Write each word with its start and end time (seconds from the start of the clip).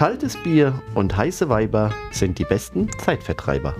Kaltes 0.00 0.34
Bier 0.42 0.80
und 0.94 1.14
heiße 1.14 1.50
Weiber 1.50 1.92
sind 2.10 2.38
die 2.38 2.44
besten 2.44 2.88
Zeitvertreiber. 3.00 3.76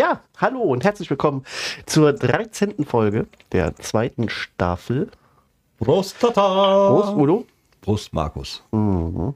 Ja, 0.00 0.22
hallo 0.38 0.62
und 0.62 0.82
herzlich 0.82 1.10
willkommen 1.10 1.44
zur 1.84 2.14
13. 2.14 2.86
Folge 2.86 3.26
der 3.52 3.76
zweiten 3.76 4.30
Staffel. 4.30 5.10
Prost, 5.78 6.18
Tata! 6.18 6.88
Prost, 6.88 7.14
Udo. 7.14 7.44
Prost, 7.82 8.14
Markus. 8.14 8.62
Mhm. 8.72 9.34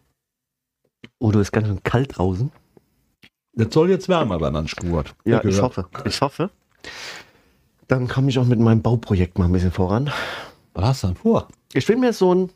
Udo 1.20 1.40
ist 1.40 1.52
ganz 1.52 1.66
schön 1.66 1.82
kalt 1.82 2.16
draußen. 2.16 2.50
Das 3.52 3.74
soll 3.74 3.90
jetzt 3.90 4.08
wärmer 4.08 4.40
werden 4.40 4.56
an 4.56 4.66
Stuart. 4.66 5.14
Ja, 5.26 5.44
ich 5.44 5.60
hoffe. 5.60 5.84
Ich 6.06 6.22
hoffe. 6.22 6.48
Dann 7.86 8.08
komme 8.08 8.30
ich 8.30 8.38
auch 8.38 8.46
mit 8.46 8.58
meinem 8.58 8.80
Bauprojekt 8.80 9.38
mal 9.38 9.44
ein 9.44 9.52
bisschen 9.52 9.70
voran. 9.70 10.10
Was 10.72 10.84
hast 10.86 11.02
du 11.02 11.08
denn 11.08 11.16
vor? 11.16 11.48
Ich 11.74 11.86
will 11.90 11.96
mir 11.96 12.14
so 12.14 12.34
ein 12.34 12.50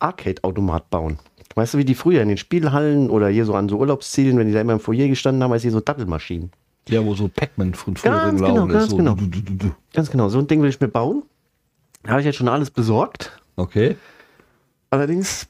Arcade-Automat 0.00 0.90
bauen. 0.90 1.20
Weißt 1.54 1.74
du, 1.74 1.78
wie 1.78 1.84
die 1.84 1.94
früher 1.94 2.20
in 2.20 2.30
den 2.30 2.36
Spielhallen 2.36 3.10
oder 3.10 3.28
hier 3.28 3.44
so 3.44 3.54
an 3.54 3.68
so 3.68 3.78
Urlaubszielen, 3.78 4.38
wenn 4.38 4.48
die 4.48 4.52
da 4.52 4.60
immer 4.60 4.72
im 4.72 4.80
Foyer 4.80 5.06
gestanden 5.06 5.44
haben, 5.44 5.52
als 5.52 5.62
hier 5.62 5.70
so 5.70 5.78
Dattelmaschinen. 5.78 6.50
Ja, 6.88 7.04
wo 7.04 7.14
so 7.14 7.28
Pac-Man 7.28 7.74
von 7.74 7.96
früher 7.96 8.10
Ganz 8.12 8.40
genau, 8.40 8.66
ist. 8.66 8.72
ganz 8.72 8.90
so 8.90 8.96
genau. 8.96 9.14
du, 9.14 9.26
du, 9.26 9.40
du. 9.40 9.70
Ganz 9.92 10.10
genau, 10.10 10.28
so 10.28 10.38
ein 10.38 10.46
Ding 10.46 10.62
will 10.62 10.68
ich 10.68 10.80
mir 10.80 10.88
bauen. 10.88 11.22
Da 12.02 12.10
habe 12.10 12.20
ich 12.20 12.26
jetzt 12.26 12.36
schon 12.36 12.48
alles 12.48 12.70
besorgt. 12.70 13.38
Okay. 13.56 13.96
Allerdings, 14.90 15.48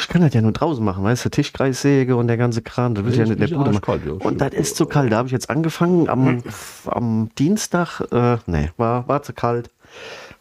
ich 0.00 0.08
kann 0.08 0.22
das 0.22 0.32
ja 0.32 0.40
nur 0.40 0.52
draußen 0.52 0.82
machen, 0.82 1.04
weißt 1.04 1.24
du, 1.24 1.28
Tischkreissäge 1.28 2.16
und 2.16 2.28
der 2.28 2.36
ganze 2.38 2.62
Kran, 2.62 2.94
das 2.94 3.04
will 3.04 3.12
ich 3.12 3.18
ja 3.18 3.24
nicht 3.26 3.40
der 3.40 3.48
Bude 3.48 3.58
machen. 3.58 3.74
arschkalt, 3.74 4.06
ja, 4.06 4.12
Und 4.12 4.40
das 4.40 4.54
ist 4.54 4.76
zu 4.76 4.86
kalt. 4.86 5.12
Da 5.12 5.18
habe 5.18 5.28
ich 5.28 5.32
jetzt 5.32 5.50
angefangen 5.50 6.08
am, 6.08 6.42
am 6.86 7.28
Dienstag. 7.36 8.00
Äh, 8.12 8.38
nee, 8.46 8.70
war, 8.76 9.06
war 9.08 9.22
zu 9.22 9.32
kalt. 9.34 9.70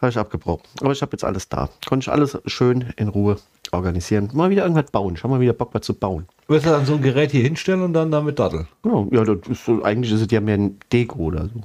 Habe 0.02 0.10
ich 0.10 0.18
abgebrochen. 0.18 0.64
Aber 0.82 0.92
ich 0.92 1.02
habe 1.02 1.12
jetzt 1.14 1.24
alles 1.26 1.50
da. 1.50 1.70
Konnte 1.86 2.06
ich 2.06 2.12
alles 2.12 2.38
schön 2.46 2.94
in 2.96 3.08
Ruhe 3.10 3.38
organisieren. 3.76 4.30
Mal 4.34 4.50
wieder 4.50 4.64
irgendwas 4.64 4.92
bauen. 4.92 5.18
Habe 5.18 5.30
mal 5.30 5.40
wieder 5.40 5.54
Bock, 5.54 5.70
was 5.74 5.82
zu 5.82 5.94
bauen. 5.94 6.26
Wirst 6.48 6.66
du 6.66 6.70
dann 6.70 6.86
so 6.86 6.96
ein 6.96 7.02
Gerät 7.02 7.32
hier 7.32 7.44
hinstellen 7.44 7.82
und 7.82 7.94
dann 7.94 8.12
damit 8.12 8.40
datteln? 8.40 8.68
Ja, 8.84 9.06
ja 9.12 9.24
das 9.24 9.48
ist 9.50 9.66
so, 9.66 9.84
eigentlich 9.84 10.14
ist 10.14 10.22
es 10.22 10.32
ja 10.32 10.42
mehr 10.42 10.58
ein 10.58 10.78
Deko 10.92 11.20
oder 11.20 11.46
so. 11.46 11.62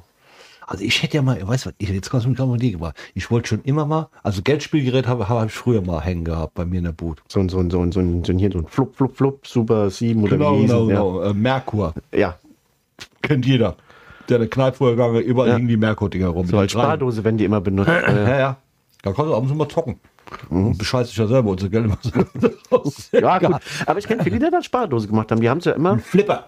Also 0.66 0.84
ich 0.84 1.03
hätte 1.03 1.16
ja 1.16 1.22
mal, 1.22 1.36
weißt 1.36 1.66
du 1.66 1.70
was, 1.70 1.75
ich, 1.78 1.88
jetzt 1.88 2.11
kommst 2.11 2.27
du 2.27 2.31
mit 2.31 2.41
einer 2.41 2.55
Idee 2.55 2.70
gebracht. 2.70 2.97
Ich 3.14 3.28
wollte 3.31 3.48
schon 3.48 3.62
immer 3.62 3.86
mal, 3.86 4.08
also 4.22 4.41
Geldspielgerät 4.41 5.08
habe 5.08 5.28
hab 5.28 5.47
ich 5.47 5.53
früher 5.53 5.83
mal 5.83 6.00
hängen 6.00 6.25
gehabt 6.25 6.55
bei 6.55 6.64
mir 6.64 6.78
in 6.78 6.84
der 6.84 6.92
Boot. 6.92 7.22
So 7.27 7.41
ein, 7.41 7.48
so 7.48 7.58
ein, 7.58 7.72
so 7.72 7.81
ein, 7.81 7.91
so 7.91 7.98
ein, 7.98 8.22
so 8.25 8.33
ein 8.33 8.38
hier 8.38 8.53
so 8.53 8.58
ein 8.58 8.66
Flup, 8.69 8.94
Flup, 8.94 9.16
Flup, 9.16 9.47
Super 9.47 9.91
7 9.91 10.22
oder 10.22 10.36
Genau, 10.36 10.55
wie 10.55 10.61
hieß 10.61 10.70
genau, 10.70 10.86
genau. 10.86 11.22
Äh, 11.22 11.34
Merkur. 11.34 11.94
Ja. 12.12 12.19
ja, 12.19 12.38
Kennt 13.22 13.47
jeder. 13.47 13.77
Der 14.28 14.36
eine 14.36 14.48
gegangen, 14.48 15.22
überall 15.22 15.48
Ja. 15.48 15.56
hingen 15.56 15.66
die 15.69 15.77
Merkur-Dinger 15.77 16.28
rum. 16.28 16.47
so 16.47 16.56
als 16.58 16.70
Spardose, 16.70 17.25
wenn 17.25 17.36
die 17.36 17.44
immer 17.44 17.61
benutzt. 17.61 17.91
Ja, 18.06 18.38
ja. 18.38 18.56
Da 19.03 19.12
kannst 19.12 19.31
du 19.31 19.34
abends 19.34 19.53
mal 19.53 19.69
zocken. 19.69 19.98
Und 20.48 20.78
bescheißt 20.78 21.10
sich 21.10 21.18
ja 21.18 21.26
selber 21.26 21.50
unser 21.50 21.68
Geld 21.68 21.86
ja, 23.12 23.38
gut. 23.38 23.56
Aber 23.86 23.98
ich 23.98 24.06
kenne 24.06 24.22
viele, 24.22 24.38
die 24.38 24.50
das 24.50 24.64
Spardose 24.64 25.08
gemacht 25.08 25.30
haben. 25.30 25.40
Die 25.40 25.48
haben 25.48 25.58
es 25.58 25.64
ja 25.64 25.72
immer. 25.72 25.98
Flipper. 25.98 26.46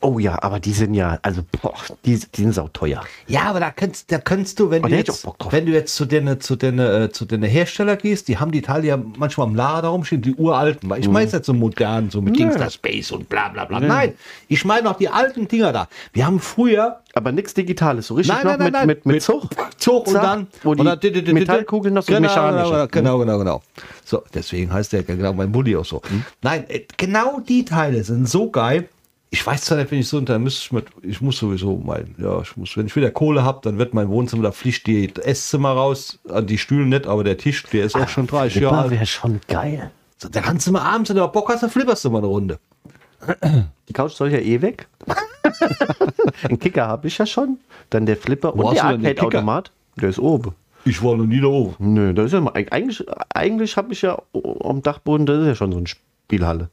Oh 0.00 0.18
ja, 0.18 0.40
aber 0.42 0.60
die 0.60 0.72
sind 0.72 0.94
ja, 0.94 1.18
also, 1.22 1.42
boah, 1.62 1.74
die, 2.04 2.18
die 2.18 2.42
sind 2.42 2.52
sauteuer. 2.54 3.02
Ja, 3.26 3.42
aber 3.44 3.60
da 3.60 3.70
kannst, 3.70 4.10
da 4.12 4.18
kannst 4.18 4.58
du, 4.60 4.70
wenn 4.70 4.82
Oh, 4.82 4.86
du 4.86 4.92
da 4.92 4.96
jetzt, 4.98 5.26
auch 5.26 5.36
wenn 5.52 5.66
du 5.66 5.72
jetzt 5.72 5.94
zu 5.94 6.04
den, 6.04 6.40
zu 6.40 6.56
den, 6.56 6.78
äh, 6.78 7.10
zu 7.10 7.24
den 7.24 7.42
Hersteller 7.42 7.96
gehst, 7.96 8.28
die 8.28 8.38
haben 8.38 8.52
die 8.52 8.62
Teile 8.62 8.86
ja 8.86 8.98
manchmal 9.16 9.46
am 9.46 9.54
Lager 9.54 9.82
darum 9.82 10.04
stehen, 10.04 10.22
die 10.22 10.34
uralten. 10.34 10.88
Weil 10.88 11.00
ich 11.00 11.08
meine 11.08 11.30
jetzt 11.30 11.46
so 11.46 11.52
modern, 11.54 12.10
so 12.10 12.20
mit 12.20 12.36
Gangster 12.36 12.70
Space 12.70 13.10
und 13.10 13.28
bla 13.28 13.48
bla 13.48 13.64
bla. 13.64 13.80
Nein, 13.80 14.14
ich 14.48 14.64
meine 14.64 14.84
noch 14.84 14.96
die 14.98 15.08
alten 15.08 15.48
Dinger 15.48 15.72
da. 15.72 15.88
Wir 16.12 16.26
haben 16.26 16.40
früher, 16.40 17.00
Aber 17.14 17.32
nichts 17.32 17.54
Digitales, 17.54 18.06
so 18.06 18.14
richtig 18.14 18.34
Nein, 18.36 18.44
noch 18.46 18.58
nein, 18.58 18.58
nein, 18.58 18.66
mit, 18.66 18.72
nein. 18.74 18.86
mit, 18.86 19.06
mit 19.06 19.14
Mit 19.16 19.22
Zug. 19.22 19.48
Zug 19.78 20.06
und 20.06 20.14
dann 20.14 20.46
wo 20.62 20.74
die 20.74 20.80
und 20.80 20.86
dann- 21.04 21.34
Metallkugeln 21.34 21.94
noch 21.94 22.02
so 22.02 22.12
genau, 22.12 22.28
mechanisch. 22.28 22.68
Genau, 22.92 23.18
genau, 23.18 23.18
genau, 23.18 23.38
genau. 23.38 23.62
So, 24.04 24.22
deswegen 24.32 24.72
heißt 24.72 24.92
der 24.92 25.02
genau 25.02 25.32
mein 25.32 25.50
Bulli 25.52 25.76
auch 25.76 25.84
so. 25.84 26.00
Hm? 26.08 26.24
Nein, 26.42 26.64
äh, 26.68 26.82
genau 26.96 27.40
die 27.40 27.64
Teile 27.64 28.02
sind 28.04 28.28
so 28.28 28.50
geil. 28.50 28.88
Ich 29.30 29.46
weiß 29.46 29.62
zwar 29.62 29.78
nicht, 29.78 29.90
wenn 29.90 29.98
ich 29.98 30.08
so, 30.08 30.20
dann 30.20 30.42
müsste 30.42 30.62
ich 30.62 30.72
mit, 30.72 30.86
ich 31.02 31.20
muss 31.20 31.36
sowieso 31.38 31.76
mein, 31.76 32.14
ja, 32.16 32.40
ich 32.40 32.56
muss, 32.56 32.76
wenn 32.76 32.86
ich 32.86 32.96
wieder 32.96 33.10
Kohle 33.10 33.44
habe, 33.44 33.60
dann 33.62 33.76
wird 33.76 33.92
mein 33.92 34.08
Wohnzimmer, 34.08 34.42
da 34.42 34.52
fliegt 34.52 34.86
die 34.86 35.14
Esszimmer 35.16 35.72
raus, 35.72 36.18
an 36.30 36.46
die 36.46 36.56
Stühle 36.56 36.86
nicht, 36.86 37.06
aber 37.06 37.24
der 37.24 37.36
Tisch, 37.36 37.62
der 37.64 37.84
ist 37.84 37.94
auch 37.94 38.08
schon 38.08 38.26
30 38.26 38.62
Jahre 38.62 38.78
alt. 38.78 38.90
wäre 38.90 39.06
schon 39.06 39.40
geil. 39.48 39.90
So, 40.16 40.28
da 40.28 40.40
kannst 40.40 40.66
du 40.66 40.72
mal 40.72 40.82
abends, 40.82 41.10
wenn 41.10 41.16
du 41.16 41.28
Bock 41.28 41.48
hast, 41.50 41.62
dann 41.62 41.70
flipperst 41.70 42.04
du 42.04 42.10
mal 42.10 42.18
eine 42.18 42.26
Runde. 42.26 42.58
Die 43.88 43.92
Couch 43.92 44.12
soll 44.12 44.32
ja 44.32 44.38
eh 44.38 44.62
weg. 44.62 44.88
Einen 46.42 46.58
Kicker 46.58 46.86
habe 46.86 47.08
ich 47.08 47.18
ja 47.18 47.26
schon. 47.26 47.58
Dann 47.90 48.06
der 48.06 48.16
Flipper 48.16 48.52
Wo 48.56 48.68
und 48.68 48.74
der? 48.74 48.84
Arcade-Automat. 48.84 49.72
Der 49.96 50.08
ist 50.08 50.18
oben. 50.18 50.54
Ich 50.84 51.02
war 51.02 51.16
noch 51.16 51.26
nie 51.26 51.40
da 51.40 51.48
oben. 51.48 51.74
Nö, 51.78 52.14
das 52.14 52.26
ist 52.26 52.32
ja 52.32 52.40
mal, 52.40 52.52
eigentlich, 52.54 53.04
eigentlich 53.34 53.76
habe 53.76 53.92
ich 53.92 54.02
ja 54.02 54.20
am 54.62 54.82
Dachboden, 54.82 55.26
das 55.26 55.40
ist 55.40 55.46
ja 55.46 55.54
schon 55.54 55.72
so 55.72 55.78
eine 55.78 55.86
Spielhalle. 55.86 56.70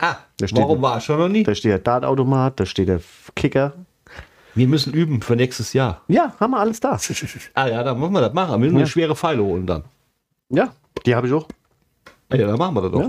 Ah, 0.00 0.16
Da 0.38 0.46
steht- 0.48 0.58
warum 0.62 0.80
war 0.82 1.00
schon 1.00 1.18
noch 1.18 1.28
nie? 1.28 1.42
Da 1.42 1.54
steht 1.54 1.70
der 1.72 1.78
Dartautomat, 1.78 2.58
da 2.60 2.66
steht 2.66 2.88
der 2.88 3.00
Kicker. 3.36 3.72
Wir 4.54 4.66
müssen 4.66 4.92
üben 4.92 5.22
für 5.22 5.36
nächstes 5.36 5.72
Jahr. 5.72 6.02
Ja, 6.08 6.34
haben 6.40 6.50
wir 6.52 6.58
alles 6.60 6.80
da. 6.80 6.98
Ah 7.54 7.66
ja, 7.68 7.82
dann 7.82 7.98
müssen 8.00 8.12
wir 8.12 8.20
das 8.20 8.32
machen. 8.32 8.52
Wir 8.52 8.58
müssen 8.58 8.74
Ja. 8.74 8.80
eine 8.80 8.86
schwere 8.88 9.14
Pfeile 9.16 9.42
holen 9.44 9.66
dann. 9.66 9.84
Ja, 10.48 10.72
die 11.06 11.14
habe 11.14 11.26
ich 11.28 11.32
auch. 11.32 11.46
Ah 12.30 12.36
Ja, 12.36 12.46
dann 12.46 12.58
machen 12.58 12.74
wir 12.74 12.82
das 12.82 12.92
doch. 12.92 13.00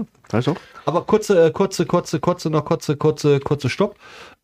Ja, 0.45 0.51
auch. 0.51 0.57
Aber 0.85 1.01
kurze, 1.03 1.47
äh, 1.47 1.51
kurze, 1.51 1.85
kurze, 1.85 2.19
kurze, 2.19 2.49
noch 2.49 2.65
kurze, 2.65 2.95
kurze, 2.95 3.39
kurze 3.39 3.69
Stopp. 3.69 3.95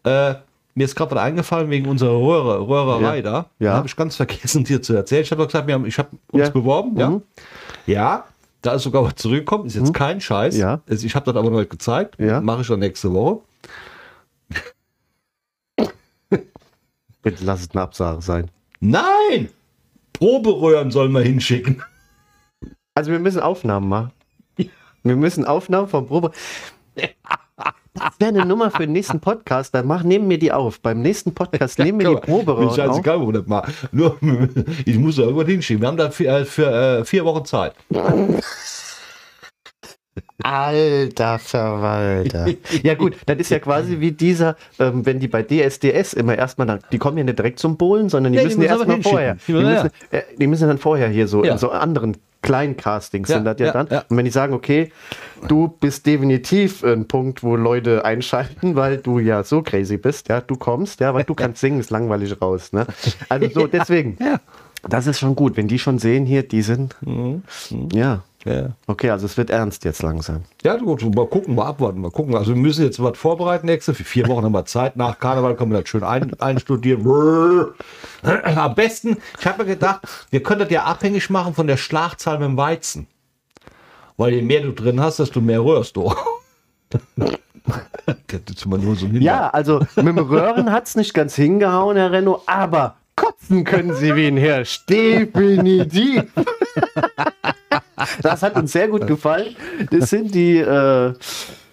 Äh, 0.03 0.35
mir 0.75 0.85
ist 0.85 0.95
gerade 0.95 1.11
was 1.15 1.19
eingefallen 1.21 1.69
wegen 1.71 1.87
unserer 1.87 2.11
Röhre, 2.19 2.67
Röhrerei 2.67 3.17
Ja. 3.17 3.21
da. 3.21 3.45
Ja. 3.59 3.73
Habe 3.73 3.87
ich 3.87 3.95
ganz 3.95 4.15
vergessen 4.15 4.63
dir 4.65 4.81
zu 4.81 4.93
erzählen. 4.95 5.21
Ich 5.23 5.31
habe 5.31 5.41
doch 5.41 5.47
gesagt, 5.47 5.67
wir 5.67 5.73
haben, 5.75 5.85
ich 5.85 5.97
habe 5.97 6.09
uns 6.31 6.43
Ja. 6.43 6.49
beworben. 6.49 6.97
Ja. 6.97 7.09
Mhm. 7.09 7.21
ja, 7.87 8.25
da 8.61 8.73
ist 8.73 8.83
sogar 8.83 9.03
was 9.03 9.15
zurückgekommen. 9.15 9.65
Ist 9.67 9.75
jetzt 9.75 9.93
kein 9.93 10.19
Scheiß. 10.19 10.57
Ja. 10.57 10.81
Also 10.87 11.05
Ich 11.05 11.15
habe 11.15 11.25
das 11.25 11.35
aber 11.35 11.49
noch 11.49 11.59
nicht 11.59 11.69
gezeigt. 11.69 12.19
Ja. 12.19 12.41
Mache 12.41 12.61
ich 12.61 12.67
dann 12.67 12.79
nächste 12.79 13.13
Woche. 13.13 13.41
Bitte 17.21 17.43
lass 17.43 17.61
es 17.61 17.71
eine 17.71 17.81
Absage 17.81 18.21
sein. 18.21 18.51
Nein! 18.79 19.49
Proberöhren 20.13 20.91
sollen 20.91 21.11
wir 21.11 21.21
hinschicken. 21.21 21.83
Also 22.95 23.11
wir 23.11 23.19
müssen 23.19 23.39
Aufnahmen 23.41 23.89
machen. 23.89 24.11
Wir 25.03 25.15
müssen 25.15 25.45
Aufnahmen 25.45 25.87
vom 25.87 26.07
Probe. 26.07 26.31
Das 27.97 28.13
wäre 28.19 28.29
eine 28.29 28.45
Nummer 28.45 28.71
für 28.71 28.83
den 28.83 28.91
nächsten 28.93 29.19
Podcast. 29.19 29.73
Dann 29.73 29.87
mach, 29.87 30.03
nehmen 30.03 30.29
wir 30.29 30.37
die 30.39 30.51
auf. 30.51 30.79
Beim 30.81 31.01
nächsten 31.01 31.33
Podcast 31.33 31.79
nehmen 31.79 31.99
wir 31.99 32.09
die 32.09 32.21
Probe 32.21 32.53
auf. 32.55 32.75
scheißegal, 32.75 33.19
wo 33.21 33.27
wir 33.27 33.33
das 33.39 33.47
machen. 33.47 33.73
Nur, 33.91 34.17
ich 34.85 34.97
muss 34.97 35.15
da 35.15 35.23
irgendwas 35.23 35.47
hinschicken. 35.47 35.81
Wir 35.81 35.87
haben 35.87 35.97
da 35.97 36.09
für, 36.11 36.25
äh, 36.27 36.45
für 36.45 36.99
äh, 36.99 37.05
vier 37.05 37.25
Wochen 37.25 37.45
Zeit. 37.45 37.73
Alter 40.43 41.39
Verwalter. 41.39 42.47
ja 42.83 42.93
gut, 42.93 43.15
das 43.25 43.37
ist 43.37 43.49
ja 43.49 43.59
quasi 43.59 43.99
wie 43.99 44.11
dieser, 44.11 44.55
ähm, 44.79 45.05
wenn 45.05 45.19
die 45.19 45.27
bei 45.27 45.43
DSDS 45.43 46.13
immer 46.13 46.37
erstmal, 46.37 46.67
dann, 46.67 46.79
die 46.91 46.97
kommen 46.99 47.17
ja 47.17 47.23
nicht 47.23 47.37
direkt 47.39 47.59
zum 47.59 47.77
Bohlen, 47.77 48.09
sondern 48.09 48.33
die 48.33 48.39
die 48.39 48.45
müssen 48.45 48.61
ja 48.61 48.73
müssen 48.73 48.83
aber 48.83 48.93
erstmal 48.97 49.11
vorher. 49.13 49.33
Die 49.47 49.51
hinschicken. 49.53 49.73
Ja, 49.73 49.83
müssen, 49.83 49.91
äh, 50.11 50.21
die 50.39 50.47
müssen 50.47 50.67
dann 50.67 50.77
vorher 50.77 51.09
hier 51.09 51.27
so 51.27 51.43
Ja. 51.43 51.53
in 51.53 51.57
so 51.57 51.71
anderen 51.71 52.17
kleinen 52.47 52.77
Castings 52.77 53.29
Ja, 53.29 53.35
sind 53.35 53.45
das 53.45 53.59
ja, 53.59 53.65
ja, 53.67 53.71
dann. 53.73 53.87
ja. 53.89 54.03
Und 54.09 54.17
wenn 54.17 54.25
die 54.25 54.31
sagen, 54.31 54.53
okay, 54.53 54.91
du 55.47 55.67
bist 55.67 56.05
definitiv 56.05 56.83
ein 56.83 57.07
Punkt, 57.07 57.43
wo 57.43 57.55
Leute 57.55 58.05
einschalten, 58.05 58.75
weil 58.75 58.97
du 58.97 59.19
ja 59.19 59.43
so 59.43 59.61
crazy 59.61 59.97
bist, 59.97 60.29
ja, 60.29 60.41
du 60.41 60.55
kommst, 60.55 60.99
ja, 60.99 61.13
weil 61.13 61.23
du 61.23 61.35
kannst 61.35 61.61
singen, 61.61 61.79
ist 61.79 61.89
langweilig 61.91 62.41
raus, 62.41 62.71
ne? 62.73 62.87
Also 63.29 63.49
so, 63.49 63.67
deswegen. 63.71 64.17
Ja. 64.19 64.39
Das 64.87 65.07
ist 65.07 65.19
schon 65.19 65.35
gut, 65.35 65.57
wenn 65.57 65.67
die 65.67 65.79
schon 65.79 65.99
sehen 65.99 66.25
hier, 66.25 66.47
die 66.47 66.61
sind, 66.61 66.95
ja. 67.93 68.23
Ja. 68.47 68.69
Okay, 68.87 69.09
also 69.09 69.25
es 69.25 69.35
wird 69.35 69.49
ernst 69.49 69.83
jetzt 69.83 70.01
langsam. 70.01 70.43
Ja, 70.63 70.77
gut, 70.77 71.03
mal 71.13 71.27
gucken, 71.27 71.55
mal 71.55 71.65
abwarten, 71.65 71.99
mal 71.99 72.11
gucken. 72.11 72.35
Also 72.35 72.53
wir 72.53 72.61
müssen 72.61 72.85
jetzt 72.85 73.01
was 73.01 73.17
vorbereiten 73.17 73.65
nächste. 73.65 73.93
Für 73.93 74.03
vier 74.03 74.27
Wochen 74.27 74.45
haben 74.45 74.53
wir 74.53 74.65
Zeit. 74.65 74.95
Nach 74.95 75.19
Karneval 75.19 75.55
können 75.55 75.71
wir 75.71 75.81
das 75.81 75.89
schön 75.89 76.03
ein, 76.03 76.33
einstudieren. 76.39 77.05
Am 78.23 78.75
besten, 78.75 79.17
ich 79.39 79.45
habe 79.45 79.63
mir 79.63 79.69
gedacht, 79.69 80.07
wir 80.29 80.41
können 80.41 80.61
das 80.61 80.69
ja 80.69 80.85
abhängig 80.85 81.29
machen 81.29 81.53
von 81.53 81.67
der 81.67 81.77
Schlagzahl 81.77 82.39
mit 82.39 82.47
dem 82.47 82.57
Weizen. 82.57 83.07
Weil 84.15 84.33
je 84.33 84.41
mehr 84.41 84.61
du 84.61 84.71
drin 84.71 85.01
hast, 85.01 85.19
desto 85.19 85.41
mehr 85.41 85.63
rührst 85.63 85.95
du. 85.95 86.13
So 88.55 88.69
Ja, 89.19 89.49
also 89.49 89.79
mit 89.97 90.07
dem 90.07 90.19
Röhren 90.19 90.71
hat 90.71 90.87
es 90.87 90.95
nicht 90.95 91.13
ganz 91.13 91.35
hingehauen, 91.35 91.97
Herr 91.97 92.13
Renno, 92.13 92.41
aber 92.45 92.95
kotzen 93.17 93.65
können 93.65 93.93
Sie 93.93 94.15
wie 94.15 94.27
ein 94.27 94.37
Hirsch. 94.37 94.85
Definitiv. 94.85 96.23
Das 98.21 98.43
hat 98.43 98.55
uns 98.55 98.71
sehr 98.71 98.87
gut 98.87 99.07
gefallen. 99.07 99.55
Das 99.91 100.09
sind 100.09 100.33
die 100.33 100.57
äh, 100.57 101.13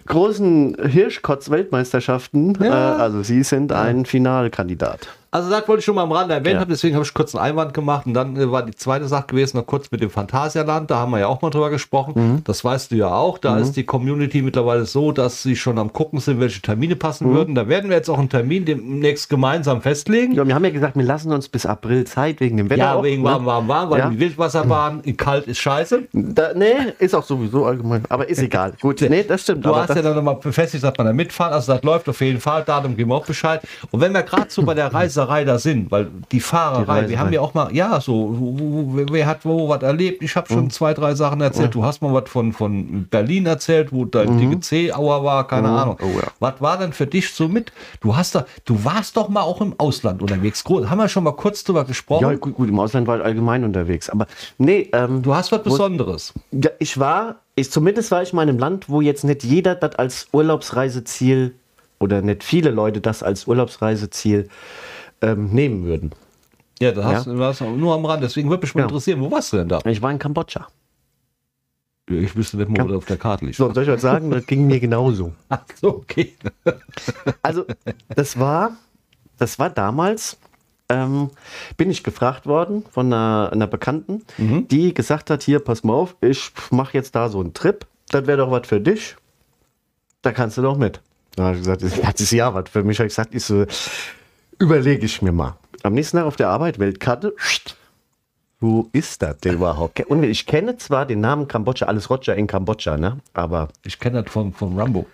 großen 0.07 0.77
Hirschkotz-Weltmeisterschaften. 0.83 2.57
Ja. 2.61 2.97
Äh, 2.97 3.01
also 3.01 3.23
Sie 3.23 3.43
sind 3.43 3.71
ein 3.71 4.05
Finalkandidat. 4.05 5.07
Also 5.35 5.49
das 5.49 5.67
wollte 5.67 5.79
ich 5.79 5.85
schon 5.85 5.95
mal 5.95 6.03
am 6.03 6.13
Rande 6.13 6.33
erwähnen 6.33 6.55
Ja. 6.55 6.61
haben, 6.61 6.69
deswegen 6.69 6.95
habe 6.95 7.03
ich 7.03 7.13
kurz 7.13 7.35
einen 7.35 7.43
Einwand 7.43 7.73
gemacht 7.73 8.05
und 8.05 8.13
dann 8.13 8.37
äh, 8.37 8.49
war 8.49 8.63
die 8.63 8.73
zweite 8.73 9.05
Sache 9.09 9.27
gewesen, 9.27 9.57
noch 9.57 9.65
kurz 9.65 9.91
mit 9.91 9.99
dem 9.99 10.09
Phantasialand, 10.09 10.89
da 10.89 10.95
haben 10.99 11.11
wir 11.11 11.19
ja 11.19 11.27
auch 11.27 11.41
mal 11.41 11.49
drüber 11.49 11.69
gesprochen, 11.69 12.13
Mhm. 12.15 12.41
das 12.45 12.63
weißt 12.63 12.91
du 12.91 12.95
ja 12.95 13.09
auch, 13.13 13.37
da 13.37 13.57
ist 13.57 13.73
die 13.73 13.83
Community 13.83 14.41
mittlerweile 14.41 14.85
so, 14.85 15.11
dass 15.11 15.43
sie 15.43 15.57
schon 15.57 15.77
am 15.77 15.91
gucken 15.91 16.21
sind, 16.21 16.39
welche 16.39 16.61
Termine 16.61 16.95
passen 16.95 17.29
Mhm. 17.29 17.33
würden. 17.35 17.55
Da 17.55 17.67
werden 17.67 17.89
wir 17.89 17.97
jetzt 17.97 18.09
auch 18.09 18.17
einen 18.17 18.29
Termin 18.29 18.63
demnächst 18.63 19.29
gemeinsam 19.29 19.81
festlegen. 19.81 20.31
Ja, 20.35 20.47
wir 20.47 20.55
haben 20.55 20.63
ja 20.63 20.69
gesagt, 20.71 20.95
wir 20.95 21.03
lassen 21.03 21.33
uns 21.33 21.49
bis 21.49 21.65
April 21.65 22.05
Zeit 22.05 22.39
wegen 22.39 22.55
dem 22.55 22.69
Wetter. 22.69 22.83
Ja, 22.83 22.93
auch, 22.95 23.03
wegen 23.03 23.21
ne? 23.21 23.27
warm, 23.29 23.45
warm, 23.45 23.67
warm, 23.67 23.89
weil 23.89 23.99
Ja. 23.99 24.09
die 24.09 24.17
Wildwasserbahn 24.21 25.01
kalt 25.17 25.47
ist 25.47 25.57
scheiße. 25.59 26.03
Da, 26.13 26.53
nee, 26.55 26.75
ist 26.99 27.13
auch 27.13 27.23
sowieso 27.25 27.65
allgemein. 27.65 28.03
Aber 28.07 28.29
ist 28.29 28.39
egal. 28.41 28.71
Gut, 28.79 29.01
nee, 29.01 29.23
das 29.27 29.41
stimmt. 29.41 29.65
Du 29.65 29.75
hast 29.75 29.93
ja 29.93 30.01
dann 30.01 30.15
nochmal 30.15 30.35
befestigt, 30.35 30.81
dass 30.81 30.97
man 30.97 31.07
da 31.07 31.11
mitfahren. 31.13 31.51
Also 31.51 31.73
das 31.73 31.83
läuft 31.83 32.07
auf 32.07 32.21
jeden 32.21 32.39
Fall, 32.39 32.63
Datum 32.63 32.95
geben 32.95 33.09
wir 33.09 33.15
auch 33.15 33.25
Bescheid. 33.25 33.59
Und 33.91 33.99
wenn 33.99 34.13
wir 34.13 34.23
gerade 34.23 34.45
so 34.49 34.63
bei 34.63 34.73
der 34.73 34.93
Reiserei 35.25 35.45
da 35.45 35.59
sind, 35.59 35.91
weil 35.91 36.07
die 36.31 36.39
Fahrerei, 36.39 37.03
Die 37.03 37.09
wir 37.09 37.19
haben 37.19 37.33
ja 37.33 37.41
auch 37.41 37.53
mal, 37.53 37.73
ja, 37.75 37.99
so, 38.01 38.35
wer 39.11 39.25
hat 39.25 39.45
wo 39.45 39.69
was 39.69 39.81
erlebt? 39.83 40.21
Ich 40.23 40.35
habe 40.35 40.47
Mhm. 40.49 40.53
schon 40.57 40.69
zwei, 40.69 40.93
drei 40.93 41.15
Sachen 41.15 41.41
erzählt. 41.41 41.73
Du 41.75 41.83
hast 41.83 42.01
mal 42.01 42.13
was 42.13 42.29
von, 42.29 42.53
von 42.53 43.05
Berlin 43.09 43.45
erzählt, 43.45 43.91
wo 43.91 44.05
da 44.05 44.25
die 44.25 44.47
GC-Auer 44.47 45.23
war, 45.23 45.47
keine 45.47 45.69
Ahnung. 45.69 45.97
Oh 46.01 46.07
ja. 46.17 46.27
Was 46.39 46.61
war 46.61 46.77
denn 46.77 46.93
für 46.93 47.07
dich 47.07 47.33
so 47.33 47.47
mit? 47.47 47.71
Du 48.01 48.15
hast 48.15 48.35
da, 48.35 48.45
du 48.65 48.83
warst 48.83 49.17
doch 49.17 49.29
mal 49.29 49.41
auch 49.41 49.61
im 49.61 49.73
Ausland 49.79 50.21
unterwegs. 50.21 50.63
Gro- 50.63 50.89
Haben 50.89 50.97
wir 50.99 51.09
schon 51.09 51.23
mal 51.23 51.33
kurz 51.33 51.63
drüber 51.63 51.83
gesprochen? 51.85 52.23
ja, 52.23 52.33
gut, 52.35 52.55
gut, 52.55 52.69
im 52.69 52.79
Ausland 52.79 53.07
war 53.07 53.17
ich 53.17 53.23
allgemein 53.25 53.63
unterwegs. 53.63 54.09
Aber 54.09 54.27
nee, 54.57 54.89
ähm, 54.93 55.21
Du 55.21 55.33
hast 55.35 55.51
was 55.51 55.63
Besonderes. 55.63 56.33
ja, 56.51 56.69
ich 56.79 56.99
war, 56.99 57.35
ich, 57.55 57.71
zumindest 57.71 58.11
war 58.11 58.21
ich 58.21 58.33
mal 58.33 58.43
in 58.43 58.49
einem 58.49 58.59
Land, 58.59 58.89
wo 58.89 59.01
jetzt 59.01 59.23
nicht 59.23 59.43
jeder 59.43 59.75
das 59.75 59.95
als 59.95 60.27
Urlaubsreiseziel 60.31 61.55
oder 61.99 62.21
nicht 62.21 62.43
viele 62.43 62.71
Leute 62.71 62.99
das 63.01 63.23
als 63.23 63.47
Urlaubsreiseziel 63.47 64.49
ähm, 65.21 65.49
nehmen 65.51 65.85
würden. 65.85 66.11
Ja, 66.79 66.91
das 66.91 67.05
hast 67.05 67.27
du 67.27 67.37
warst 67.37 67.61
nur 67.61 67.93
am 67.95 68.05
Rand. 68.05 68.21
Deswegen 68.23 68.49
würde 68.49 68.63
mich 68.63 68.75
mal 68.75 68.81
Ja. 68.81 68.87
interessieren, 68.87 69.21
wo 69.21 69.31
warst 69.31 69.53
du 69.53 69.57
denn 69.57 69.69
da? 69.69 69.79
Ich 69.85 70.01
war 70.01 70.11
in 70.11 70.19
Kambodscha. 70.19 70.67
Ich 72.07 72.35
wüsste 72.35 72.57
nicht 72.57 72.69
mal, 72.69 72.87
wo 72.87 72.95
auf 72.97 73.05
der 73.05 73.17
Karte 73.17 73.45
liegt. 73.45 73.57
So, 73.57 73.73
soll 73.73 73.83
ich 73.83 73.89
was 73.89 74.01
sagen? 74.01 74.29
Das 74.29 74.45
ging 74.45 74.67
mir 74.67 74.79
genauso. 74.79 75.31
Ach 75.49 75.61
so, 75.79 75.89
okay. 75.97 76.33
Also, 77.41 77.65
das 78.15 78.37
war, 78.37 78.71
das 79.39 79.57
war 79.57 79.69
damals, 79.71 80.37
ähm, 80.89 81.31
bin 81.77 81.89
ich 81.89 82.03
gefragt 82.03 82.45
worden 82.45 82.83
von 82.91 83.07
einer, 83.11 83.49
einer 83.51 83.65
Bekannten, 83.67 84.21
die 84.37 84.93
gesagt 84.93 85.29
hat, 85.31 85.41
hier, 85.41 85.59
pass 85.59 85.83
mal 85.83 85.93
auf, 85.93 86.15
ich 86.21 86.51
mache 86.69 86.95
jetzt 86.95 87.15
da 87.15 87.29
so 87.29 87.39
einen 87.39 87.53
Trip, 87.53 87.85
das 88.11 88.27
wäre 88.27 88.37
doch 88.37 88.51
was 88.51 88.67
für 88.67 88.79
dich, 88.81 89.15
da 90.21 90.31
kannst 90.31 90.57
du 90.57 90.61
doch 90.61 90.77
mit. 90.77 91.01
Da 91.35 91.45
habe 91.45 91.55
ich 91.55 91.61
gesagt, 91.63 91.81
das 91.81 92.21
ist 92.21 92.31
ja 92.31 92.53
was 92.53 92.69
für 92.69 92.83
mich. 92.83 92.99
Habe 92.99 93.07
ich 93.07 93.11
gesagt, 93.15 93.33
ich 93.33 93.43
so, 93.43 93.65
überlege 94.59 95.05
ich 95.05 95.21
mir 95.21 95.31
mal. 95.31 95.57
Am 95.83 95.93
nächsten 95.93 96.17
Tag 96.17 96.25
auf 96.25 96.35
der 96.35 96.49
Arbeit, 96.49 96.79
Weltkarte, 96.79 97.31
pst, 97.31 97.75
wo 98.59 98.89
ist 98.93 99.21
das 99.21 99.37
denn 99.37 99.55
überhaupt? 99.55 99.99
Und 100.07 100.23
ich 100.23 100.45
kenne 100.45 100.77
zwar 100.77 101.05
den 101.05 101.21
Namen 101.21 101.47
Kambodscha, 101.47 101.85
alles 101.85 102.09
Roger 102.09 102.35
in 102.35 102.47
Kambodscha, 102.47 102.97
ne? 102.97 103.19
aber 103.33 103.69
Ich 103.83 103.99
kenne 103.99 104.23
das 104.23 104.31
von, 104.31 104.53
von 104.53 104.79
Rambo. 104.79 105.05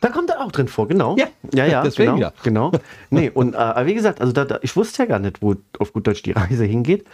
Da 0.00 0.08
kommt 0.10 0.28
er 0.30 0.44
auch 0.44 0.52
drin 0.52 0.68
vor, 0.68 0.86
genau. 0.86 1.16
Ja, 1.16 1.28
ja, 1.54 1.64
ja 1.64 1.82
deswegen 1.82 2.16
genau, 2.16 2.20
ja. 2.20 2.32
genau. 2.42 2.72
Nee, 3.10 3.30
und 3.30 3.54
äh, 3.54 3.86
wie 3.86 3.94
gesagt, 3.94 4.20
also 4.20 4.32
da, 4.32 4.44
da, 4.44 4.58
ich 4.62 4.76
wusste 4.76 5.02
ja 5.02 5.08
gar 5.08 5.18
nicht, 5.18 5.40
wo 5.40 5.56
auf 5.78 5.92
gut 5.92 6.06
Deutsch 6.06 6.22
die 6.22 6.32
Reise 6.32 6.64
hingeht. 6.64 7.06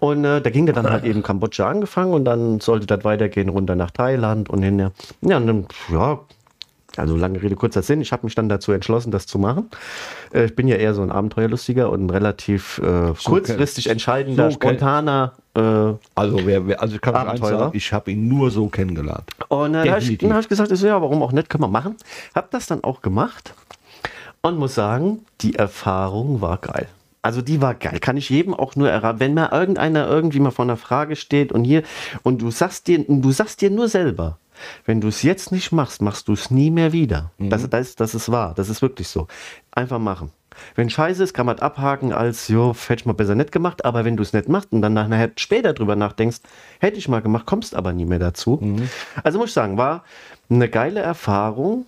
Und 0.00 0.24
äh, 0.24 0.40
da 0.40 0.50
ging 0.50 0.64
der 0.66 0.74
dann 0.74 0.88
halt 0.88 1.04
eben 1.04 1.22
Kambodscha 1.22 1.68
angefangen 1.68 2.14
und 2.14 2.24
dann 2.24 2.60
sollte 2.60 2.86
das 2.86 3.04
weitergehen 3.04 3.48
runter 3.48 3.74
nach 3.74 3.90
Thailand 3.90 4.48
und 4.48 4.62
hin. 4.62 4.78
Ja, 4.78 4.92
ja, 5.22 5.36
und 5.36 5.46
dann, 5.46 5.66
ja, 5.92 6.20
also 6.96 7.16
lange 7.16 7.42
Rede, 7.42 7.56
kurzer 7.56 7.82
Sinn. 7.82 8.00
Ich 8.00 8.12
habe 8.12 8.26
mich 8.26 8.34
dann 8.34 8.48
dazu 8.48 8.72
entschlossen, 8.72 9.10
das 9.10 9.26
zu 9.26 9.38
machen. 9.38 9.70
Äh, 10.32 10.46
ich 10.46 10.56
bin 10.56 10.68
ja 10.68 10.76
eher 10.76 10.94
so 10.94 11.02
ein 11.02 11.10
Abenteuerlustiger 11.10 11.90
und 11.90 12.06
ein 12.06 12.10
relativ 12.10 12.78
äh, 12.78 13.12
kurzfristig 13.24 13.88
entscheidender, 13.88 14.50
so 14.50 14.54
spontaner 14.56 15.32
äh, 15.54 15.60
Also, 16.14 16.46
wer, 16.46 16.66
wer, 16.66 16.80
also 16.80 16.94
ich 16.94 17.00
kann 17.00 17.14
Abenteurer. 17.14 17.58
sagen, 17.58 17.76
ich 17.76 17.92
habe 17.92 18.10
ihn 18.10 18.28
nur 18.28 18.50
so 18.50 18.68
kennengelernt. 18.68 19.30
Und 19.48 19.74
äh, 19.74 19.84
da 19.84 19.92
habe 19.92 20.02
ich, 20.02 20.18
dann 20.18 20.32
hab 20.32 20.40
ich 20.40 20.48
gesagt, 20.48 20.76
so, 20.76 20.86
ja, 20.86 21.00
warum 21.00 21.22
auch 21.22 21.32
nicht, 21.32 21.48
können 21.48 21.64
wir 21.64 21.68
machen. 21.68 21.96
Hab 22.34 22.50
das 22.50 22.66
dann 22.66 22.84
auch 22.84 23.02
gemacht 23.02 23.54
und 24.42 24.58
muss 24.58 24.74
sagen, 24.74 25.24
die 25.40 25.56
Erfahrung 25.56 26.40
war 26.40 26.58
geil. 26.58 26.88
Also 27.22 27.42
die 27.42 27.60
war 27.60 27.74
geil. 27.74 27.98
Kann 28.00 28.16
ich 28.16 28.30
jedem 28.30 28.54
auch 28.54 28.76
nur 28.76 28.90
erraten. 28.90 29.20
Wenn 29.20 29.34
mal 29.34 29.50
irgendeiner 29.52 30.08
irgendwie 30.08 30.40
mal 30.40 30.50
vor 30.50 30.64
einer 30.64 30.78
Frage 30.78 31.16
steht 31.16 31.52
und 31.52 31.64
hier 31.64 31.82
und 32.22 32.40
du 32.40 32.50
sagst 32.50 32.86
dir, 32.86 33.04
du 33.06 33.30
sagst 33.30 33.60
dir 33.60 33.70
nur 33.70 33.88
selber, 33.88 34.38
wenn 34.84 35.00
du 35.00 35.08
es 35.08 35.22
jetzt 35.22 35.52
nicht 35.52 35.72
machst, 35.72 36.02
machst 36.02 36.28
du 36.28 36.32
es 36.32 36.50
nie 36.50 36.70
mehr 36.70 36.92
wieder. 36.92 37.30
Das, 37.38 37.68
das, 37.68 37.94
das 37.94 38.14
ist 38.14 38.30
wahr. 38.30 38.54
Das 38.54 38.68
ist 38.68 38.82
wirklich 38.82 39.08
so. 39.08 39.26
Einfach 39.72 39.98
machen. 39.98 40.32
Wenn 40.74 40.90
scheiße 40.90 41.22
ist, 41.22 41.34
kann 41.34 41.46
man 41.46 41.56
es 41.56 41.62
abhaken 41.62 42.12
als, 42.12 42.48
jo, 42.48 42.74
hätte 42.74 43.00
ich 43.00 43.06
mal 43.06 43.12
besser 43.12 43.34
nicht 43.34 43.52
gemacht, 43.52 43.84
aber 43.84 44.04
wenn 44.04 44.16
du 44.16 44.22
es 44.22 44.32
nicht 44.32 44.48
machst 44.48 44.72
und 44.72 44.82
dann 44.82 44.94
nachher 44.94 45.30
später 45.36 45.72
drüber 45.72 45.96
nachdenkst, 45.96 46.40
hätte 46.80 46.98
ich 46.98 47.08
mal 47.08 47.22
gemacht, 47.22 47.46
kommst 47.46 47.74
aber 47.74 47.92
nie 47.92 48.04
mehr 48.04 48.18
dazu. 48.18 48.58
Also 49.22 49.38
muss 49.38 49.50
ich 49.50 49.54
sagen, 49.54 49.78
war 49.78 50.04
eine 50.48 50.68
geile 50.68 51.00
Erfahrung. 51.00 51.86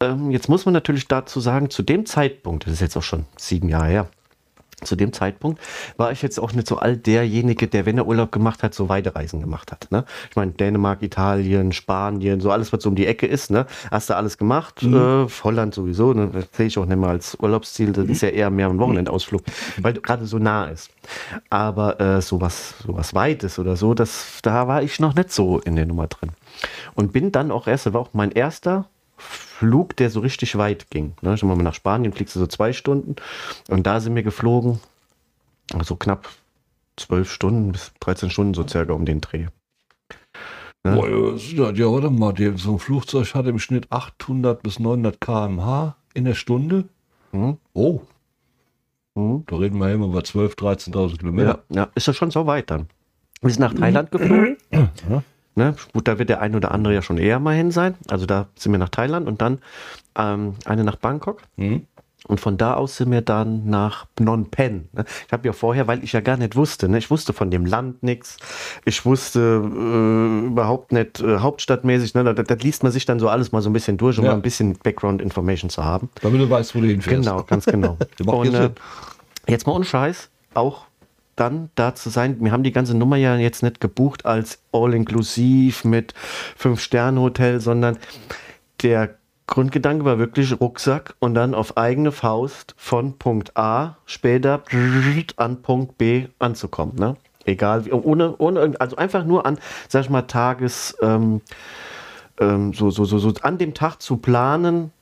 Ähm, 0.00 0.30
jetzt 0.30 0.48
muss 0.48 0.64
man 0.64 0.74
natürlich 0.74 1.08
dazu 1.08 1.40
sagen, 1.40 1.70
zu 1.70 1.82
dem 1.82 2.04
Zeitpunkt, 2.06 2.66
das 2.66 2.74
ist 2.74 2.80
jetzt 2.80 2.96
auch 2.96 3.02
schon 3.02 3.26
sieben 3.36 3.68
Jahre 3.68 3.88
her, 3.88 4.08
zu 4.84 4.96
dem 4.96 5.12
Zeitpunkt 5.12 5.60
war 5.96 6.12
ich 6.12 6.22
jetzt 6.22 6.38
auch 6.38 6.52
nicht 6.52 6.66
so 6.66 6.76
all 6.76 6.96
derjenige, 6.96 7.68
der, 7.68 7.86
wenn 7.86 7.98
er 7.98 8.06
Urlaub 8.06 8.32
gemacht 8.32 8.62
hat, 8.62 8.74
so 8.74 8.88
Weitereisen 8.88 9.40
gemacht 9.40 9.72
hat. 9.72 9.88
Ne? 9.90 10.04
Ich 10.30 10.36
meine, 10.36 10.52
Dänemark, 10.52 11.02
Italien, 11.02 11.72
Spanien, 11.72 12.40
so 12.40 12.50
alles, 12.50 12.72
was 12.72 12.82
so 12.82 12.88
um 12.88 12.94
die 12.94 13.06
Ecke 13.06 13.26
ist, 13.26 13.50
ne? 13.50 13.66
hast 13.90 14.10
du 14.10 14.16
alles 14.16 14.38
gemacht. 14.38 14.82
Äh, 14.82 15.26
Holland 15.44 15.74
sowieso, 15.74 16.12
ne? 16.12 16.30
das 16.32 16.48
sehe 16.52 16.66
ich 16.66 16.78
auch 16.78 16.86
nicht 16.86 16.98
mal 16.98 17.10
als 17.10 17.36
Urlaubsziel, 17.40 17.92
das 17.92 18.06
ist 18.06 18.22
ja 18.22 18.28
eher 18.28 18.50
mehr 18.50 18.68
ein 18.68 18.78
Wochenendausflug, 18.78 19.42
weil 19.80 19.92
du 19.92 20.00
gerade 20.00 20.26
so 20.26 20.38
nah 20.38 20.66
ist. 20.66 20.90
Aber 21.48 22.00
äh, 22.00 22.20
sowas, 22.22 22.74
sowas 22.86 23.14
Weites 23.14 23.58
oder 23.58 23.76
so, 23.76 23.94
das, 23.94 24.38
da 24.42 24.68
war 24.68 24.82
ich 24.82 25.00
noch 25.00 25.14
nicht 25.14 25.32
so 25.32 25.58
in 25.60 25.76
der 25.76 25.86
Nummer 25.86 26.06
drin. 26.06 26.30
Und 26.94 27.12
bin 27.12 27.32
dann 27.32 27.50
auch 27.50 27.66
erst, 27.66 27.86
das 27.86 27.94
war 27.94 28.00
auch 28.00 28.10
mein 28.12 28.32
erster 28.32 28.86
Flug, 29.20 29.96
der 29.96 30.10
so 30.10 30.20
richtig 30.20 30.56
weit 30.56 30.90
ging. 30.90 31.12
Ne? 31.22 31.36
Schon 31.36 31.48
mal 31.48 31.56
nach 31.56 31.74
Spanien 31.74 32.12
fliegst 32.12 32.34
du 32.34 32.40
so 32.40 32.46
zwei 32.46 32.72
Stunden 32.72 33.16
und 33.68 33.86
da 33.86 34.00
sind 34.00 34.14
wir 34.14 34.22
geflogen, 34.22 34.80
so 35.82 35.96
knapp 35.96 36.28
zwölf 36.96 37.30
Stunden 37.32 37.72
bis 37.72 37.92
13 38.00 38.30
Stunden 38.30 38.54
so 38.54 38.66
circa 38.66 38.92
um 38.92 39.04
den 39.04 39.20
Dreh. 39.20 39.46
Ja. 40.84 40.94
Boah, 40.94 41.08
ja, 41.10 41.32
das 41.32 41.52
ja, 41.52 41.70
ja, 41.70 41.92
warte 41.92 42.10
mal, 42.10 42.34
so 42.56 42.72
ein 42.72 42.78
Flugzeug 42.78 43.34
hat 43.34 43.46
im 43.46 43.58
Schnitt 43.58 43.86
800 43.90 44.62
bis 44.62 44.78
900 44.78 45.20
km/h 45.20 45.94
in 46.14 46.24
der 46.24 46.34
Stunde. 46.34 46.84
Mhm. 47.32 47.58
Oh, 47.74 48.00
Mhm. 49.16 49.42
da 49.46 49.56
reden 49.56 49.78
wir 49.78 49.92
immer 49.92 50.06
über 50.06 50.20
12.000, 50.20 50.54
13.000 50.94 51.10
Ja, 51.12 51.16
Kilometer. 51.18 51.62
ja, 51.68 51.88
ist 51.94 52.06
ja 52.06 52.14
schon 52.14 52.30
so 52.30 52.46
weit 52.46 52.70
dann. 52.70 52.86
Wir 53.42 53.50
sind 53.50 53.60
nach 53.60 53.74
Thailand 53.74 54.10
geflogen. 54.12 54.56
Ne? 55.60 55.74
Gut, 55.92 56.08
da 56.08 56.18
wird 56.18 56.30
der 56.30 56.40
ein 56.40 56.56
oder 56.56 56.72
andere 56.72 56.94
ja 56.94 57.02
schon 57.02 57.18
eher 57.18 57.38
mal 57.38 57.54
hin 57.54 57.70
sein. 57.70 57.94
Also 58.08 58.24
da 58.24 58.46
sind 58.56 58.72
wir 58.72 58.78
nach 58.78 58.88
Thailand 58.88 59.28
und 59.28 59.42
dann 59.42 59.58
ähm, 60.16 60.54
eine 60.64 60.84
nach 60.84 60.96
Bangkok. 60.96 61.42
Mhm. 61.56 61.86
Und 62.26 62.40
von 62.40 62.56
da 62.56 62.74
aus 62.74 62.96
sind 62.96 63.10
wir 63.10 63.20
dann 63.20 63.68
nach 63.68 64.06
Phnom 64.16 64.50
Penh. 64.50 64.88
ne? 64.92 65.04
Ich 65.26 65.32
habe 65.32 65.46
ja 65.46 65.52
vorher, 65.52 65.86
weil 65.86 66.02
ich 66.02 66.12
ja 66.12 66.20
gar 66.20 66.38
nicht 66.38 66.56
wusste, 66.56 66.88
ne? 66.88 66.96
ich 66.96 67.10
wusste 67.10 67.34
von 67.34 67.50
dem 67.50 67.66
Land 67.66 68.02
nichts. 68.02 68.38
Ich 68.86 69.04
wusste 69.04 69.62
äh, 69.62 70.46
überhaupt 70.46 70.92
nicht 70.92 71.20
äh, 71.20 71.38
hauptstadtmäßig. 71.40 72.14
Ne? 72.14 72.24
Das, 72.32 72.46
das 72.46 72.62
liest 72.62 72.82
man 72.82 72.92
sich 72.92 73.04
dann 73.04 73.20
so 73.20 73.28
alles 73.28 73.52
mal 73.52 73.60
so 73.60 73.68
ein 73.68 73.74
bisschen 73.74 73.98
durch, 73.98 74.18
um 74.18 74.24
Ja. 74.24 74.30
mal 74.30 74.36
ein 74.36 74.42
bisschen 74.42 74.78
Background-Information 74.82 75.68
zu 75.68 75.84
haben. 75.84 76.08
Damit 76.22 76.40
du 76.40 76.48
weißt, 76.48 76.74
wo 76.74 76.80
du 76.80 76.86
hinfährst. 76.86 77.22
Genau, 77.26 77.42
ganz 77.42 77.66
genau. 77.66 77.98
Und 78.24 78.54
äh, 78.54 78.70
jetzt 79.46 79.66
mal 79.66 79.74
ohne 79.74 79.84
Scheiß, 79.84 80.30
auch 80.54 80.86
dann 81.36 81.70
da 81.74 81.94
zu 81.94 82.10
sein. 82.10 82.36
Wir 82.40 82.52
haben 82.52 82.62
die 82.62 82.72
ganze 82.72 82.96
Nummer 82.96 83.16
ja 83.16 83.36
jetzt 83.36 83.62
nicht 83.62 83.80
gebucht 83.80 84.26
als 84.26 84.62
All-Inclusiv 84.72 85.84
mit 85.84 86.14
Fünf-Sterne-Hotel, 86.56 87.60
sondern 87.60 87.98
der 88.82 89.14
Grundgedanke 89.46 90.04
war 90.04 90.18
wirklich 90.18 90.60
Rucksack 90.60 91.14
und 91.18 91.34
dann 91.34 91.54
auf 91.54 91.76
eigene 91.76 92.12
Faust 92.12 92.74
von 92.76 93.18
Punkt 93.18 93.56
A 93.56 93.96
später 94.06 94.62
an 95.36 95.62
Punkt 95.62 95.98
B 95.98 96.28
anzukommen. 96.38 96.94
Ne? 96.96 97.16
Egal, 97.44 97.84
ohne, 97.90 98.36
ohne, 98.36 98.74
also 98.78 98.96
einfach 98.96 99.24
nur 99.24 99.46
an, 99.46 99.58
sag 99.88 100.04
ich 100.04 100.10
mal, 100.10 100.22
Tages, 100.22 100.96
ähm, 101.02 101.40
ähm, 102.38 102.72
so, 102.74 102.90
so, 102.90 103.04
so, 103.04 103.18
so 103.18 103.32
an 103.42 103.58
dem 103.58 103.74
Tag 103.74 104.00
zu 104.00 104.18
planen, 104.18 104.92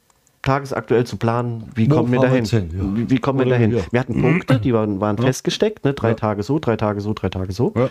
tagesaktuell 0.42 1.04
zu 1.04 1.16
planen, 1.16 1.71
wie 1.75 1.88
kommen 1.88 2.12
wir 2.12 2.21
dahin? 2.21 2.45
hin, 2.45 2.71
ja. 2.73 2.97
wie, 2.97 3.11
wie 3.11 3.18
kommen 3.18 3.38
wir 3.40 3.47
dahin? 3.47 3.73
ja. 3.73 3.83
Wir 3.90 4.00
hatten 4.00 4.21
Punkte, 4.21 4.59
die 4.61 4.73
waren, 4.73 5.00
waren 5.00 5.18
festgesteckt, 5.18 5.85
ne? 5.85 5.95
drei 5.95 6.14
Tage 6.14 6.42
so, 6.42 6.59
drei 6.59 6.76
Tage 6.76 7.00
so, 7.00 7.12
drei 7.14 7.28
Tage 7.28 7.52
so. 7.52 7.73
Ja. 7.76 7.90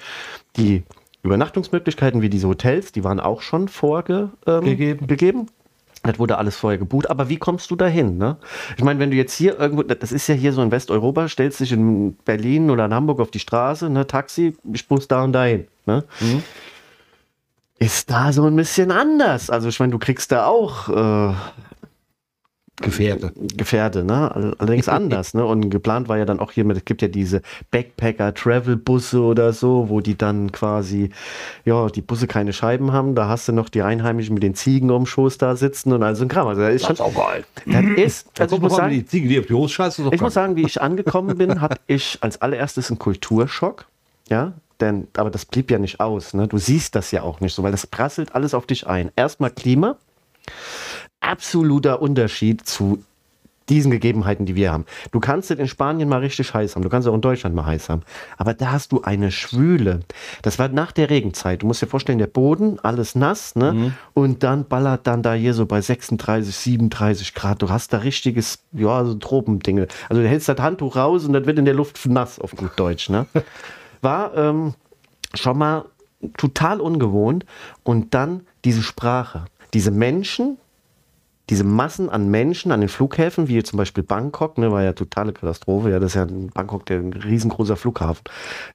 Die 0.55 0.83
Übernachtungsmöglichkeiten 1.23 2.21
wie 2.21 2.29
diese 2.29 2.47
Hotels, 2.47 2.91
die 2.91 3.03
waren 3.03 3.19
auch 3.19 3.41
schon 3.41 3.67
vorgegeben. 3.67 5.07
Ähm. 5.07 5.47
Das 6.03 6.19
wurde 6.19 6.37
alles 6.37 6.55
vorher 6.55 6.77
gebucht, 6.77 7.09
aber 7.09 7.27
wie 7.27 7.37
kommst 7.37 7.69
du 7.71 7.75
dahin? 7.75 8.17
Ne? 8.17 8.37
Ich 8.77 8.83
meine, 8.83 8.99
wenn 8.99 9.11
du 9.11 9.17
jetzt 9.17 9.33
hier 9.33 9.59
irgendwo, 9.59 9.83
das 9.83 10.11
ist 10.11 10.27
ja 10.27 10.35
hier 10.35 10.53
so 10.53 10.61
in 10.61 10.71
Westeuropa, 10.71 11.27
stellst 11.27 11.59
dich 11.59 11.71
in 11.71 12.15
Berlin 12.23 12.69
oder 12.69 12.85
in 12.85 12.93
Hamburg 12.93 13.19
auf 13.19 13.31
die 13.31 13.39
Straße, 13.39 13.89
ne, 13.89 14.07
Taxi, 14.07 14.55
ich 14.71 14.89
muss 14.89 15.07
da 15.07 15.23
und 15.23 15.33
dahin. 15.33 15.67
Ne? 15.85 16.05
Mhm. 16.21 16.43
Ist 17.79 18.09
da 18.09 18.31
so 18.31 18.45
ein 18.45 18.55
bisschen 18.55 18.91
anders. 18.91 19.49
Also 19.49 19.69
ich 19.69 19.79
meine, 19.79 19.91
du 19.91 19.99
kriegst 19.99 20.31
da 20.31 20.45
auch 20.45 20.89
äh, 20.89 21.33
Gefährte. 22.79 23.31
Gefährde, 23.55 24.03
ne? 24.03 24.31
All- 24.35 24.55
Allerdings 24.59 24.87
anders, 24.87 25.33
ne? 25.33 25.43
Und 25.45 25.69
geplant 25.69 26.09
war 26.09 26.17
ja 26.17 26.25
dann 26.25 26.39
auch 26.39 26.51
hier 26.51 26.63
mit, 26.63 26.77
es 26.77 26.85
gibt 26.85 27.01
ja 27.01 27.07
diese 27.07 27.41
Backpacker-Travel-Busse 27.71 29.21
oder 29.21 29.53
so, 29.53 29.89
wo 29.89 30.01
die 30.01 30.17
dann 30.17 30.51
quasi, 30.51 31.09
ja, 31.65 31.87
die 31.89 32.01
Busse 32.01 32.27
keine 32.27 32.53
Scheiben 32.53 32.91
haben. 32.93 33.15
Da 33.15 33.27
hast 33.27 33.47
du 33.47 33.51
noch 33.51 33.69
die 33.69 33.81
Einheimischen 33.81 34.33
mit 34.33 34.43
den 34.43 34.55
Ziegen 34.55 34.91
am 34.91 35.05
Schoß 35.05 35.37
da 35.37 35.55
sitzen 35.55 35.91
und 35.93 36.03
all 36.03 36.15
so 36.15 36.23
ein 36.23 36.27
Kram. 36.27 36.47
Also, 36.47 36.61
das 36.61 36.75
ist 36.75 36.85
schon, 36.85 36.99
auch 36.99 37.13
geil. 37.15 37.43
das 37.65 37.83
ist, 37.97 38.27
Da 38.35 38.43
also 38.43 38.55
ich 38.55 38.61
kommt 38.61 38.69
muss 38.71 38.77
sagen, 38.77 38.93
die 38.93 39.05
Ziege, 39.05 39.27
die 39.27 39.39
auf 39.39 39.45
die 39.47 39.53
Hose 39.53 39.75
doch 39.77 40.11
ich 40.13 40.21
muss 40.21 40.33
geil. 40.35 40.43
sagen, 40.43 40.55
wie 40.55 40.63
ich 40.65 40.81
angekommen 40.81 41.37
bin, 41.37 41.61
hatte 41.61 41.77
ich 41.87 42.17
als 42.21 42.41
allererstes 42.41 42.89
einen 42.89 42.99
Kulturschock. 42.99 43.85
Ja, 44.29 44.53
denn, 44.81 45.07
aber 45.17 45.31
das 45.31 45.45
blieb 45.45 45.71
ja 45.71 45.79
nicht 45.79 45.99
aus. 45.99 46.33
Ne? 46.33 46.47
Du 46.47 46.57
siehst 46.57 46.93
das 46.95 47.11
ja 47.11 47.23
auch 47.23 47.39
nicht 47.39 47.53
so, 47.55 47.63
weil 47.63 47.71
das 47.71 47.87
prasselt 47.87 48.35
alles 48.35 48.53
auf 48.53 48.65
dich 48.67 48.85
ein. 48.87 49.09
Erstmal 49.15 49.49
Klima. 49.51 49.97
Absoluter 51.19 52.01
Unterschied 52.01 52.65
zu 52.65 53.03
diesen 53.69 53.91
Gegebenheiten, 53.91 54.45
die 54.45 54.55
wir 54.55 54.71
haben. 54.71 54.85
Du 55.11 55.19
kannst 55.19 55.51
es 55.51 55.59
in 55.59 55.67
Spanien 55.67 56.07
mal 56.07 56.19
richtig 56.19 56.53
heiß 56.53 56.75
haben, 56.75 56.83
du 56.83 56.89
kannst 56.89 57.05
es 57.05 57.11
auch 57.11 57.15
in 57.15 57.21
Deutschland 57.21 57.55
mal 57.55 57.65
heiß 57.65 57.89
haben. 57.89 58.03
Aber 58.37 58.53
da 58.53 58.71
hast 58.71 58.91
du 58.91 59.01
eine 59.01 59.31
Schwüle. 59.31 60.01
Das 60.41 60.57
war 60.57 60.69
nach 60.69 60.91
der 60.91 61.09
Regenzeit. 61.09 61.61
Du 61.61 61.67
musst 61.67 61.81
dir 61.81 61.87
vorstellen, 61.87 62.17
der 62.17 62.27
Boden, 62.27 62.79
alles 62.79 63.15
nass, 63.15 63.55
ne? 63.55 63.93
Und 64.13 64.43
dann 64.43 64.65
ballert 64.65 65.05
dann 65.05 65.21
da 65.21 65.33
hier 65.33 65.53
so 65.53 65.65
bei 65.65 65.81
36, 65.81 66.55
37 66.55 67.33
Grad. 67.33 67.61
Du 67.61 67.69
hast 67.69 67.91
da 67.91 67.99
richtiges, 67.99 68.59
ja, 68.71 69.03
so 69.03 69.15
Tropendinge. 69.15 69.87
Also 70.09 70.21
du 70.21 70.27
hältst 70.27 70.47
das 70.47 70.59
Handtuch 70.59 70.95
raus 70.95 71.25
und 71.25 71.33
das 71.33 71.45
wird 71.45 71.59
in 71.59 71.65
der 71.65 71.73
Luft 71.73 72.05
nass, 72.05 72.39
auf 72.39 72.55
gut 72.55 72.71
Deutsch, 72.77 73.09
ne? 73.09 73.25
War 74.01 74.35
ähm, 74.37 74.75
schon 75.33 75.57
mal 75.57 75.85
total 76.37 76.79
ungewohnt. 76.79 77.45
Und 77.83 78.13
dann 78.13 78.41
diese 78.63 78.81
Sprache, 78.81 79.45
diese 79.73 79.91
Menschen, 79.91 80.57
diese 81.49 81.63
Massen 81.63 82.09
an 82.09 82.29
Menschen 82.29 82.71
an 82.71 82.81
den 82.81 82.89
Flughäfen, 82.89 83.47
wie 83.47 83.63
zum 83.63 83.77
Beispiel 83.77 84.03
Bangkok, 84.03 84.57
ne, 84.57 84.71
war 84.71 84.83
ja 84.83 84.93
totale 84.93 85.31
Katastrophe. 85.31 85.91
Ja, 85.91 85.99
das 85.99 86.11
ist 86.11 86.15
ja 86.15 86.23
in 86.23 86.49
Bangkok 86.49 86.85
der 86.85 86.99
ein 86.99 87.13
riesengroßer 87.13 87.77
Flughafen, 87.77 88.23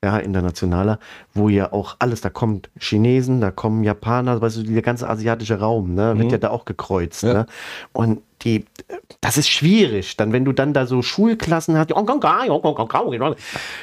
ja, 0.03 0.17
internationaler, 0.19 0.99
wo 1.35 1.49
ja 1.49 1.73
auch 1.73 1.97
alles, 1.99 2.23
da 2.23 2.31
kommen 2.31 2.63
Chinesen, 2.79 3.41
da 3.41 3.51
kommen 3.51 3.85
Japaner, 3.85 4.41
weißt 4.41 4.59
du, 4.59 4.63
der 4.63 4.83
ganze 4.83 5.09
asiatische 5.09 5.59
Raum, 5.59 5.95
ne, 5.95 6.19
wird 6.19 6.33
ja 6.33 6.39
da 6.39 6.51
auch 6.51 6.65
gekreuzt. 6.65 7.25
Ja. 7.25 7.35
Ne? 7.35 7.47
Und 7.93 8.23
die, 8.45 8.65
das 9.21 9.39
ist 9.39 9.49
schwierig, 9.49 10.17
dann, 10.17 10.33
wenn 10.33 10.45
du 10.45 10.53
dann 10.53 10.73
da 10.73 10.87
so 10.87 11.03
Schulklassen 11.03 11.77
hast, 11.77 11.91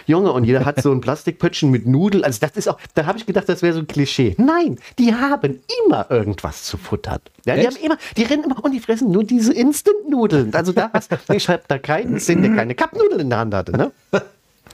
Junge, 0.07 0.31
und 0.31 0.43
jeder 0.43 0.65
hat 0.65 0.81
so 0.81 0.91
ein 0.91 1.01
Plastikpöttchen 1.01 1.71
mit 1.71 1.85
Nudeln, 1.85 2.23
also 2.23 2.39
das 2.41 2.51
ist 2.55 2.67
auch, 2.67 2.77
da 2.95 3.05
habe 3.05 3.17
ich 3.17 3.25
gedacht, 3.25 3.47
das 3.47 3.61
wäre 3.61 3.73
so 3.73 3.79
ein 3.79 3.87
Klischee. 3.87 4.35
Nein, 4.37 4.77
die 4.97 5.13
haben 5.13 5.61
immer 5.85 6.09
irgendwas 6.09 6.63
zu 6.63 6.77
futtern. 6.77 7.19
Ja, 7.45 7.55
die 7.55 7.61
Echt? 7.61 7.77
haben 7.77 7.85
immer, 7.85 7.97
die 8.17 8.23
rennen 8.23 8.43
immer 8.43 8.63
und 8.63 8.71
die 8.71 8.79
fressen 8.79 9.11
nur 9.11 9.23
diese 9.23 9.53
Instant-Nudeln. 9.53 10.53
Also 10.53 10.71
da 10.71 10.89
hast 10.93 11.11
ich 11.33 11.49
habe 11.49 11.63
da 11.67 11.77
keinen 11.77 12.19
Sinn, 12.19 12.41
der 12.41 12.55
keine 12.55 12.75
Cup-Nudeln 12.75 13.21
in 13.21 13.29
der 13.29 13.39
Hand 13.39 13.53
hatte, 13.53 13.71
ne? 13.71 13.91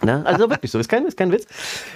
Ne? 0.04 0.24
Also 0.26 0.50
wirklich 0.50 0.72
so, 0.72 0.80
ist 0.80 0.90
kein, 0.90 1.06
ist 1.06 1.18
kein 1.18 1.32
Witz. 1.32 1.46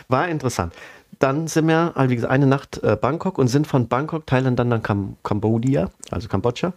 War 0.08 0.28
interessant. 0.28 0.74
Dann 1.18 1.48
sind 1.48 1.68
wir, 1.68 1.94
also 1.96 2.12
wie 2.12 2.16
gesagt, 2.16 2.32
eine 2.32 2.46
Nacht 2.46 2.82
äh, 2.84 2.96
Bangkok 2.96 3.38
und 3.38 3.48
sind 3.48 3.68
von 3.68 3.88
Bangkok, 3.88 4.26
Thailand, 4.28 4.58
dann 4.60 4.70
nach 4.70 4.82
Kam 4.82 5.18
Kambodscha, 5.24 5.90
also 6.12 6.28
Kambodscha, 6.30 6.72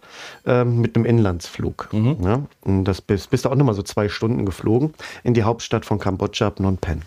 ähm, 0.45 0.81
mit 0.81 0.95
einem 0.95 1.05
Inlandsflug. 1.05 1.89
Ne? 2.19 2.47
Und 2.61 2.83
das 2.85 2.99
bist, 3.01 3.29
bist 3.29 3.45
du 3.45 3.49
auch 3.49 3.55
nochmal 3.55 3.75
so 3.75 3.83
zwei 3.83 4.09
Stunden 4.09 4.45
geflogen 4.45 4.93
in 5.23 5.33
die 5.33 5.43
Hauptstadt 5.43 5.85
von 5.85 5.99
Kambodscha, 5.99 6.51
Phnom 6.51 6.77
Penh. 6.77 7.03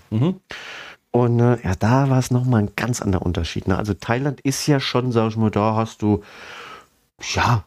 Und 1.11 1.41
äh, 1.41 1.59
ja, 1.63 1.75
da 1.79 2.09
war 2.11 2.19
es 2.19 2.31
nochmal 2.31 2.63
ein 2.63 2.71
ganz 2.77 3.03
anderer 3.03 3.25
Unterschied. 3.25 3.69
Ne? 3.69 3.77
Also 3.77 3.95
Thailand 3.95 4.41
ist 4.43 4.67
ja 4.67 4.81
schon, 4.81 5.13
sag 5.13 5.29
ich 5.29 5.37
mal, 5.37 5.51
da 5.51 5.75
hast 5.75 6.03
du, 6.03 6.23
ja, 7.35 7.65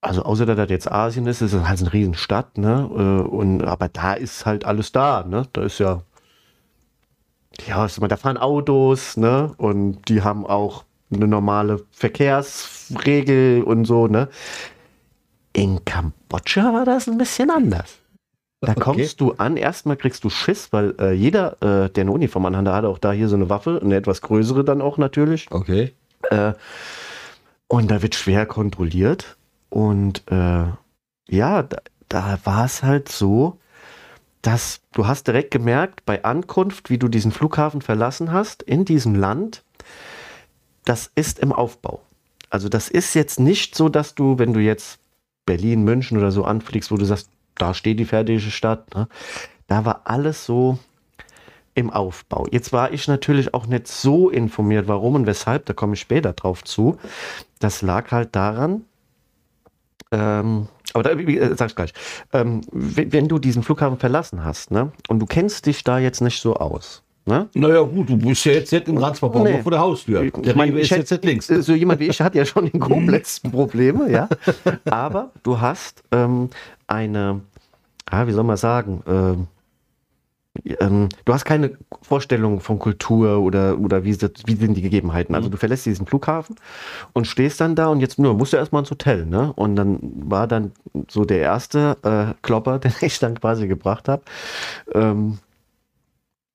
also 0.00 0.22
außer 0.22 0.44
dass 0.44 0.56
das 0.56 0.68
jetzt 0.68 0.92
Asien 0.92 1.26
ist, 1.26 1.40
ist 1.40 1.54
es 1.54 1.66
halt 1.66 1.80
eine 1.80 1.92
Riesenstadt, 1.92 2.58
ne? 2.58 2.88
Äh, 2.94 3.26
Und, 3.26 3.62
aber 3.62 3.88
da 3.88 4.12
ist 4.12 4.44
halt 4.44 4.66
alles 4.66 4.92
da, 4.92 5.24
ne? 5.26 5.46
Da 5.54 5.62
ist 5.62 5.78
ja, 5.78 6.02
ja, 7.66 7.86
mal, 8.00 8.08
da 8.08 8.16
fahren 8.16 8.36
Autos, 8.36 9.16
ne? 9.16 9.52
Und 9.56 10.08
die 10.08 10.22
haben 10.22 10.46
auch 10.46 10.84
eine 11.12 11.26
normale 11.26 11.84
Verkehrsregel 11.92 13.62
und 13.62 13.84
so, 13.84 14.06
ne? 14.06 14.28
In 15.52 15.84
Kambodscha 15.84 16.72
war 16.72 16.84
das 16.84 17.06
ein 17.06 17.18
bisschen 17.18 17.50
anders. 17.50 17.98
Da 18.60 18.74
kommst 18.74 19.20
du 19.20 19.32
an, 19.32 19.56
erstmal 19.56 19.96
kriegst 19.96 20.24
du 20.24 20.30
Schiss, 20.30 20.72
weil 20.72 20.94
äh, 20.98 21.12
jeder, 21.12 21.62
äh, 21.62 21.90
der 21.90 22.02
eine 22.02 22.12
Uniform 22.12 22.46
anhat, 22.46 22.66
der 22.66 22.74
hat 22.74 22.84
auch 22.84 22.98
da 22.98 23.12
hier 23.12 23.28
so 23.28 23.36
eine 23.36 23.50
Waffe, 23.50 23.80
eine 23.82 23.94
etwas 23.94 24.22
größere 24.22 24.64
dann 24.64 24.80
auch 24.80 24.96
natürlich. 24.96 25.50
Okay. 25.50 25.92
Äh, 26.30 26.54
und 27.68 27.90
da 27.90 28.02
wird 28.02 28.14
schwer 28.14 28.46
kontrolliert. 28.46 29.36
Und 29.68 30.22
äh, 30.30 30.64
ja, 31.28 31.62
da, 31.62 31.78
da 32.08 32.38
war 32.44 32.64
es 32.64 32.82
halt 32.82 33.08
so, 33.08 33.58
dass 34.44 34.82
du 34.92 35.06
hast 35.06 35.26
direkt 35.26 35.50
gemerkt 35.50 36.04
bei 36.04 36.22
Ankunft, 36.22 36.90
wie 36.90 36.98
du 36.98 37.08
diesen 37.08 37.32
Flughafen 37.32 37.80
verlassen 37.80 38.30
hast, 38.30 38.62
in 38.62 38.84
diesem 38.84 39.14
Land, 39.14 39.64
das 40.84 41.10
ist 41.14 41.38
im 41.38 41.50
Aufbau. 41.50 42.02
Also 42.50 42.68
das 42.68 42.90
ist 42.90 43.14
jetzt 43.14 43.40
nicht 43.40 43.74
so, 43.74 43.88
dass 43.88 44.14
du, 44.14 44.38
wenn 44.38 44.52
du 44.52 44.60
jetzt 44.60 44.98
Berlin, 45.46 45.82
München 45.82 46.18
oder 46.18 46.30
so 46.30 46.44
anfliegst, 46.44 46.90
wo 46.90 46.98
du 46.98 47.06
sagst, 47.06 47.30
da 47.54 47.72
steht 47.72 47.98
die 47.98 48.04
fertige 48.04 48.38
Stadt. 48.38 48.94
Ne? 48.94 49.08
Da 49.66 49.86
war 49.86 50.02
alles 50.04 50.44
so 50.44 50.78
im 51.74 51.88
Aufbau. 51.88 52.46
Jetzt 52.50 52.70
war 52.70 52.92
ich 52.92 53.08
natürlich 53.08 53.54
auch 53.54 53.66
nicht 53.66 53.88
so 53.88 54.28
informiert, 54.28 54.88
warum 54.88 55.14
und 55.14 55.26
weshalb, 55.26 55.64
da 55.64 55.72
komme 55.72 55.94
ich 55.94 56.00
später 56.00 56.34
drauf 56.34 56.62
zu. 56.64 56.98
Das 57.60 57.80
lag 57.80 58.10
halt 58.10 58.36
daran, 58.36 58.84
ähm, 60.14 60.68
aber 60.92 61.02
da 61.02 61.10
äh, 61.10 61.54
sag 61.56 61.70
ich 61.70 61.76
gleich, 61.76 61.92
ähm, 62.32 62.60
wenn, 62.70 63.12
wenn 63.12 63.28
du 63.28 63.38
diesen 63.38 63.62
Flughafen 63.62 63.98
verlassen 63.98 64.44
hast, 64.44 64.70
ne, 64.70 64.92
und 65.08 65.18
du 65.18 65.26
kennst 65.26 65.66
dich 65.66 65.82
da 65.82 65.98
jetzt 65.98 66.20
nicht 66.20 66.40
so 66.40 66.54
aus, 66.54 67.02
ne? 67.26 67.48
Naja, 67.54 67.80
gut, 67.82 68.08
du 68.08 68.16
bist 68.16 68.44
ja 68.44 68.52
jetzt 68.52 68.72
nicht 68.72 68.86
im 68.88 68.98
Ransbach 68.98 69.34
Nee. 69.42 69.60
vor 69.62 69.72
der 69.72 69.80
Haustür. 69.80 70.20
Der 70.20 70.54
Ich 70.54 70.60
Rewe 70.60 70.80
ist 70.80 70.90
jetzt 70.90 71.10
nicht 71.10 71.24
links. 71.24 71.46
So 71.48 71.74
jemand 71.74 71.98
wie 72.00 72.06
ich 72.06 72.20
hat 72.20 72.34
ja 72.34 72.44
schon 72.44 72.68
in 72.68 72.78
Koblenz 72.78 73.40
Probleme, 73.50 74.10
ja. 74.10 74.28
Aber 74.84 75.32
du 75.42 75.60
hast 75.60 76.02
ähm, 76.12 76.50
eine, 76.86 77.40
ah, 78.08 78.26
wie 78.26 78.32
soll 78.32 78.44
man 78.44 78.56
sagen, 78.56 79.02
ähm, 80.80 81.08
du 81.24 81.32
hast 81.32 81.44
keine 81.44 81.76
Vorstellung 82.02 82.60
von 82.60 82.78
Kultur 82.78 83.40
oder, 83.40 83.78
oder 83.78 84.04
wie, 84.04 84.16
das, 84.16 84.30
wie 84.46 84.54
sind 84.54 84.74
die 84.74 84.82
Gegebenheiten. 84.82 85.34
Also 85.34 85.48
du 85.48 85.56
verlässt 85.56 85.86
diesen 85.86 86.06
Flughafen 86.06 86.56
und 87.12 87.26
stehst 87.26 87.60
dann 87.60 87.74
da 87.74 87.88
und 87.88 88.00
jetzt 88.00 88.18
nur 88.18 88.34
musst 88.34 88.52
du 88.52 88.56
erstmal 88.56 88.82
ins 88.82 88.90
Hotel, 88.90 89.26
ne? 89.26 89.52
Und 89.54 89.76
dann 89.76 89.98
war 90.02 90.46
dann 90.46 90.72
so 91.08 91.24
der 91.24 91.38
erste 91.38 91.96
äh, 92.02 92.34
Klopper, 92.42 92.78
den 92.80 92.92
ich 93.00 93.18
dann 93.18 93.38
quasi 93.40 93.66
gebracht 93.66 94.08
habe. 94.08 94.22
Ähm, 94.92 95.38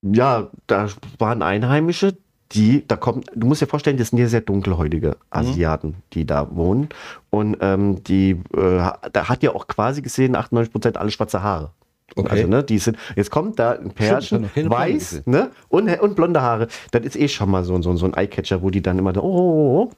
ja, 0.02 0.48
da 0.68 0.88
waren 1.18 1.42
Einheimische, 1.42 2.16
die, 2.54 2.88
da 2.88 2.96
kommen, 2.96 3.24
du 3.36 3.48
musst 3.48 3.62
dir 3.62 3.68
vorstellen, 3.68 3.98
das 3.98 4.10
sind 4.10 4.20
ja 4.20 4.28
sehr 4.28 4.42
dunkelhäutige 4.42 5.18
Asiaten, 5.30 5.98
die 6.14 6.26
da 6.26 6.56
wohnen. 6.56 6.90
Und 7.30 7.58
ähm, 7.60 8.04
die, 8.06 8.32
äh, 8.56 8.92
da 9.12 9.30
hat 9.30 9.44
ja 9.44 9.54
auch 9.54 9.68
quasi 9.68 10.02
gesehen, 10.02 10.36
98 10.36 10.72
Prozent 10.72 10.98
alle 10.98 11.12
schwarze 11.12 11.44
Haare. 11.44 11.72
Okay. 12.16 12.30
Also, 12.30 12.48
ne, 12.48 12.64
die 12.64 12.80
sind, 12.80 12.98
jetzt 13.16 13.32
kommt 13.32 13.60
da 13.60 13.72
ein 13.72 13.92
Pärchen, 13.92 14.50
weiß, 14.56 15.24
ne, 15.26 15.52
und, 15.70 15.90
und 16.00 16.16
blonde 16.16 16.42
Haare. 16.42 16.68
Das 16.92 17.04
ist 17.04 17.16
eh 17.16 17.28
schon 17.28 17.50
mal 17.50 17.64
so, 17.64 17.82
so, 17.82 17.96
so 17.96 18.06
ein 18.06 18.14
Eyecatcher, 18.14 18.62
wo 18.62 18.70
die 18.70 18.82
dann 18.82 19.00
immer 19.00 19.14
so, 19.14 19.22
oh, 19.22 19.26
oh, 19.26 19.84
oh. 19.84 19.92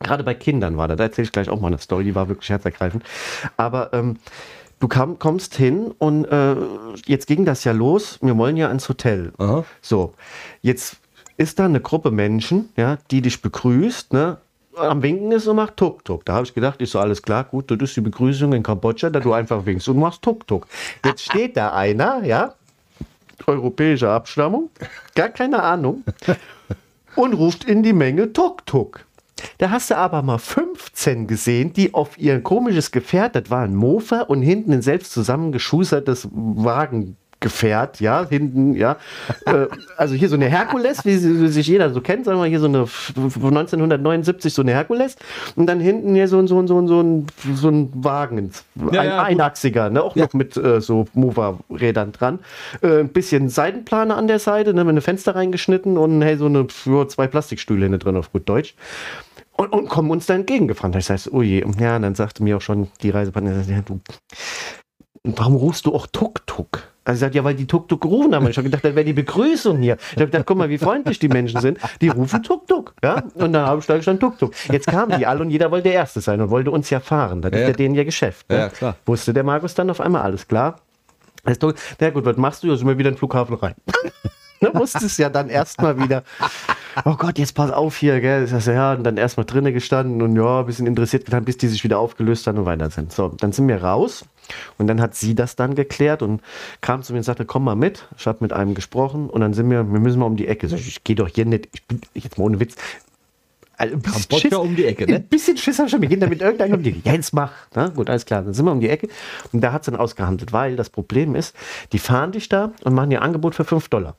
Gerade 0.00 0.22
bei 0.22 0.34
Kindern 0.34 0.76
war 0.76 0.86
das, 0.86 0.96
da 0.96 1.04
erzähle 1.04 1.24
ich 1.24 1.32
gleich 1.32 1.48
auch 1.48 1.60
mal 1.60 1.66
eine 1.68 1.78
Story, 1.78 2.04
die 2.04 2.14
war 2.14 2.28
wirklich 2.28 2.48
herzergreifend. 2.50 3.02
Aber 3.56 3.92
ähm, 3.92 4.16
du 4.78 4.86
kam, 4.86 5.18
kommst 5.18 5.56
hin 5.56 5.92
und 5.98 6.24
äh, 6.26 6.54
jetzt 7.06 7.26
ging 7.26 7.44
das 7.44 7.64
ja 7.64 7.72
los, 7.72 8.18
wir 8.22 8.36
wollen 8.38 8.56
ja 8.56 8.70
ins 8.70 8.88
Hotel. 8.88 9.32
Aha. 9.38 9.64
So, 9.82 10.14
jetzt 10.62 10.98
ist 11.36 11.58
da 11.58 11.64
eine 11.64 11.80
Gruppe 11.80 12.10
Menschen, 12.10 12.68
ja, 12.76 12.98
die 13.10 13.22
dich 13.22 13.42
begrüßt, 13.42 14.12
ne? 14.12 14.38
Am 14.78 15.02
Winken 15.02 15.32
ist 15.32 15.46
und 15.46 15.56
macht 15.56 15.76
Tuk-Tuk. 15.76 16.24
Da 16.24 16.34
habe 16.34 16.46
ich 16.46 16.54
gedacht, 16.54 16.80
ist 16.80 16.92
so 16.92 17.00
alles 17.00 17.22
klar, 17.22 17.44
gut, 17.44 17.70
das 17.70 17.78
ist 17.80 17.96
die 17.96 18.00
Begrüßung 18.00 18.52
in 18.52 18.62
Kambodscha, 18.62 19.10
da 19.10 19.20
du 19.20 19.32
einfach 19.32 19.64
winkst 19.66 19.88
und 19.88 19.98
machst 19.98 20.22
Tuk-Tuk. 20.22 20.66
Jetzt 21.04 21.24
steht 21.24 21.56
da 21.56 21.72
einer, 21.72 22.24
ja, 22.24 22.54
europäischer 23.46 24.10
Abstammung, 24.10 24.70
gar 25.14 25.28
keine 25.28 25.62
Ahnung, 25.62 26.04
und 27.16 27.34
ruft 27.34 27.64
in 27.64 27.82
die 27.82 27.92
Menge 27.92 28.32
Tuk-Tuk. 28.32 29.04
Da 29.58 29.70
hast 29.70 29.90
du 29.90 29.96
aber 29.96 30.22
mal 30.22 30.38
15 30.38 31.26
gesehen, 31.26 31.72
die 31.72 31.94
auf 31.94 32.18
ihr 32.18 32.40
komisches 32.42 32.90
Gefährt, 32.90 33.36
das 33.36 33.50
war 33.50 33.62
ein 33.62 33.74
Mofa 33.74 34.22
und 34.22 34.42
hinten 34.42 34.72
ein 34.72 34.82
selbst 34.82 35.12
zusammengeschustertes 35.12 36.28
Wagengefährt, 37.40 38.00
ja, 38.00 38.26
hinten, 38.28 38.74
ja. 38.74 38.96
Äh, 39.46 39.66
also 39.96 40.14
hier 40.14 40.28
so 40.28 40.34
eine 40.34 40.46
Herkules, 40.46 41.04
wie 41.04 41.16
sie- 41.16 41.40
wie 41.40 41.48
sich 41.48 41.68
jeder 41.68 41.90
so 41.90 42.00
kennt, 42.00 42.24
sagen 42.24 42.40
wir 42.40 42.46
hier 42.46 42.58
so 42.58 42.66
eine 42.66 42.82
f- 42.82 43.12
von 43.14 43.56
1979 43.56 44.52
so 44.52 44.62
eine 44.62 44.72
Herkules 44.72 45.14
und 45.54 45.66
dann 45.66 45.78
hinten 45.78 46.14
hier 46.16 46.26
so 46.26 46.38
ein, 46.40 46.48
so 46.48 46.58
ein, 46.60 46.66
so 46.66 46.80
ein, 46.80 46.88
so 46.88 47.00
ein, 47.00 47.26
so 47.54 47.68
ein 47.68 47.90
Wagen, 47.94 48.50
Ja, 48.92 49.00
ein 49.00 49.06
ja. 49.06 49.22
Einachsiger, 49.22 49.88
ne, 49.90 50.02
auch 50.02 50.16
noch 50.16 50.32
mit 50.32 50.56
äh, 50.56 50.80
so 50.80 51.06
Mofa-Rädern 51.14 52.10
dran. 52.12 52.40
Äh, 52.82 53.00
ein 53.00 53.10
bisschen 53.10 53.48
Seitenplane 53.48 54.14
an 54.16 54.26
der 54.26 54.40
Seite, 54.40 54.74
ne, 54.74 54.82
mit 54.82 54.90
einem 54.90 55.02
Fenster 55.02 55.36
reingeschnitten 55.36 55.96
und 55.96 56.20
hey, 56.22 56.36
so 56.36 56.46
eine, 56.46 56.66
ja, 56.86 57.06
zwei 57.06 57.28
Plastikstühle 57.28 57.84
hinten 57.84 58.00
drin 58.00 58.16
auf 58.16 58.32
gut 58.32 58.48
Deutsch. 58.48 58.74
und, 59.56 59.72
und 59.72 59.88
kommen 59.88 60.10
uns 60.10 60.26
da 60.26 60.34
entgegengefahren. 60.34 60.90
Das 60.92 61.08
heißt, 61.08 61.32
oh 61.32 61.42
je, 61.42 61.60
ja, 61.78 61.96
und 61.96 62.02
dann 62.02 62.14
sagte 62.16 62.42
mir 62.42 62.56
auch 62.56 62.60
schon 62.62 62.88
die 63.02 63.10
Reisepartnerin, 63.10 63.64
ja, 63.68 63.80
du, 63.82 64.00
warum 65.22 65.54
rufst 65.54 65.86
du 65.86 65.94
auch 65.94 66.06
Tuk-Tuk? 66.08 66.82
Also 67.08 67.20
sagt, 67.20 67.34
ja, 67.34 67.42
weil 67.42 67.54
die 67.54 67.66
Tuk-Tuk 67.66 68.02
gerufen 68.02 68.34
haben. 68.34 68.46
Ich 68.48 68.58
habe 68.58 68.64
gedacht, 68.68 68.84
das 68.84 68.94
wäre 68.94 69.02
die 69.06 69.14
Begrüßung 69.14 69.78
hier. 69.78 69.96
Ich 70.10 70.16
habe 70.16 70.26
gedacht, 70.26 70.44
guck 70.44 70.58
mal, 70.58 70.68
wie 70.68 70.76
freundlich 70.76 71.18
die 71.18 71.28
Menschen 71.28 71.58
sind. 71.58 71.78
Die 72.02 72.08
rufen 72.08 72.42
Tuk-Tuk. 72.42 72.92
Ja? 73.02 73.22
Und 73.34 73.54
dann 73.54 73.64
habe 73.66 73.80
ich 73.80 73.86
da 73.86 73.96
gestanden 73.96 74.20
Tuk-Tuk. 74.20 74.52
Jetzt 74.70 74.88
kamen 74.88 75.18
die 75.18 75.24
alle 75.24 75.40
und 75.40 75.48
jeder 75.50 75.70
wollte 75.70 75.84
der 75.84 75.94
Erste 75.94 76.20
sein 76.20 76.38
und 76.42 76.50
wollte 76.50 76.70
uns 76.70 76.90
ja 76.90 77.00
fahren. 77.00 77.40
Das 77.40 77.50
Ja, 77.52 77.60
ist 77.60 77.66
ja. 77.68 77.72
denen 77.72 77.94
ja 77.94 78.04
Geschäft. 78.04 78.50
Ne? 78.50 78.58
Ja, 78.58 78.68
klar. 78.68 78.96
Wusste 79.06 79.32
der 79.32 79.42
Markus 79.42 79.72
dann 79.74 79.88
auf 79.88 80.02
einmal 80.02 80.20
alles 80.20 80.46
klar. 80.46 80.80
Na 81.98 82.10
gut, 82.10 82.26
was 82.26 82.36
machst 82.36 82.62
du? 82.62 82.66
Ja, 82.66 82.76
sind 82.76 82.86
wir 82.86 82.98
wieder 82.98 83.08
in 83.08 83.14
den 83.14 83.18
Flughafen 83.18 83.56
rein. 83.56 83.74
Ne, 84.60 84.70
musste 84.74 85.04
es 85.06 85.16
ja 85.18 85.28
dann 85.28 85.48
erstmal 85.48 85.98
wieder. 86.02 86.22
Oh 87.04 87.14
Gott, 87.14 87.38
jetzt 87.38 87.54
pass 87.54 87.70
auf 87.70 87.96
hier, 87.96 88.20
gell? 88.20 88.46
Ja, 88.66 88.92
und 88.94 89.04
dann 89.04 89.16
erstmal 89.16 89.46
drinnen 89.46 89.72
gestanden 89.72 90.20
und 90.22 90.34
ja, 90.36 90.60
ein 90.60 90.66
bisschen 90.66 90.86
interessiert 90.86 91.24
getan, 91.24 91.44
bis 91.44 91.56
die 91.58 91.68
sich 91.68 91.84
wieder 91.84 91.98
aufgelöst 91.98 92.46
haben 92.46 92.58
und 92.58 92.64
weiter 92.66 92.90
sind. 92.90 93.12
So, 93.12 93.28
dann 93.38 93.52
sind 93.52 93.68
wir 93.68 93.82
raus 93.82 94.24
und 94.78 94.86
dann 94.88 95.00
hat 95.00 95.14
sie 95.14 95.34
das 95.34 95.54
dann 95.56 95.74
geklärt 95.74 96.22
und 96.22 96.40
kam 96.80 97.02
zu 97.02 97.12
mir 97.12 97.18
und 97.18 97.24
sagte, 97.24 97.44
komm 97.44 97.64
mal 97.64 97.76
mit. 97.76 98.06
Ich 98.16 98.26
habe 98.26 98.38
mit 98.40 98.52
einem 98.52 98.74
gesprochen 98.74 99.30
und 99.30 99.40
dann 99.40 99.52
sind 99.54 99.70
wir, 99.70 99.90
wir 99.92 100.00
müssen 100.00 100.18
mal 100.18 100.26
um 100.26 100.36
die 100.36 100.48
Ecke. 100.48 100.66
Ich, 100.66 100.88
ich 100.88 101.04
gehe 101.04 101.14
doch 101.16 101.28
hier 101.28 101.44
nicht, 101.44 101.68
ich 101.72 101.84
bin 101.86 102.00
jetzt 102.14 102.36
mal 102.38 102.44
ohne 102.44 102.58
Witz. 102.58 102.74
Also, 103.80 103.94
ein 103.94 104.00
bisschen 104.02 104.40
Schiss- 104.40 104.54
um 104.54 104.74
die 104.74 104.86
Ecke, 104.86 105.06
ne? 105.06 105.16
Ein 105.16 105.28
bisschen 105.28 105.56
Schiss 105.56 105.78
habe 105.78 105.88
schon. 105.88 106.02
Wir 106.02 106.08
gehen 106.08 106.18
damit 106.18 106.40
irgendeinem 106.40 106.74
um 106.74 106.82
die 106.82 106.90
Ecke. 106.90 107.00
Ja, 107.04 107.12
jetzt 107.12 107.32
mach. 107.32 107.52
Na, 107.76 107.86
gut, 107.90 108.10
alles 108.10 108.26
klar. 108.26 108.42
Dann 108.42 108.52
sind 108.52 108.64
wir 108.64 108.72
um 108.72 108.80
die 108.80 108.88
Ecke 108.88 109.06
und 109.52 109.60
da 109.60 109.72
hat 109.72 109.82
es 109.82 109.86
dann 109.86 109.94
ausgehandelt, 109.94 110.52
weil 110.52 110.74
das 110.74 110.90
Problem 110.90 111.36
ist, 111.36 111.54
die 111.92 112.00
fahren 112.00 112.32
dich 112.32 112.48
da 112.48 112.72
und 112.82 112.94
machen 112.94 113.10
dir 113.10 113.22
Angebot 113.22 113.54
für 113.54 113.62
5 113.64 113.88
Dollar. 113.88 114.16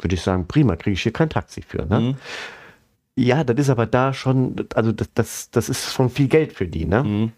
Würde 0.00 0.14
ich 0.14 0.22
sagen, 0.22 0.46
prima, 0.46 0.76
kriege 0.76 0.94
ich 0.94 1.02
hier 1.02 1.12
kein 1.12 1.30
Taxi 1.30 1.62
für. 1.62 1.84
Ne? 1.86 2.00
Mhm. 2.00 2.16
Ja, 3.16 3.44
das 3.44 3.58
ist 3.58 3.70
aber 3.70 3.86
da 3.86 4.12
schon, 4.14 4.56
also 4.74 4.92
das, 4.92 5.08
das, 5.14 5.50
das 5.50 5.68
ist 5.68 5.92
schon 5.92 6.10
viel 6.10 6.28
Geld 6.28 6.52
für 6.52 6.66
die. 6.66 6.86
Ne? 6.86 7.04
Mhm. 7.04 7.32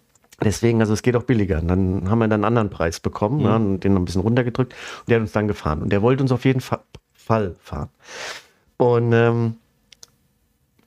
Deswegen, 0.44 0.80
also 0.80 0.92
es 0.92 1.02
geht 1.02 1.16
auch 1.16 1.22
billiger. 1.24 1.60
Und 1.60 1.68
dann 1.68 2.10
haben 2.10 2.18
wir 2.18 2.28
dann 2.28 2.40
einen 2.40 2.44
anderen 2.44 2.70
Preis 2.70 3.00
bekommen 3.00 3.38
Mhm. 3.38 3.42
ne, 3.44 3.56
und 3.56 3.80
den 3.84 3.94
noch 3.94 4.00
ein 4.00 4.04
bisschen 4.04 4.22
runtergedrückt 4.22 4.74
und 5.00 5.08
der 5.08 5.16
hat 5.16 5.22
uns 5.22 5.32
dann 5.32 5.48
gefahren. 5.48 5.82
Und 5.82 5.90
der 5.92 6.02
wollte 6.02 6.22
uns 6.22 6.32
auf 6.32 6.44
jeden 6.44 6.60
Fa 6.60 6.82
Fall 7.14 7.54
fahren. 7.62 7.88
Und 8.78 9.12
ähm, 9.12 9.54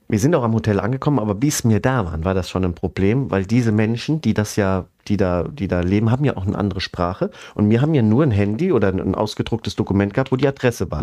wir 0.08 0.18
sind 0.18 0.34
auch 0.34 0.42
am 0.44 0.54
Hotel 0.54 0.80
angekommen, 0.80 1.18
aber 1.18 1.34
bis 1.34 1.68
wir 1.68 1.80
da 1.80 2.04
waren, 2.04 2.24
war 2.24 2.34
das 2.34 2.48
schon 2.48 2.64
ein 2.64 2.74
Problem, 2.74 3.30
weil 3.30 3.44
diese 3.44 3.72
Menschen, 3.72 4.20
die 4.20 4.34
das 4.34 4.56
ja, 4.56 4.86
die 5.08 5.16
da, 5.16 5.44
die 5.44 5.68
da 5.68 5.80
leben, 5.80 6.10
haben 6.10 6.24
ja 6.24 6.36
auch 6.36 6.46
eine 6.46 6.56
andere 6.56 6.80
Sprache. 6.80 7.30
Und 7.54 7.70
wir 7.70 7.80
haben 7.80 7.94
ja 7.94 8.02
nur 8.02 8.22
ein 8.22 8.30
Handy 8.30 8.72
oder 8.72 8.88
ein, 8.88 9.14
ausgedrucktes 9.14 9.76
Dokument 9.76 10.14
gehabt, 10.14 10.32
wo 10.32 10.36
die 10.36 10.46
Adresse 10.46 10.90
war. 10.90 11.02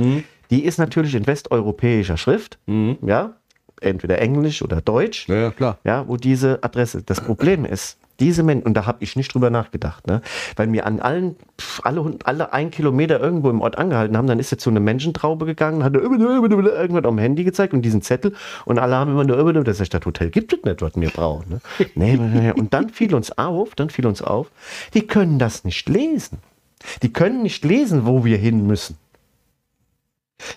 Die 0.50 0.64
ist 0.64 0.78
natürlich 0.78 1.16
in 1.16 1.26
westeuropäischer 1.28 2.18
Schrift, 2.18 2.60
ja, 2.68 3.34
entweder 3.82 4.20
Englisch 4.20 4.62
oder 4.62 4.82
Deutsch 4.82 5.28
Ja, 5.28 5.36
ja, 5.36 5.52
klar. 5.52 5.78
ja, 5.84 6.08
wo 6.08 6.18
diese 6.18 6.64
Adresse. 6.64 7.04
Das 7.04 7.20
Problem 7.22 7.66
ist, 7.66 7.98
diese 8.20 8.44
Menschen, 8.44 8.66
und 8.66 8.76
da 8.76 8.86
habe 8.86 9.04
ich 9.04 9.16
nicht 9.16 9.34
drüber 9.34 9.50
nachgedacht, 9.50 10.08
ne? 10.08 10.22
weil 10.56 10.68
mir 10.68 10.86
an 10.86 11.00
allen, 11.00 11.36
pf, 11.60 11.82
alle, 11.84 12.18
alle 12.24 12.54
ein 12.54 12.72
Kilometer 12.72 13.20
irgendwo 13.20 13.50
im 13.50 13.62
Ort 13.62 13.78
angehalten 13.78 14.16
haben, 14.18 14.28
dann 14.28 14.40
ist 14.40 14.52
jetzt 14.52 14.64
so 14.64 14.70
eine 14.70 14.80
Menschentraube 14.80 15.46
gegangen, 15.46 15.84
hat 15.84 15.96
irgendwas 15.96 17.06
auf 17.06 17.12
dem 17.12 17.18
Handy 17.18 17.44
gezeigt 17.44 17.74
und 17.74 17.82
diesen 17.82 18.02
Zettel 18.02 18.34
und 18.66 18.80
alle 18.80 18.96
haben 18.96 19.12
immer 19.12 19.24
nur, 19.24 19.64
das 19.64 19.80
ist 19.80 19.94
das 19.94 20.06
Hotel, 20.06 20.30
gibt 20.30 20.54
es 20.54 20.64
nicht, 20.64 20.82
was 20.82 20.92
wir 20.96 21.10
brauchen. 21.10 21.50
Ne? 21.50 21.62
Nee, 21.96 22.52
und 22.56 22.74
dann 22.74 22.90
fiel 22.90 23.14
uns 23.16 23.38
auf, 23.38 23.76
dann 23.76 23.90
fiel 23.90 24.06
uns 24.06 24.22
auf, 24.22 24.48
die 24.94 25.06
können 25.06 25.40
das 25.40 25.64
nicht 25.64 25.88
lesen. 25.90 26.40
Die 27.02 27.14
können 27.14 27.44
nicht 27.44 27.64
lesen, 27.64 28.06
wo 28.06 28.26
wir 28.26 28.38
hin 28.38 28.68
müssen. 28.68 28.98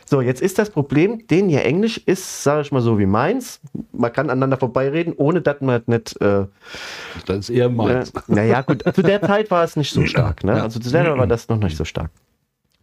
So, 0.05 0.21
jetzt 0.21 0.41
ist 0.43 0.59
das 0.59 0.71
Problem, 0.71 1.27
den 1.29 1.49
ihr 1.49 1.65
Englisch 1.65 1.99
ist, 1.99 2.43
sage 2.43 2.63
ich 2.63 2.73
mal 2.73 2.81
so 2.83 2.99
wie 2.99 3.07
meins. 3.07 3.61
Man 3.93 4.13
kann 4.13 4.31
aneinander 4.31 4.57
vorbeireden, 4.57 5.15
ohne 5.17 5.41
dass 5.41 5.61
man 5.61 5.83
nicht. 5.87 6.21
Äh, 6.21 6.47
Das 7.27 7.39
ist 7.39 7.51
eher 7.51 7.67
äh, 7.67 7.69
meins. 7.69 8.13
naja, 8.27 8.63
gut, 8.63 8.83
zu 8.95 9.03
der 9.03 9.23
Zeit 9.23 9.51
war 9.51 9.65
es 9.65 9.77
nicht 9.77 9.93
so 9.93 10.05
stark. 10.07 10.45
Ne? 10.45 10.57
Ja. 10.57 10.63
Also 10.63 10.81
zu 10.81 10.91
der 10.91 11.05
Zeit 11.05 11.19
war 11.19 11.27
das 11.29 11.49
noch 11.49 11.59
nicht 11.59 11.77
so 11.77 11.85
stark. 11.85 12.11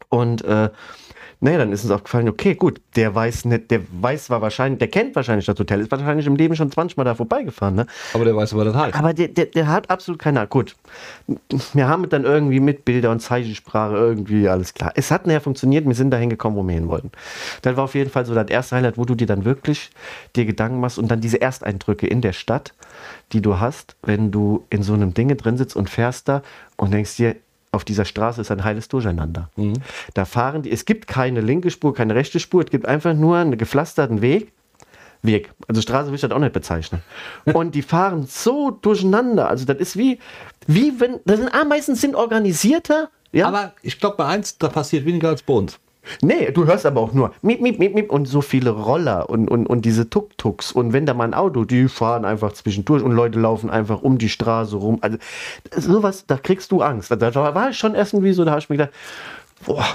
Und 0.09 0.43
äh, 0.43 0.69
naja, 1.43 1.57
dann 1.57 1.73
ist 1.73 1.83
uns 1.83 1.91
aufgefallen, 1.91 2.29
okay, 2.29 2.55
gut, 2.55 2.79
der 2.95 3.13
weiß 3.13 3.43
nicht, 3.45 3.69
der 3.69 3.81
weiß 3.99 4.25
zwar 4.25 4.41
wahrscheinlich, 4.41 4.79
der 4.79 4.87
kennt 4.87 5.13
wahrscheinlich 5.13 5.45
das 5.45 5.59
Hotel, 5.59 5.81
ist 5.81 5.91
wahrscheinlich 5.91 6.25
im 6.25 6.37
Leben 6.37 6.55
schon 6.55 6.71
20 6.71 6.95
Mal 6.95 7.03
da 7.03 7.15
vorbeigefahren, 7.15 7.75
ne? 7.75 7.85
Aber 8.13 8.23
der 8.23 8.33
weiß, 8.33 8.55
was 8.55 8.63
das 8.63 8.73
heißt. 8.73 8.95
Aber 8.95 9.13
der, 9.13 9.27
der, 9.27 9.47
der 9.47 9.67
hat 9.67 9.89
absolut 9.89 10.21
keine 10.21 10.39
Ahnung. 10.39 10.49
Gut, 10.51 10.77
wir 11.73 11.89
haben 11.89 12.07
dann 12.07 12.23
irgendwie 12.23 12.61
mit 12.61 12.85
Bilder 12.85 13.11
und 13.11 13.19
Zeichensprache 13.19 13.93
irgendwie 13.93 14.47
alles 14.47 14.73
klar. 14.73 14.93
Es 14.95 15.11
hat 15.11 15.27
nachher 15.27 15.41
funktioniert, 15.41 15.85
wir 15.85 15.95
sind 15.95 16.11
dahin 16.11 16.29
gekommen, 16.29 16.55
wo 16.55 16.63
wir 16.63 16.75
hin 16.75 16.87
wollten. 16.87 17.11
Das 17.61 17.75
war 17.75 17.83
auf 17.83 17.95
jeden 17.95 18.09
Fall 18.09 18.25
so 18.25 18.33
das 18.33 18.47
erste 18.47 18.77
Highlight, 18.77 18.97
wo 18.97 19.03
du 19.03 19.13
dir 19.13 19.27
dann 19.27 19.43
wirklich 19.43 19.91
dir 20.37 20.45
Gedanken 20.45 20.79
machst 20.79 20.97
und 20.97 21.11
dann 21.11 21.19
diese 21.19 21.41
Ersteindrücke 21.41 22.07
in 22.07 22.21
der 22.21 22.31
Stadt, 22.31 22.73
die 23.33 23.41
du 23.41 23.59
hast, 23.59 23.97
wenn 24.01 24.31
du 24.31 24.63
in 24.69 24.81
so 24.81 24.93
einem 24.93 25.13
Dinge 25.13 25.35
drin 25.35 25.57
sitzt 25.57 25.75
und 25.75 25.89
fährst 25.89 26.29
da 26.29 26.41
und 26.77 26.93
denkst 26.93 27.17
dir, 27.17 27.35
auf 27.73 27.83
dieser 27.83 28.05
Straße 28.05 28.41
ist 28.41 28.51
ein 28.51 28.63
heiles 28.63 28.87
Durcheinander. 28.87 29.49
Da 30.13 30.25
fahren 30.25 30.61
die, 30.61 30.71
es 30.71 30.85
gibt 30.85 31.07
keine 31.07 31.41
linke 31.41 31.71
Spur, 31.71 31.93
keine 31.93 32.15
rechte 32.15 32.39
Spur, 32.39 32.63
es 32.63 32.69
gibt 32.69 32.85
einfach 32.85 33.13
nur 33.13 33.37
einen 33.37 33.57
gepflasterten 33.57 34.21
Weg. 34.21 34.51
Weg. 35.25 35.51
Also 35.69 35.81
Straße 35.81 36.09
will 36.09 36.15
ich 36.15 36.21
das 36.21 36.31
auch 36.31 36.39
nicht 36.39 36.51
bezeichnen. 36.51 37.01
Und 37.45 37.75
die 37.75 37.81
fahren 37.81 38.25
so 38.27 38.71
durcheinander. 38.71 39.47
Also 39.47 39.63
das 39.63 39.77
ist 39.77 39.97
wie, 39.97 40.19
wie 40.67 40.99
wenn, 40.99 41.21
das 41.23 41.39
sind 41.39 41.53
Ameisen 41.53 41.95
sind 41.95 42.15
organisierter. 42.15 43.09
Ja? 43.31 43.47
Aber 43.47 43.73
ich 43.81 43.99
glaube, 43.99 44.17
bei 44.17 44.25
eins, 44.25 44.57
da 44.57 44.67
passiert 44.67 45.05
weniger 45.05 45.29
als 45.29 45.41
bei 45.41 45.53
uns. 45.53 45.79
Nee, 46.21 46.51
du 46.51 46.65
hörst 46.65 46.85
aber 46.85 47.01
auch 47.01 47.13
nur 47.13 47.33
miep, 47.41 47.61
miep, 47.61 47.79
miep, 47.79 47.93
miep 47.93 48.11
und 48.11 48.25
so 48.25 48.41
viele 48.41 48.71
Roller 48.71 49.29
und, 49.29 49.49
und, 49.49 49.67
und 49.67 49.85
diese 49.85 50.09
Tuk-Tuks. 50.09 50.71
Und 50.71 50.93
wenn 50.93 51.05
da 51.05 51.13
mal 51.13 51.25
ein 51.25 51.33
Auto, 51.33 51.65
die 51.65 51.87
fahren 51.87 52.25
einfach 52.25 52.53
zwischendurch 52.53 53.03
und 53.03 53.11
Leute 53.11 53.39
laufen 53.39 53.69
einfach 53.69 54.01
um 54.01 54.17
die 54.17 54.29
Straße 54.29 54.75
rum. 54.75 54.99
Also 55.01 55.17
sowas, 55.75 56.25
da 56.27 56.37
kriegst 56.37 56.71
du 56.71 56.81
Angst. 56.81 57.11
Da, 57.11 57.15
da 57.15 57.55
war 57.55 57.69
ich 57.69 57.77
schon 57.77 57.95
irgendwie 57.95 58.33
so, 58.33 58.45
da 58.45 58.51
habe 58.51 58.59
ich 58.59 58.69
mir 58.69 58.77
gedacht, 58.77 58.93
boah, 59.65 59.85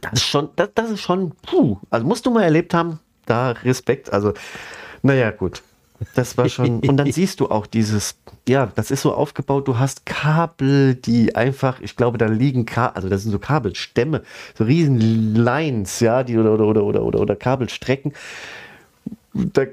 das 0.00 0.12
ist 0.14 0.26
schon, 0.26 0.48
das, 0.56 0.70
das 0.74 0.90
ist 0.90 1.00
schon, 1.00 1.32
puh. 1.42 1.78
Also 1.90 2.06
musst 2.06 2.26
du 2.26 2.30
mal 2.30 2.42
erlebt 2.42 2.74
haben, 2.74 3.00
da 3.26 3.50
Respekt. 3.50 4.12
Also, 4.12 4.34
naja, 5.02 5.30
gut. 5.30 5.62
Das 6.14 6.36
war 6.36 6.48
schon. 6.48 6.80
Und 6.80 6.96
dann 6.96 7.10
siehst 7.12 7.40
du 7.40 7.48
auch 7.48 7.66
dieses, 7.66 8.16
ja, 8.48 8.70
das 8.74 8.90
ist 8.90 9.02
so 9.02 9.14
aufgebaut, 9.14 9.68
du 9.68 9.78
hast 9.78 10.06
Kabel, 10.06 10.94
die 10.94 11.34
einfach, 11.34 11.80
ich 11.80 11.96
glaube, 11.96 12.18
da 12.18 12.26
liegen 12.26 12.66
Kabel, 12.66 12.96
also 12.96 13.08
das 13.08 13.22
sind 13.22 13.32
so 13.32 13.38
Kabelstämme, 13.38 14.22
so 14.56 14.64
riesen 14.64 15.34
Lines, 15.34 16.00
ja, 16.00 16.22
die 16.22 16.36
oder 16.38 16.54
oder 16.54 16.66
oder 16.66 16.84
oder 16.84 17.02
oder, 17.02 17.20
oder 17.20 17.36
Kabelstrecken. 17.36 18.12
Da 19.32 19.66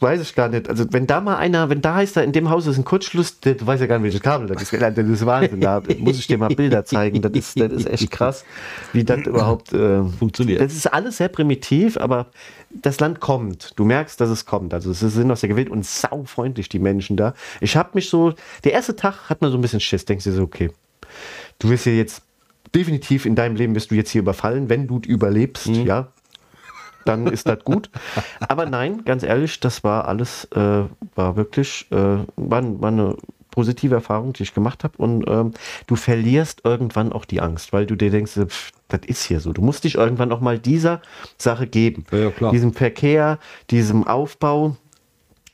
weiß 0.00 0.20
ich 0.20 0.34
gar 0.34 0.48
nicht. 0.48 0.68
Also 0.68 0.86
wenn 0.90 1.06
da 1.06 1.20
mal 1.20 1.36
einer, 1.36 1.68
wenn 1.68 1.82
da 1.82 1.94
heißt, 1.94 2.16
da 2.16 2.22
in 2.22 2.32
dem 2.32 2.50
Haus 2.50 2.66
ist 2.66 2.78
ein 2.78 2.84
Kurzschluss, 2.84 3.40
du 3.40 3.54
weißt 3.66 3.80
ja 3.80 3.86
gar 3.86 3.98
nicht, 3.98 4.04
welches 4.04 4.22
Kabel 4.22 4.46
das 4.46 4.62
ist. 4.62 4.72
Das 4.72 4.96
ist 4.96 5.26
Wahnsinn. 5.26 5.60
Da 5.60 5.82
muss 5.98 6.18
ich 6.18 6.26
dir 6.26 6.38
mal 6.38 6.48
Bilder 6.48 6.84
zeigen. 6.84 7.20
Das 7.20 7.32
ist, 7.32 7.60
das 7.60 7.72
ist 7.72 7.86
echt 7.86 8.10
krass, 8.10 8.44
wie 8.92 9.04
das 9.04 9.20
überhaupt 9.20 9.72
äh, 9.72 10.02
Funktioniert. 10.04 10.60
Das 10.60 10.72
ist 10.72 10.86
alles 10.86 11.18
sehr 11.18 11.28
primitiv, 11.28 11.96
aber 11.96 12.26
das 12.70 12.98
Land 13.00 13.20
kommt. 13.20 13.72
Du 13.76 13.84
merkst, 13.84 14.20
dass 14.20 14.30
es 14.30 14.46
kommt. 14.46 14.72
Also 14.72 14.90
es 14.90 15.00
sind 15.00 15.30
aus 15.30 15.40
der 15.40 15.48
Gewalt 15.48 15.68
und 15.68 15.84
saufreundlich, 15.84 16.68
die 16.68 16.78
Menschen 16.78 17.16
da. 17.16 17.34
Ich 17.60 17.76
habe 17.76 17.90
mich 17.94 18.08
so, 18.08 18.34
der 18.64 18.72
erste 18.72 18.96
Tag 18.96 19.28
hat 19.28 19.42
man 19.42 19.50
so 19.50 19.58
ein 19.58 19.60
bisschen 19.60 19.80
Schiss. 19.80 20.04
Denkst 20.04 20.24
du 20.24 20.32
so, 20.32 20.42
okay, 20.42 20.70
du 21.58 21.68
wirst 21.68 21.84
hier 21.84 21.96
jetzt 21.96 22.22
definitiv 22.74 23.26
in 23.26 23.34
deinem 23.34 23.56
Leben 23.56 23.74
wirst 23.74 23.90
du 23.90 23.94
jetzt 23.94 24.10
hier 24.10 24.22
überfallen, 24.22 24.68
wenn 24.68 24.86
du 24.86 25.00
überlebst, 25.06 25.66
ja. 25.66 26.08
Dann 27.04 27.26
ist 27.26 27.48
das 27.48 27.64
gut. 27.64 27.90
Aber 28.40 28.66
nein, 28.66 29.04
ganz 29.04 29.22
ehrlich, 29.22 29.60
das 29.60 29.82
war 29.84 30.06
alles, 30.08 30.44
äh, 30.54 30.82
war 31.14 31.36
wirklich, 31.36 31.86
äh, 31.90 31.96
war, 32.36 32.80
war 32.80 32.88
eine 32.88 33.16
positive 33.50 33.94
Erfahrung, 33.94 34.32
die 34.32 34.44
ich 34.44 34.54
gemacht 34.54 34.84
habe. 34.84 34.96
Und 34.98 35.28
ähm, 35.28 35.52
du 35.86 35.96
verlierst 35.96 36.60
irgendwann 36.64 37.12
auch 37.12 37.24
die 37.24 37.40
Angst, 37.40 37.72
weil 37.72 37.86
du 37.86 37.96
dir 37.96 38.10
denkst, 38.10 38.32
pff, 38.46 38.70
das 38.88 39.00
ist 39.06 39.24
hier 39.24 39.40
so. 39.40 39.52
Du 39.52 39.62
musst 39.62 39.84
dich 39.84 39.94
irgendwann 39.96 40.30
auch 40.32 40.40
mal 40.40 40.58
dieser 40.58 41.00
Sache 41.38 41.66
geben. 41.66 42.04
Ja, 42.12 42.18
ja, 42.18 42.30
klar. 42.30 42.52
Diesem 42.52 42.72
Verkehr, 42.72 43.38
diesem 43.70 44.06
Aufbau. 44.06 44.76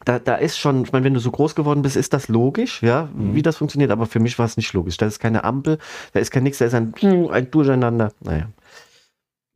Da, 0.04 0.20
da 0.20 0.36
ist 0.36 0.56
schon, 0.58 0.84
ich 0.84 0.92
meine, 0.92 1.04
wenn 1.04 1.14
du 1.14 1.20
so 1.20 1.32
groß 1.32 1.54
geworden 1.56 1.82
bist, 1.82 1.96
ist 1.96 2.12
das 2.12 2.28
logisch, 2.28 2.80
ja, 2.82 3.08
Mhm. 3.12 3.34
wie 3.34 3.42
das 3.42 3.56
funktioniert, 3.56 3.90
aber 3.90 4.06
für 4.06 4.20
mich 4.20 4.38
war 4.38 4.46
es 4.46 4.56
nicht 4.56 4.72
logisch. 4.72 4.96
Da 4.98 5.06
ist 5.06 5.18
keine 5.18 5.42
Ampel, 5.42 5.78
da 6.12 6.20
ist 6.20 6.30
kein 6.30 6.44
nix, 6.44 6.58
da 6.58 6.66
ist 6.66 6.74
ein, 6.74 6.94
ein 7.32 7.50
Durcheinander. 7.50 8.12
Naja. 8.20 8.46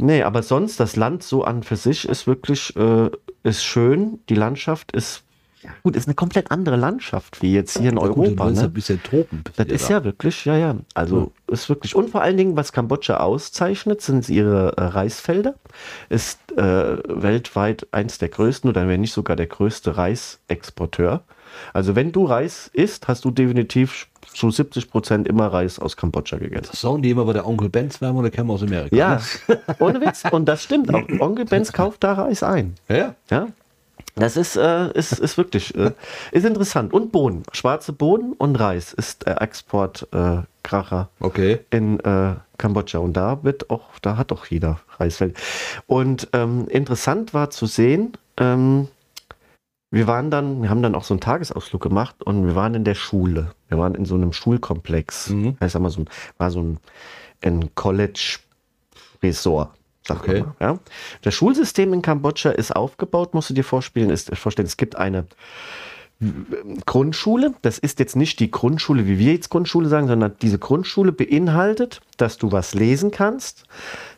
Nee, 0.02 0.22
aber 0.22 0.42
sonst, 0.42 0.80
das 0.80 0.96
Land 0.96 1.22
so 1.22 1.44
an 1.44 1.62
für 1.62 1.76
sich 1.76 2.08
ist 2.08 2.26
wirklich, 2.26 2.74
äh, 2.74 3.10
ist 3.42 3.62
schön. 3.62 4.18
Die 4.30 4.34
Landschaft 4.34 4.92
ist, 4.92 5.24
ja, 5.62 5.70
gut, 5.82 5.94
ist 5.94 6.06
eine 6.06 6.14
komplett 6.14 6.50
andere 6.50 6.76
Landschaft 6.76 7.42
wie 7.42 7.52
jetzt 7.52 7.78
hier 7.78 7.90
in 7.90 7.98
Europa. 7.98 8.44
das 8.44 8.52
ist 8.52 8.58
ne? 8.58 8.64
ein 8.64 8.72
bisschen 8.72 9.02
Tropen. 9.02 9.44
Das 9.56 9.66
ist 9.66 9.88
ja 9.90 10.04
wirklich, 10.04 10.44
ja, 10.46 10.56
ja. 10.56 10.76
Also 10.94 11.32
ist 11.48 11.68
wirklich. 11.68 11.94
Und 11.94 12.10
vor 12.10 12.22
allen 12.22 12.36
Dingen, 12.36 12.56
was 12.56 12.72
Kambodscha 12.72 13.18
auszeichnet, 13.18 14.00
sind 14.00 14.28
ihre 14.28 14.76
äh, 14.76 14.82
Reisfelder. 14.82 15.54
Ist 16.08 16.38
äh, 16.52 16.96
weltweit 17.08 17.86
eins 17.92 18.18
der 18.18 18.30
größten 18.30 18.70
oder 18.70 18.88
wenn 18.88 19.02
nicht 19.02 19.12
sogar 19.12 19.36
der 19.36 19.48
größte 19.48 19.96
Reisexporteur. 19.96 21.24
Also 21.72 21.96
wenn 21.96 22.12
du 22.12 22.24
Reis 22.24 22.70
isst, 22.72 23.08
hast 23.08 23.24
du 23.24 23.30
definitiv 23.30 24.08
zu 24.32 24.50
70 24.50 24.90
Prozent 24.90 25.28
immer 25.28 25.48
Reis 25.48 25.78
aus 25.78 25.96
Kambodscha 25.96 26.38
gegessen. 26.38 26.68
Das 26.70 26.80
sagen 26.80 27.02
die 27.02 27.10
immer, 27.10 27.26
weil 27.26 27.34
der 27.34 27.46
Onkel 27.46 27.68
Benz 27.68 28.00
war 28.00 28.14
und 28.14 28.22
der 28.22 28.30
kam 28.30 28.50
aus 28.50 28.62
Amerika. 28.62 28.94
Ja, 28.94 29.20
ohne 29.78 30.00
Witz. 30.00 30.22
Und 30.30 30.46
das 30.46 30.62
stimmt. 30.62 30.92
Auch 30.94 31.02
Onkel 31.20 31.44
Benz 31.44 31.72
kauft 31.72 32.04
da 32.04 32.14
Reis 32.14 32.42
ein. 32.42 32.76
ne? 32.88 32.98
Ja. 32.98 33.14
Ja. 33.30 33.46
Das 34.16 34.36
ist, 34.36 34.56
äh, 34.56 34.90
ist, 34.92 35.12
ist 35.12 35.36
wirklich 35.36 35.74
äh, 35.74 35.92
ist 36.32 36.44
interessant. 36.44 36.92
Und 36.92 37.12
Bohnen. 37.12 37.42
Schwarze 37.52 37.92
Bohnen 37.92 38.32
und 38.34 38.56
Reis 38.56 38.92
ist 38.92 39.26
äh, 39.26 39.34
Exportkracher 39.34 41.08
Okay. 41.20 41.60
in 41.70 42.00
äh, 42.00 42.34
Kambodscha. 42.58 42.98
Und 42.98 43.16
da 43.16 43.42
wird 43.42 43.70
auch, 43.70 43.98
da 44.02 44.16
hat 44.16 44.32
auch 44.32 44.46
jeder 44.46 44.80
Reisfeld. 44.98 45.36
Und 45.86 46.28
ähm, 46.32 46.66
interessant 46.68 47.32
war 47.34 47.50
zu 47.50 47.66
sehen, 47.66 48.16
ähm, 48.36 48.88
wir 49.92 50.06
waren 50.06 50.30
dann, 50.30 50.62
wir 50.62 50.70
haben 50.70 50.82
dann 50.82 50.94
auch 50.94 51.02
so 51.02 51.14
einen 51.14 51.20
Tagesausflug 51.20 51.82
gemacht 51.82 52.22
und 52.22 52.46
wir 52.46 52.54
waren 52.54 52.74
in 52.74 52.84
der 52.84 52.94
Schule. 52.94 53.52
Wir 53.68 53.78
waren 53.78 53.96
in 53.96 54.04
so 54.04 54.14
einem 54.14 54.32
Schulkomplex. 54.32 55.30
Mhm. 55.30 55.56
Heißt 55.60 55.78
mal 55.80 55.90
so 55.90 56.02
ein, 56.02 56.08
war 56.38 56.50
so 56.50 56.60
ein, 56.62 56.78
ein 57.42 57.74
College-Resort. 57.74 59.70
Sagt 60.06 60.22
Okay. 60.22 60.40
mal, 60.42 60.54
ja? 60.60 60.78
Das 61.22 61.34
Schulsystem 61.34 61.92
in 61.92 62.02
Kambodscha 62.02 62.50
ist 62.50 62.74
aufgebaut, 62.74 63.34
musst 63.34 63.50
du 63.50 63.54
dir 63.54 63.64
vorstellen, 63.64 64.10
ist, 64.10 64.34
vorstellen, 64.36 64.66
es 64.66 64.76
gibt 64.76 64.96
eine 64.96 65.26
Grundschule. 66.84 67.54
Das 67.62 67.78
ist 67.78 67.98
jetzt 67.98 68.14
nicht 68.14 68.40
die 68.40 68.50
Grundschule, 68.50 69.06
wie 69.06 69.18
wir 69.18 69.32
jetzt 69.32 69.48
Grundschule 69.48 69.88
sagen, 69.88 70.06
sondern 70.06 70.32
diese 70.42 70.58
Grundschule 70.58 71.12
beinhaltet, 71.12 72.02
dass 72.18 72.36
du 72.36 72.52
was 72.52 72.74
lesen 72.74 73.10
kannst, 73.10 73.64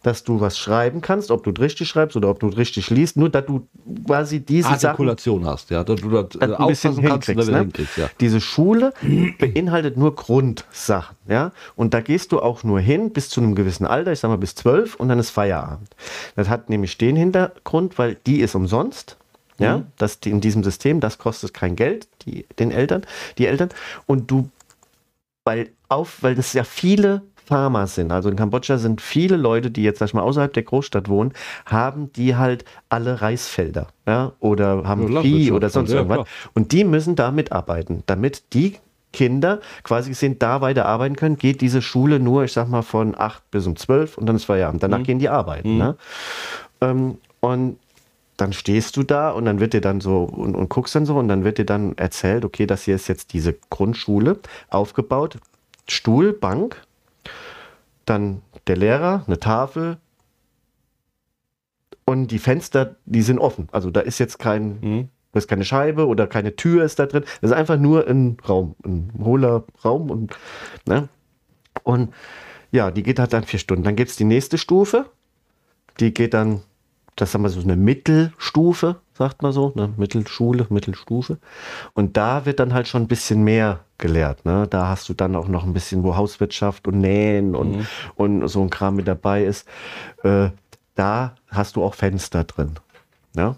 dass 0.02 0.24
du 0.24 0.40
was 0.40 0.58
schreiben 0.58 1.00
kannst, 1.00 1.30
ob 1.30 1.44
du 1.44 1.50
richtig 1.50 1.88
schreibst 1.88 2.16
oder 2.16 2.28
ob 2.28 2.40
du 2.40 2.48
richtig 2.48 2.90
liest, 2.90 3.16
nur 3.16 3.30
dass 3.30 3.46
du 3.46 3.68
quasi 4.04 4.40
diese 4.40 4.68
Sachen 4.70 4.86
Artikulation 4.86 5.46
hast, 5.46 5.70
ja. 5.70 5.84
Dass 5.84 6.00
du 6.00 6.10
das 6.10 6.28
dass 6.30 6.40
du 6.40 6.54
äh, 6.54 6.56
ein 6.56 6.66
bisschen 6.66 7.02
kannst 7.02 7.26
hinkriegst, 7.28 7.50
ne? 7.52 7.58
hinkriegst, 7.58 7.96
ja. 7.96 8.10
Diese 8.18 8.40
Schule 8.40 8.92
beinhaltet 9.38 9.96
nur 9.96 10.16
Grundsachen, 10.16 11.16
ja. 11.28 11.52
Und 11.76 11.94
da 11.94 12.00
gehst 12.00 12.32
du 12.32 12.40
auch 12.40 12.64
nur 12.64 12.80
hin 12.80 13.12
bis 13.12 13.28
zu 13.28 13.40
einem 13.40 13.54
gewissen 13.54 13.86
Alter, 13.86 14.10
ich 14.10 14.18
sag 14.18 14.28
mal 14.28 14.38
bis 14.38 14.56
zwölf 14.56 14.96
und 14.96 15.08
dann 15.08 15.20
ist 15.20 15.30
Feierabend. 15.30 15.88
Das 16.34 16.48
hat 16.48 16.68
nämlich 16.68 16.98
den 16.98 17.14
Hintergrund, 17.14 17.96
weil 17.96 18.16
die 18.26 18.40
ist 18.40 18.56
umsonst. 18.56 19.18
Ja, 19.62 19.78
Mhm. 19.78 19.86
das 19.98 20.20
die 20.20 20.30
in 20.30 20.40
diesem 20.40 20.62
System, 20.64 21.00
das 21.00 21.18
kostet 21.18 21.54
kein 21.54 21.76
Geld, 21.76 22.08
die, 22.26 22.44
den 22.58 22.70
Eltern, 22.70 23.02
die 23.38 23.46
Eltern. 23.46 23.70
Und 24.06 24.30
du, 24.30 24.48
weil 25.44 25.70
auf, 25.88 26.22
weil 26.22 26.34
das 26.34 26.52
ja 26.52 26.64
viele 26.64 27.22
Farmers 27.44 27.96
sind, 27.96 28.12
also 28.12 28.28
in 28.28 28.36
Kambodscha 28.36 28.78
sind 28.78 29.00
viele 29.00 29.36
Leute, 29.36 29.70
die 29.70 29.82
jetzt 29.82 29.98
sag 29.98 30.06
ich 30.06 30.14
mal 30.14 30.22
außerhalb 30.22 30.52
der 30.52 30.62
Großstadt 30.62 31.08
wohnen, 31.08 31.32
haben 31.66 32.12
die 32.12 32.36
halt 32.36 32.64
alle 32.88 33.20
Reisfelder, 33.20 33.88
ja, 34.06 34.32
oder 34.40 34.84
haben 34.84 35.12
Ja, 35.12 35.22
Vieh 35.22 35.50
oder 35.50 35.68
sonst 35.68 35.90
ja, 35.90 35.98
irgendwas. 35.98 36.26
Und 36.54 36.72
die 36.72 36.84
müssen 36.84 37.16
da 37.16 37.30
mitarbeiten, 37.32 38.04
damit 38.06 38.44
die 38.54 38.76
Kinder 39.12 39.60
quasi 39.82 40.08
gesehen 40.10 40.38
da 40.38 40.60
weiter 40.62 40.86
arbeiten 40.86 41.16
können, 41.16 41.36
geht 41.36 41.60
diese 41.60 41.82
Schule 41.82 42.18
nur, 42.18 42.44
ich 42.44 42.52
sag 42.52 42.68
mal, 42.68 42.80
von 42.82 43.14
8 43.18 43.50
bis 43.50 43.66
um 43.66 43.76
12 43.76 44.16
und 44.16 44.24
dann 44.26 44.36
ist 44.36 44.44
Feierabend. 44.44 44.82
Danach 44.82 45.02
gehen 45.02 45.18
die 45.18 45.28
arbeiten. 45.28 45.76
Ne? 45.76 45.96
Ähm, 46.80 47.18
und 47.40 47.76
dann 48.42 48.52
stehst 48.52 48.96
du 48.96 49.04
da 49.04 49.30
und 49.30 49.44
dann 49.44 49.60
wird 49.60 49.72
dir 49.72 49.80
dann 49.80 50.00
so 50.00 50.24
und, 50.24 50.54
und 50.56 50.68
guckst 50.68 50.94
dann 50.96 51.06
so 51.06 51.16
und 51.16 51.28
dann 51.28 51.44
wird 51.44 51.58
dir 51.58 51.64
dann 51.64 51.96
erzählt, 51.96 52.44
okay, 52.44 52.66
das 52.66 52.82
hier 52.82 52.96
ist 52.96 53.08
jetzt 53.08 53.32
diese 53.32 53.54
Grundschule 53.70 54.40
aufgebaut. 54.68 55.38
Stuhl, 55.88 56.32
Bank, 56.32 56.82
dann 58.04 58.42
der 58.66 58.76
Lehrer, 58.76 59.22
eine 59.26 59.38
Tafel 59.38 59.98
und 62.04 62.28
die 62.32 62.38
Fenster, 62.40 62.96
die 63.04 63.22
sind 63.22 63.38
offen. 63.38 63.68
Also 63.72 63.90
da 63.90 64.00
ist 64.00 64.18
jetzt 64.18 64.38
kein, 64.38 64.80
Mhm. 64.80 65.08
da 65.32 65.38
ist 65.38 65.48
keine 65.48 65.64
Scheibe 65.64 66.06
oder 66.06 66.26
keine 66.26 66.56
Tür 66.56 66.84
ist 66.84 66.98
da 66.98 67.06
drin. 67.06 67.24
Das 67.40 67.52
ist 67.52 67.56
einfach 67.56 67.78
nur 67.78 68.06
ein 68.08 68.36
Raum, 68.48 68.74
ein 68.84 69.12
hohler 69.22 69.64
Raum 69.84 70.10
und, 70.10 70.36
ne? 70.86 71.08
Und 71.84 72.12
ja, 72.72 72.90
die 72.90 73.02
geht 73.02 73.18
halt 73.18 73.32
dann 73.32 73.44
vier 73.44 73.60
Stunden. 73.60 73.84
Dann 73.84 73.96
gibt 73.96 74.10
es 74.10 74.16
die 74.16 74.24
nächste 74.24 74.58
Stufe. 74.58 75.06
Die 76.00 76.12
geht 76.12 76.34
dann, 76.34 76.62
das 77.16 77.34
haben 77.34 77.42
wir 77.42 77.50
so 77.50 77.60
eine 77.60 77.76
Mittelstufe, 77.76 78.96
sagt 79.12 79.42
man 79.42 79.52
so, 79.52 79.72
eine 79.74 79.92
Mittelschule, 79.96 80.66
Mittelstufe. 80.70 81.38
Und 81.92 82.16
da 82.16 82.46
wird 82.46 82.58
dann 82.58 82.72
halt 82.72 82.88
schon 82.88 83.02
ein 83.02 83.08
bisschen 83.08 83.44
mehr 83.44 83.80
gelehrt. 83.98 84.44
Ne? 84.44 84.66
Da 84.68 84.88
hast 84.88 85.08
du 85.08 85.14
dann 85.14 85.36
auch 85.36 85.48
noch 85.48 85.64
ein 85.64 85.74
bisschen, 85.74 86.02
wo 86.02 86.16
Hauswirtschaft 86.16 86.88
und 86.88 87.00
Nähen 87.00 87.54
und, 87.54 87.86
und 88.14 88.48
so 88.48 88.62
ein 88.62 88.70
Kram 88.70 88.96
mit 88.96 89.08
dabei 89.08 89.44
ist. 89.44 89.68
Äh, 90.22 90.50
da 90.94 91.34
hast 91.48 91.76
du 91.76 91.84
auch 91.84 91.94
Fenster 91.94 92.44
drin. 92.44 92.74
Ja? 93.36 93.56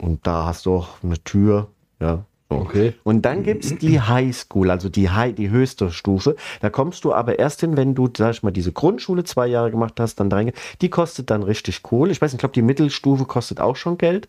Und 0.00 0.26
da 0.26 0.46
hast 0.46 0.66
du 0.66 0.74
auch 0.74 1.02
eine 1.02 1.22
Tür. 1.22 1.68
Ja. 2.00 2.24
Okay. 2.50 2.94
Und 3.04 3.22
dann 3.22 3.44
gibt 3.44 3.64
es 3.64 3.78
die 3.78 4.00
High 4.00 4.36
School, 4.36 4.70
also 4.70 4.88
die, 4.88 5.08
High, 5.08 5.34
die 5.36 5.50
höchste 5.50 5.92
Stufe. 5.92 6.34
Da 6.60 6.68
kommst 6.68 7.04
du 7.04 7.14
aber 7.14 7.38
erst 7.38 7.60
hin, 7.60 7.76
wenn 7.76 7.94
du, 7.94 8.08
sag 8.14 8.32
ich 8.32 8.42
mal, 8.42 8.50
diese 8.50 8.72
Grundschule 8.72 9.22
zwei 9.22 9.46
Jahre 9.46 9.70
gemacht 9.70 10.00
hast, 10.00 10.18
dann 10.18 10.32
rein. 10.32 10.50
Die 10.82 10.90
kostet 10.90 11.30
dann 11.30 11.44
richtig 11.44 11.82
Kohle. 11.82 12.10
Ich 12.10 12.20
weiß 12.20 12.32
nicht, 12.32 12.38
ich 12.38 12.40
glaube, 12.40 12.54
die 12.54 12.62
Mittelstufe 12.62 13.24
kostet 13.24 13.60
auch 13.60 13.76
schon 13.76 13.98
Geld. 13.98 14.28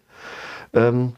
Ähm, 0.74 1.14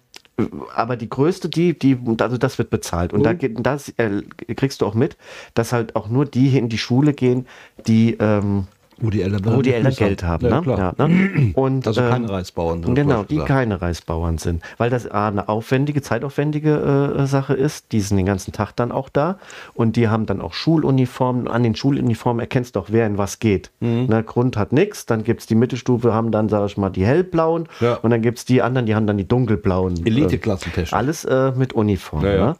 aber 0.73 0.95
die 0.95 1.09
größte, 1.09 1.49
die, 1.49 1.77
die, 1.77 1.97
also 2.19 2.37
das 2.37 2.57
wird 2.57 2.69
bezahlt. 2.69 3.11
Und 3.11 3.23
da 3.23 3.33
geht, 3.33 3.53
das 3.59 3.89
äh, 3.97 4.23
kriegst 4.55 4.81
du 4.81 4.85
auch 4.85 4.95
mit, 4.95 5.17
dass 5.53 5.73
halt 5.73 5.95
auch 5.97 6.07
nur 6.07 6.25
die 6.25 6.57
in 6.57 6.69
die 6.69 6.77
Schule 6.77 7.13
gehen, 7.13 7.45
die, 7.85 8.15
ähm, 8.19 8.67
Wo 8.99 9.09
die 9.09 9.21
Eltern, 9.21 9.41
wo 9.45 9.61
die 9.61 9.73
Eltern 9.73 9.93
Geld 9.95 10.23
haben. 10.23 10.47
Ja, 10.47 10.61
ne? 10.61 10.93
Ja, 10.97 11.07
ne? 11.07 11.51
Und, 11.55 11.87
Also 11.87 12.01
keine 12.01 12.25
ähm, 12.25 12.31
Reisbauern. 12.31 12.81
du 12.81 12.93
Genau, 12.93 13.23
die 13.23 13.35
gesagt. 13.35 13.47
keine 13.49 13.81
Reisbauern 13.81 14.37
sind. 14.37 14.63
Weil 14.77 14.89
das 14.89 15.09
A, 15.09 15.27
eine 15.27 15.49
aufwendige, 15.49 16.01
zeitaufwendige 16.01 17.15
äh, 17.17 17.25
Sache 17.25 17.53
ist. 17.53 17.91
Die 17.91 18.01
sind 18.01 18.17
den 18.17 18.25
ganzen 18.25 18.51
Tag 18.51 18.73
dann 18.75 18.91
auch 18.91 19.09
da. 19.09 19.37
Und 19.73 19.95
die 19.95 20.07
haben 20.09 20.25
dann 20.25 20.41
auch 20.41 20.53
Schuluniformen. 20.53 21.47
An 21.47 21.63
den 21.63 21.75
Schuluniformen 21.75 22.39
erkennst 22.39 22.75
du 22.75 22.79
auch, 22.79 22.87
wer 22.89 23.05
in 23.07 23.17
was 23.17 23.39
geht. 23.39 23.71
Mhm. 23.79 24.05
Ne, 24.07 24.23
Grund 24.23 24.57
hat 24.57 24.71
nichts. 24.71 25.05
Dann 25.05 25.23
gibt 25.23 25.41
es 25.41 25.47
die 25.47 25.55
Mittelstufe, 25.55 26.13
haben 26.13 26.31
dann, 26.31 26.49
sag 26.49 26.65
ich 26.67 26.77
mal, 26.77 26.89
die 26.89 27.05
hellblauen. 27.05 27.67
Ja. 27.79 27.95
Und 27.95 28.11
dann 28.11 28.21
gibt 28.21 28.37
es 28.39 28.45
die 28.45 28.61
anderen, 28.61 28.85
die 28.85 28.95
haben 28.95 29.07
dann 29.07 29.17
die 29.17 29.27
dunkelblauen. 29.27 29.97
äh, 30.05 30.09
Elite-Klassentechnik. 30.09 30.93
alles 30.93 31.25
äh, 31.25 31.51
mit 31.55 31.73
Uniform. 31.73 32.21
Ne? 32.23 32.55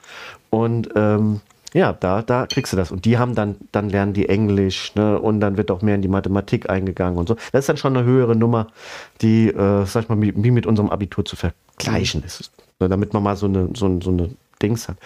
Und 0.49 0.89
ähm, 0.95 1.41
ja, 1.73 1.93
da, 1.93 2.21
da 2.21 2.45
kriegst 2.47 2.71
du 2.73 2.77
das. 2.77 2.91
Und 2.91 3.05
die 3.05 3.17
haben 3.17 3.35
dann, 3.35 3.55
dann 3.71 3.89
lernen 3.89 4.13
die 4.13 4.29
Englisch, 4.29 4.93
ne? 4.95 5.19
Und 5.19 5.39
dann 5.39 5.57
wird 5.57 5.71
auch 5.71 5.81
mehr 5.81 5.95
in 5.95 6.01
die 6.01 6.07
Mathematik 6.07 6.69
eingegangen 6.69 7.17
und 7.17 7.27
so. 7.27 7.35
Das 7.51 7.61
ist 7.61 7.69
dann 7.69 7.77
schon 7.77 7.97
eine 7.97 8.05
höhere 8.05 8.35
Nummer, 8.35 8.67
die, 9.21 9.47
äh, 9.49 9.85
sag 9.85 10.03
ich 10.03 10.09
mal, 10.09 10.21
wie, 10.21 10.33
wie 10.35 10.51
mit 10.51 10.65
unserem 10.65 10.89
Abitur 10.89 11.25
zu 11.25 11.35
vergleichen 11.35 12.21
Mhm. 12.21 12.25
ist. 12.27 12.51
Ne, 12.79 12.89
Damit 12.89 13.13
man 13.13 13.23
mal 13.23 13.35
so 13.35 13.47
eine, 13.47 13.69
so, 13.73 13.99
so 14.01 14.11
eine 14.11 14.29
Dings 14.61 14.87
hat. 14.87 14.97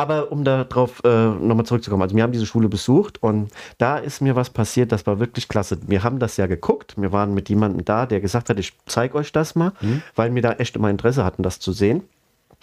Aber 0.00 0.30
um 0.30 0.44
darauf 0.44 1.02
äh, 1.04 1.08
nochmal 1.08 1.66
zurückzukommen, 1.66 2.02
also 2.02 2.14
wir 2.14 2.22
haben 2.22 2.30
diese 2.30 2.46
Schule 2.46 2.68
besucht 2.68 3.20
und 3.20 3.50
da 3.78 3.98
ist 3.98 4.20
mir 4.20 4.36
was 4.36 4.48
passiert, 4.50 4.92
das 4.92 5.04
war 5.08 5.18
wirklich 5.18 5.48
klasse. 5.48 5.76
Wir 5.88 6.04
haben 6.04 6.20
das 6.20 6.36
ja 6.36 6.46
geguckt, 6.46 6.94
wir 6.96 7.10
waren 7.10 7.34
mit 7.34 7.48
jemandem 7.48 7.84
da, 7.84 8.06
der 8.06 8.20
gesagt 8.20 8.48
hat, 8.48 8.60
ich 8.60 8.74
zeige 8.86 9.16
euch 9.16 9.32
das 9.32 9.56
mal, 9.56 9.72
weil 10.14 10.32
wir 10.36 10.40
da 10.40 10.52
echt 10.52 10.76
immer 10.76 10.88
Interesse 10.88 11.24
hatten, 11.24 11.42
das 11.42 11.58
zu 11.58 11.72
sehen. 11.72 12.04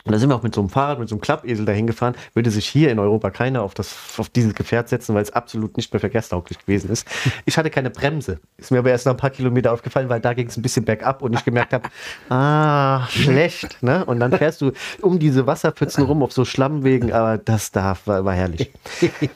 Und 0.05 0.11
da 0.11 0.19
sind 0.19 0.29
wir 0.29 0.35
auch 0.35 0.43
mit 0.43 0.53
so 0.53 0.61
einem 0.61 0.69
Fahrrad, 0.69 0.99
mit 0.99 1.09
so 1.09 1.15
einem 1.15 1.21
Klappesel 1.21 1.65
dahin 1.65 1.87
gefahren. 1.87 2.13
Würde 2.35 2.51
sich 2.51 2.67
hier 2.67 2.91
in 2.91 2.99
Europa 2.99 3.31
keiner 3.31 3.63
auf, 3.63 3.73
das, 3.73 3.95
auf 4.17 4.29
dieses 4.29 4.53
Gefährt 4.53 4.87
setzen, 4.87 5.15
weil 5.15 5.23
es 5.23 5.31
absolut 5.31 5.77
nicht 5.77 5.91
mehr 5.91 5.99
verkehrstauglich 5.99 6.59
gewesen 6.59 6.91
ist. 6.91 7.07
Ich 7.45 7.57
hatte 7.57 7.71
keine 7.71 7.89
Bremse. 7.89 8.39
Ist 8.57 8.71
mir 8.71 8.77
aber 8.79 8.91
erst 8.91 9.07
nach 9.07 9.13
ein 9.13 9.17
paar 9.17 9.31
Kilometer 9.31 9.73
aufgefallen, 9.73 10.07
weil 10.07 10.21
da 10.21 10.33
ging 10.33 10.47
es 10.47 10.57
ein 10.57 10.61
bisschen 10.61 10.85
bergab 10.85 11.23
und 11.23 11.33
ich 11.33 11.43
gemerkt 11.43 11.73
habe, 11.73 11.89
ah, 12.29 13.07
schlecht. 13.07 13.81
Ne? 13.81 14.05
Und 14.05 14.19
dann 14.19 14.31
fährst 14.31 14.61
du 14.61 14.73
um 15.01 15.17
diese 15.17 15.47
Wasserpfützen 15.47 16.03
rum 16.03 16.21
auf 16.21 16.31
so 16.31 16.45
Schlammwegen, 16.45 17.11
aber 17.11 17.39
das 17.39 17.71
da 17.71 17.97
war, 18.05 18.23
war 18.25 18.33
herrlich. 18.33 18.71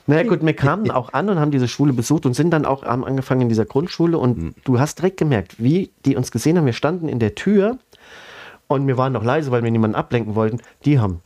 Na 0.06 0.18
ja, 0.18 0.22
gut, 0.22 0.46
wir 0.46 0.54
kamen 0.54 0.92
auch 0.92 1.12
an 1.12 1.28
und 1.28 1.40
haben 1.40 1.50
diese 1.50 1.66
Schule 1.66 1.92
besucht 1.92 2.26
und 2.26 2.34
sind 2.34 2.50
dann 2.50 2.64
auch 2.64 2.84
angefangen 2.84 3.42
in 3.42 3.48
dieser 3.48 3.64
Grundschule 3.64 4.18
und 4.18 4.54
du 4.62 4.78
hast 4.78 4.98
direkt 4.98 5.16
gemerkt, 5.16 5.56
wie 5.58 5.90
die 6.04 6.14
uns 6.14 6.30
gesehen 6.30 6.56
haben. 6.56 6.66
Wir 6.66 6.72
standen 6.72 7.08
in 7.08 7.18
der 7.18 7.34
Tür 7.34 7.78
und 8.70 8.86
wir 8.86 8.96
waren 8.96 9.12
noch 9.12 9.24
leise, 9.24 9.50
weil 9.50 9.62
wir 9.64 9.70
niemanden 9.70 9.96
ablenken 9.96 10.34
wollten. 10.34 10.58
Die 10.84 10.98
haben 10.98 11.20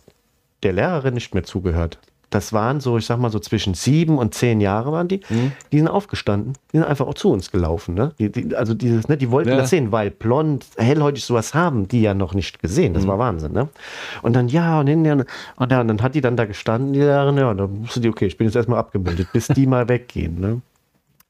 der 0.63 0.73
Lehrerin 0.73 1.15
nicht 1.15 1.35
mehr 1.35 1.45
zugehört. 1.45 1.99
Das 2.31 2.53
waren 2.53 2.81
so, 2.81 2.97
ich 2.99 3.07
sag 3.07 3.19
mal 3.21 3.31
so 3.31 3.39
zwischen 3.39 3.75
sieben 3.75 4.19
und 4.19 4.35
zehn 4.35 4.61
Jahre 4.61 4.91
waren 4.91 5.07
die. 5.07 5.21
Die 5.71 5.79
sind 5.79 5.87
aufgestanden, 5.87 6.55
die 6.73 6.79
sind 6.79 6.87
einfach 6.87 7.07
auch 7.07 7.15
zu 7.15 7.31
uns 7.31 7.53
gelaufen. 7.53 7.95
Ne? 7.95 8.13
Die, 8.19 8.33
die, 8.33 8.57
also 8.57 8.75
dieses, 8.75 9.07
ne, 9.07 9.17
die 9.17 9.31
wollten 9.31 9.51
Ja. 9.51 9.57
das 9.57 9.71
sehen, 9.71 9.93
weil 9.93 10.11
blond, 10.11 10.67
hellhäutig 10.77 11.25
sowas 11.25 11.55
haben 11.55 11.87
die 11.87 12.01
ja 12.03 12.13
noch 12.13 12.35
nicht 12.35 12.61
gesehen. 12.61 12.93
Das 12.95 13.07
war 13.07 13.21
Wahnsinn. 13.21 13.53
Ne? 13.53 13.69
Und 14.23 14.35
dann 14.35 14.49
ja 14.49 14.81
und 14.81 14.89
hin, 14.89 15.07
und, 15.07 15.27
und, 15.57 15.71
dann 15.71 16.03
hat 16.03 16.17
die 16.17 16.23
dann 16.23 16.37
da 16.37 16.47
gestanden, 16.47 16.93
die 16.93 17.01
Lehrerin, 17.01 17.37
ja, 17.37 17.51
und 17.51 17.59
dann 17.59 17.83
wusste 17.85 18.01
die, 18.01 18.09
okay, 18.09 18.27
ich 18.27 18.37
bin 18.37 18.49
jetzt 18.49 18.57
erstmal 18.57 18.81
abgemeldet, 18.81 19.29
bis 19.33 19.47
die 19.47 19.67
mal 19.69 19.89
weggehen. 19.89 20.41
Ne? 20.41 20.61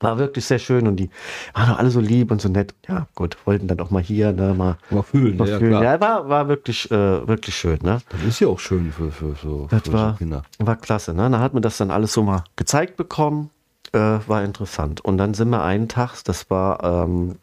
War 0.01 0.19
wirklich 0.19 0.45
sehr 0.45 0.59
schön 0.59 0.87
und 0.87 0.97
die 0.97 1.09
waren 1.55 1.71
auch 1.73 1.79
alle 1.79 1.91
so 1.91 2.01
lieb 2.01 2.31
und 2.31 2.41
so 2.43 2.49
nett. 2.49 2.75
Ja, 2.89 3.07
gut, 3.15 3.37
wollten 3.45 3.69
dann 3.69 3.81
auch 3.81 3.91
mal 3.91 4.03
hier, 4.03 4.33
ne, 4.33 4.53
mal 4.53 4.77
Mal 4.91 5.03
fühlen, 5.03 5.37
noch 5.37 5.47
ja, 5.47 5.59
fühlen. 5.59 5.83
Ja, 5.83 6.01
war, 6.01 6.29
war 6.29 6.49
wirklich, 6.49 6.91
äh, 6.91 7.27
wirklich 7.29 7.55
schön, 7.57 7.79
ne? 7.83 8.01
Das 8.11 8.23
ist 8.25 8.41
ja 8.41 8.49
auch 8.49 8.59
schön 8.59 8.91
für, 8.93 9.11
für, 9.11 9.35
so, 9.41 9.67
Das 9.71 9.83
für 9.83 9.93
war, 9.93 10.11
so 10.13 10.17
Kinder. 10.19 10.43
war 10.59 10.77
klasse, 10.77 11.15
ne? 11.15 11.31
Da 11.31 11.39
hat 11.39 11.55
man 11.55 11.63
das 11.63 11.77
dann 11.79 11.91
alles 11.91 12.13
so 12.13 12.23
mal 12.23 12.45
gezeigt 12.57 12.97
bekommen. 12.97 13.51
Äh, 13.93 13.99
war 14.27 14.43
interessant. 14.43 15.01
Und 15.03 15.19
dann 15.19 15.35
sind 15.35 15.51
wir 15.51 15.63
einen 15.63 15.89
Tag, 15.89 16.23
das 16.25 16.51
war 16.51 16.83
ähm, 16.83 17.37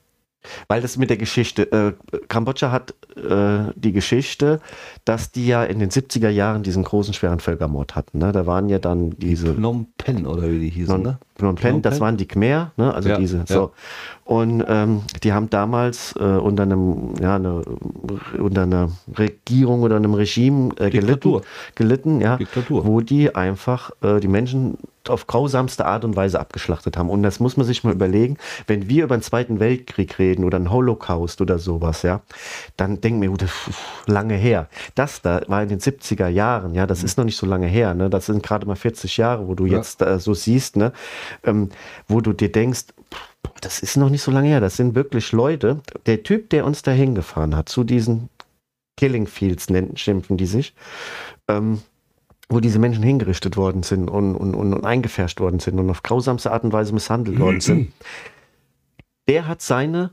Weil 0.68 0.82
das 0.82 0.98
mit 0.98 1.10
der 1.10 1.18
Geschichte, 1.18 1.72
äh, 1.72 2.18
Kambodscha 2.28 2.72
hat 2.72 2.96
äh, 3.16 3.72
die 3.76 3.92
Geschichte, 3.94 4.60
dass 5.06 5.32
die 5.32 5.46
ja 5.48 5.64
in 5.64 5.80
den 5.80 5.92
70er 5.92 6.30
Jahren 6.30 6.64
diesen 6.64 6.84
großen, 6.84 7.14
schweren 7.14 7.40
Völkermord 7.40 7.96
hatten. 7.96 8.18
Ne? 8.18 8.32
Da 8.32 8.46
waren 8.48 8.68
ja 8.68 8.80
dann 8.80 9.12
diese. 9.12 9.54
Phnom 9.54 9.88
Penh 9.98 10.26
oder 10.26 10.50
wie 10.50 10.60
die 10.60 10.70
hießen, 10.70 10.96
Phnom, 10.96 11.04
ne? 11.04 11.20
Phnom 11.42 11.56
Penh, 11.56 11.82
das 11.82 12.00
waren 12.00 12.18
die 12.18 12.28
Khmer, 12.28 12.72
ne? 12.78 12.94
also 12.94 13.10
Ja, 13.10 13.18
diese. 13.18 13.38
ja. 13.38 13.46
So. 13.48 13.72
Und 14.24 14.64
ähm, 14.68 15.02
die 15.24 15.34
haben 15.34 15.50
damals 15.50 16.16
äh, 16.18 16.24
unter 16.24 16.64
einem, 16.64 17.16
ja, 17.20 17.36
eine, 17.36 17.64
unter 18.40 18.62
einer 18.64 18.90
Regierung 19.18 19.82
oder 19.82 19.98
einem 19.98 20.14
Regime 20.14 20.70
äh, 20.80 20.90
gelitten, 20.90 21.42
gelitten, 21.76 22.22
ja, 22.22 22.38
Diktatur. 22.38 22.86
wo 22.86 23.02
die 23.02 23.36
einfach 23.36 23.92
äh, 24.02 24.20
die 24.22 24.30
Menschen 24.30 24.78
auf 25.10 25.26
grausamste 25.26 25.86
Art 25.88 26.06
und 26.06 26.16
Weise 26.16 26.40
abgeschlachtet 26.40 26.96
haben. 26.96 27.10
Und 27.10 27.24
das 27.24 27.40
muss 27.40 27.58
man 27.58 27.66
sich 27.66 27.84
mal 27.84 27.92
überlegen, 27.92 28.38
wenn 28.68 28.88
wir 28.88 29.04
über 29.06 29.18
den 29.18 29.24
Zweiten 29.24 29.60
Weltkrieg 29.60 30.20
reden 30.20 30.46
oder 30.46 30.58
einen 30.58 30.72
Holocaust 30.72 31.42
oder 31.42 31.58
sowas, 31.58 32.04
ja, 32.04 32.22
dann 32.78 33.02
denken 33.02 33.20
wir, 33.22 33.32
das 33.32 33.50
ist 33.68 33.80
lange 34.06 34.36
her. 34.36 34.68
Das 34.94 35.22
da 35.24 35.42
war 35.48 35.64
in 35.64 35.70
den 35.70 35.80
70er 35.80 36.28
Jahren, 36.28 36.76
ja, 36.76 36.86
das 36.86 37.04
ist 37.04 37.18
noch 37.18 37.26
nicht 37.26 37.36
so 37.38 37.48
lange 37.48 37.66
her, 37.66 37.96
ne? 37.96 38.12
Das 38.12 38.28
sind 38.28 38.44
gerade 38.44 38.68
mal 38.68 38.76
40 38.76 39.18
Jahre, 39.18 39.48
wo 39.48 39.56
du 39.56 39.66
Ja. 39.66 39.78
jetzt 39.78 40.04
äh, 40.04 40.20
so 40.20 40.36
siehst, 40.36 40.76
ne? 40.78 40.94
Ähm, 41.44 41.70
wo 42.08 42.22
du 42.22 42.34
dir 42.34 42.52
denkst, 42.52 42.86
das 43.62 43.80
ist 43.80 43.98
noch 43.98 44.10
nicht 44.10 44.22
so 44.22 44.32
lange 44.32 44.48
her, 44.48 44.60
das 44.60 44.78
sind 44.78 44.96
wirklich 44.96 45.32
Leute. 45.32 45.82
Der 46.06 46.24
Typ, 46.24 46.50
der 46.50 46.66
uns 46.66 46.82
da 46.82 46.92
hingefahren 46.92 47.56
hat, 47.56 47.70
zu 47.70 47.84
diesen 47.84 48.30
Killing 48.98 49.28
Fields 49.28 49.70
nennen, 49.70 49.98
schimpfen 49.98 50.38
die 50.38 50.46
sich, 50.46 50.74
ähm, 51.48 51.82
wo 52.50 52.60
diese 52.60 52.80
Menschen 52.80 53.04
hingerichtet 53.04 53.58
worden 53.58 53.84
sind 53.84 54.10
und, 54.10 54.36
und, 54.36 54.54
und, 54.56 54.74
und 54.74 54.86
eingefärscht 54.86 55.40
worden 55.40 55.60
sind 55.60 55.80
und 55.80 55.90
auf 55.90 56.04
grausamste 56.04 56.52
Art 56.52 56.64
und 56.64 56.74
Weise 56.74 56.94
misshandelt 56.94 57.40
worden 57.40 57.62
sind, 57.62 57.94
der 59.28 59.48
hat 59.48 59.62
seine 59.62 60.12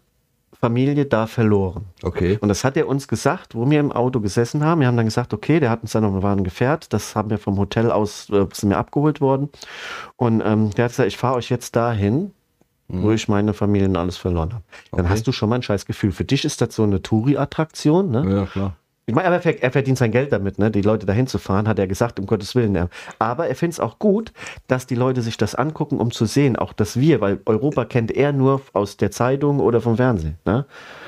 Familie 0.60 1.06
da 1.06 1.26
verloren. 1.26 1.84
Okay. 2.02 2.38
Und 2.40 2.48
das 2.48 2.64
hat 2.64 2.76
er 2.76 2.88
uns 2.88 3.06
gesagt, 3.06 3.54
wo 3.54 3.68
wir 3.70 3.78
im 3.78 3.92
Auto 3.92 4.20
gesessen 4.20 4.64
haben. 4.64 4.80
Wir 4.80 4.88
haben 4.88 4.96
dann 4.96 5.06
gesagt, 5.06 5.32
okay, 5.32 5.60
der 5.60 5.70
hat 5.70 5.82
uns 5.82 5.92
dann 5.92 6.02
noch, 6.02 6.12
wir 6.12 6.22
waren 6.22 6.38
ein 6.40 6.44
Gefährt, 6.44 6.92
das 6.92 7.14
haben 7.14 7.30
wir 7.30 7.38
vom 7.38 7.58
Hotel 7.58 7.90
aus, 7.92 8.28
äh, 8.30 8.44
sind 8.52 8.70
wir 8.70 8.78
abgeholt 8.78 9.20
worden. 9.20 9.50
Und 10.16 10.42
ähm, 10.44 10.70
der 10.70 10.86
hat 10.86 10.92
gesagt, 10.92 11.06
ich 11.08 11.16
fahre 11.16 11.36
euch 11.36 11.48
jetzt 11.50 11.76
dahin, 11.76 12.32
wo 12.90 13.10
ich 13.12 13.28
meine 13.28 13.52
Familie 13.52 13.86
und 13.86 13.96
alles 13.96 14.16
verloren 14.16 14.54
habe. 14.54 14.64
Dann 14.92 15.00
Mhm. 15.00 15.04
Okay. 15.04 15.12
hast 15.14 15.26
du 15.26 15.32
schon 15.32 15.50
mal 15.50 15.56
ein 15.56 15.62
scheiß 15.62 15.84
Gefühl. 15.84 16.10
Für 16.10 16.24
dich 16.24 16.46
ist 16.46 16.62
das 16.62 16.74
so 16.74 16.84
eine 16.84 17.02
Touri-Attraktion, 17.02 18.10
ne? 18.10 18.24
Ja, 18.34 18.46
klar. 18.46 18.76
Ich 19.08 19.14
meine, 19.14 19.42
er, 19.42 19.62
er 19.62 19.70
verdient 19.70 19.96
sein 19.96 20.12
Geld 20.12 20.32
damit, 20.32 20.58
ne? 20.58 20.70
die 20.70 20.82
Leute 20.82 21.06
dahin 21.06 21.26
zu 21.26 21.38
fahren, 21.38 21.66
hat 21.66 21.78
er 21.78 21.86
gesagt, 21.86 22.20
um 22.20 22.26
Gottes 22.26 22.54
Willen. 22.54 22.74
Ja. 22.74 22.90
Aber 23.18 23.48
er 23.48 23.54
findet 23.54 23.76
es 23.76 23.80
auch 23.80 23.98
gut, 23.98 24.34
dass 24.66 24.86
die 24.86 24.96
Leute 24.96 25.22
sich 25.22 25.38
das 25.38 25.54
angucken, 25.54 25.96
um 25.96 26.10
zu 26.10 26.26
sehen, 26.26 26.56
auch 26.56 26.74
dass 26.74 27.00
wir, 27.00 27.22
weil 27.22 27.40
Europa 27.46 27.86
kennt 27.86 28.10
er 28.10 28.34
nur 28.34 28.60
aus 28.74 28.98
der 28.98 29.10
Zeitung 29.10 29.60
oder 29.60 29.80
vom 29.80 29.96
Fernsehen. 29.96 30.36
Ne? 30.44 30.66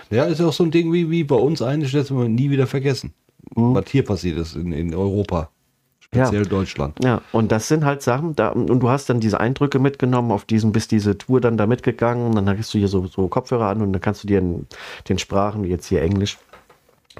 Ja, 0.09 0.25
ist 0.25 0.41
auch 0.41 0.55
so 0.55 0.65
ein 0.65 0.71
Ding 0.71 0.91
wie, 0.95 1.11
wie 1.11 1.25
bei 1.25 1.37
uns 1.37 1.61
eigentlich, 1.61 1.93
das 1.93 2.11
wir 2.11 2.27
nie 2.27 2.49
wieder 2.49 2.67
vergessen. 2.67 3.13
Mhm. 3.55 3.75
Was 3.75 3.91
hier 3.91 4.03
passiert 4.03 4.39
ist 4.39 4.57
in, 4.57 4.73
in 4.73 4.95
Europa. 4.95 5.51
Speziell 6.01 6.47
Deutschland. 6.47 7.05
Ja, 7.05 7.21
und 7.33 7.53
das 7.53 7.69
sind 7.69 7.85
halt 7.85 8.01
Sachen, 8.01 8.35
da, 8.35 8.49
und 8.49 8.81
du 8.81 8.89
hast 8.89 9.11
dann 9.11 9.21
diese 9.21 9.39
Eindrücke 9.39 9.79
mitgenommen, 9.79 10.33
auf 10.33 10.47
diesen, 10.47 10.73
bis 10.73 10.89
diese 10.89 11.19
Tour 11.19 11.43
dann 11.43 11.59
da 11.59 11.67
mitgegangen, 11.67 12.27
und 12.27 12.35
dann 12.35 12.49
hast 12.59 12.73
du 12.73 12.79
hier 12.79 12.89
so, 12.89 13.07
so 13.07 13.29
Kopfhörer 13.29 13.67
an 13.67 13.83
und 13.83 13.93
dann 13.93 14.01
kannst 14.01 14.25
du 14.25 14.27
dir 14.27 14.39
in 14.39 14.67
den 15.09 15.19
Sprachen, 15.19 15.63
wie 15.65 15.69
jetzt 15.69 15.87
hier 15.87 16.01
Englisch, 16.01 16.39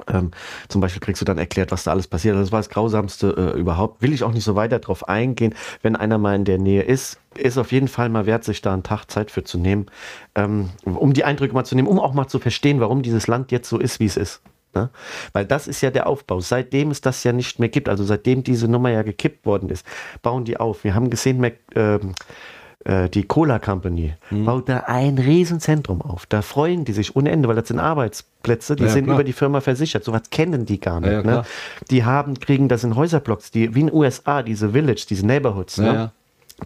ähm, 0.09 0.31
zum 0.69 0.81
Beispiel 0.81 1.01
kriegst 1.01 1.21
du 1.21 1.25
dann 1.25 1.39
erklärt, 1.39 1.73
was 1.73 1.85
da 1.85 1.91
alles 1.91 2.07
passiert. 2.07 2.37
Das 2.37 2.53
war 2.53 2.61
das 2.61 2.69
Grausamste 2.69 3.53
äh, 3.55 3.59
überhaupt. 3.59 4.03
Will 4.03 4.13
ich 4.13 4.23
auch 4.23 4.33
nicht 4.33 4.45
so 4.45 4.55
weiter 4.55 4.79
drauf 4.79 5.09
eingehen. 5.09 5.55
Wenn 5.83 5.97
einer 5.97 6.19
mal 6.19 6.37
in 6.37 6.45
der 6.45 6.59
Nähe 6.59 6.83
ist, 6.83 7.21
ist 7.37 7.59
auf 7.59 7.73
jeden 7.73 7.89
Fall 7.89 8.09
mal 8.09 8.27
wert, 8.27 8.45
sich 8.45 8.63
da 8.63 8.73
einen 8.73 8.83
Tag 8.83 9.07
Zeit 9.11 9.31
für 9.31 9.45
zu 9.45 9.59
nehmen, 9.59 9.87
ähm, 10.35 10.71
um 10.85 11.13
die 11.13 11.25
Eindrücke 11.25 11.55
mal 11.55 11.65
zu 11.65 11.75
nehmen, 11.75 11.89
um 11.89 11.99
auch 11.99 12.13
mal 12.13 12.29
zu 12.29 12.39
verstehen, 12.39 12.81
warum 12.81 13.03
dieses 13.03 13.27
Land 13.27 13.53
jetzt 13.53 13.69
so 13.69 13.79
ist, 13.79 14.01
wie 14.01 14.07
es 14.07 14.17
ist. 14.17 14.43
Ne? 14.75 14.91
Weil 15.33 15.47
das 15.47 15.67
ist 15.67 15.81
ja 15.81 15.91
der 15.91 16.07
Aufbau. 16.07 16.41
Seitdem 16.41 16.91
es 16.91 17.01
das 17.01 17.25
ja 17.25 17.33
nicht 17.33 17.59
mehr 17.59 17.69
gibt, 17.69 17.89
also 17.89 18.05
seitdem 18.05 18.43
diese 18.43 18.69
Nummer 18.69 18.91
ja 18.91 19.03
gekippt 19.03 19.45
worden 19.47 19.69
ist, 19.69 19.87
bauen 20.23 20.45
die 20.45 20.59
auf. 20.59 20.85
Wir 20.85 20.95
haben 20.95 21.11
gesehen, 21.11 21.41
Mac, 21.41 21.55
ähm, 21.75 22.15
äh, 22.85 23.09
die 23.09 23.25
Cola 23.25 23.59
Company 23.59 24.15
Hm. 24.31 24.45
baut 24.45 24.69
da 24.69 24.79
ein 24.87 25.19
Riesenzentrum 25.19 26.01
auf. 26.03 26.27
Da 26.27 26.43
freuen 26.43 26.85
die 26.85 26.93
sich 26.93 27.15
ohne 27.17 27.31
Ende, 27.31 27.49
weil 27.49 27.57
das 27.57 27.69
sind 27.69 27.79
Arbeitsplätze, 27.79 28.77
die 28.77 28.85
Ja, 28.85 28.89
sind 28.89 29.05
klar. 29.05 29.17
über 29.17 29.25
die 29.25 29.33
Firma 29.33 29.61
versichert. 29.61 30.05
Sowas 30.05 30.23
kennen 30.31 30.65
die 30.67 30.81
gar 30.81 31.01
nicht. 31.01 31.11
Ja, 31.13 31.23
ne? 31.23 31.43
Die 31.91 32.05
haben, 32.05 32.39
kriegen 32.41 32.69
das 32.69 32.85
in 32.85 32.97
Häuserblocks, 32.97 33.51
die, 33.51 33.75
wie 33.75 33.81
in 33.81 33.87
den 33.89 33.95
USA, 33.97 34.43
diese 34.43 34.71
Village, 34.71 35.05
diese 35.09 35.27
Neighborhoods. 35.27 35.79
Ne? 35.79 36.13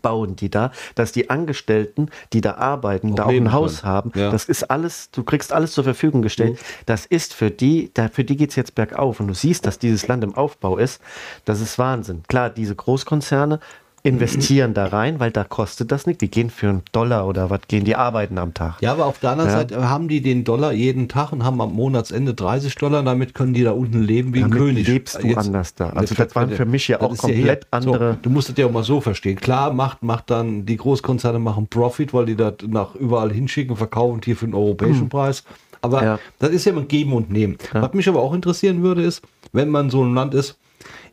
bauen 0.02 0.34
die 0.34 0.50
da, 0.50 0.72
dass 0.96 1.12
die 1.12 1.30
Angestellten, 1.30 2.08
die 2.32 2.40
da 2.40 2.54
arbeiten, 2.54 3.12
Auch 3.12 3.14
da 3.14 3.24
auch 3.26 3.28
ein 3.30 3.52
Haus 3.52 3.82
können. 3.82 3.92
haben. 3.92 4.12
Ja. 4.16 4.28
Das 4.32 4.46
ist 4.46 4.64
alles, 4.68 5.08
du 5.12 5.22
kriegst 5.22 5.52
alles 5.52 5.70
zur 5.70 5.84
Verfügung 5.84 6.20
gestellt. 6.20 6.58
Das 6.86 7.06
ist 7.06 7.32
für 7.32 7.52
die, 7.52 7.92
da, 7.94 8.08
für 8.08 8.24
die 8.24 8.36
geht 8.36 8.50
es 8.50 8.56
jetzt 8.56 8.74
bergauf. 8.74 9.20
Und 9.20 9.28
du 9.28 9.34
siehst, 9.34 9.66
dass 9.66 9.78
dieses 9.78 10.08
Land 10.08 10.24
im 10.24 10.34
Aufbau 10.34 10.78
ist. 10.78 11.00
Das 11.44 11.60
ist 11.60 11.78
Wahnsinn. 11.78 12.24
Klar, 12.26 12.50
diese 12.50 12.74
Großkonzerne 12.74 13.60
investieren 14.06 14.74
da 14.74 14.84
rein, 14.86 15.18
weil 15.18 15.30
da 15.30 15.44
kostet 15.44 15.90
das 15.90 16.06
nicht. 16.06 16.20
Die 16.20 16.30
gehen 16.30 16.50
für 16.50 16.68
einen 16.68 16.82
Dollar 16.92 17.26
oder 17.26 17.48
was 17.48 17.60
gehen 17.68 17.84
die 17.84 17.96
arbeiten 17.96 18.36
am 18.36 18.52
Tag. 18.52 18.76
Ja, 18.82 18.92
aber 18.92 19.06
auf 19.06 19.18
der 19.18 19.30
anderen 19.30 19.50
Ja. 19.50 19.56
Seite 19.56 19.88
haben 19.88 20.08
die 20.08 20.20
den 20.20 20.44
Dollar 20.44 20.72
jeden 20.72 21.08
Tag 21.08 21.32
und 21.32 21.42
haben 21.42 21.58
am 21.62 21.72
Monatsende 21.72 22.34
30 22.34 22.74
Dollar. 22.74 23.02
Damit 23.02 23.34
können 23.34 23.54
die 23.54 23.64
da 23.64 23.72
unten 23.72 24.02
leben 24.02 24.34
wie 24.34 24.40
ein 24.44 24.50
Damit 24.50 24.58
König. 24.58 24.86
lebst 24.86 25.22
du 25.22 25.34
anders 25.34 25.74
da. 25.74 25.88
Also 25.88 26.14
das 26.14 26.34
waren 26.36 26.50
für 26.50 26.66
mich 26.66 26.86
ja 26.86 26.98
das 26.98 27.10
auch 27.12 27.16
komplett 27.16 27.64
hier- 27.64 27.68
andere- 27.70 28.12
So, 28.12 28.18
du 28.20 28.30
musst 28.30 28.50
es 28.50 28.56
ja 28.58 28.66
auch 28.66 28.70
mal 28.72 28.84
so 28.84 29.00
verstehen. 29.00 29.36
Klar 29.40 29.72
macht, 29.72 30.02
macht 30.02 30.28
dann 30.30 30.66
die 30.66 30.76
Großkonzerne 30.76 31.38
machen 31.38 31.66
Profit, 31.66 32.12
weil 32.12 32.26
die 32.26 32.36
das 32.36 32.54
nach 32.66 32.94
überall 32.96 33.32
hinschicken, 33.32 33.74
verkaufen 33.74 34.20
hier 34.22 34.36
für 34.36 34.44
den 34.44 34.54
europäischen 34.54 35.08
Preis. 35.08 35.44
Aber 35.80 36.00
Hm. 36.00 36.06
Ja. 36.06 36.18
das 36.40 36.50
ist 36.50 36.66
ja 36.66 36.72
mit 36.74 36.90
Geben 36.90 37.14
und 37.14 37.30
Nehmen. 37.30 37.56
Was 37.72 37.94
mich 37.94 38.06
aber 38.06 38.20
auch 38.20 38.34
interessieren 38.34 38.82
würde, 38.82 39.02
ist, 39.02 39.22
wenn 39.52 39.70
man 39.70 39.88
so 39.88 40.04
ein 40.04 40.14
Land 40.14 40.34
ist, 40.34 40.58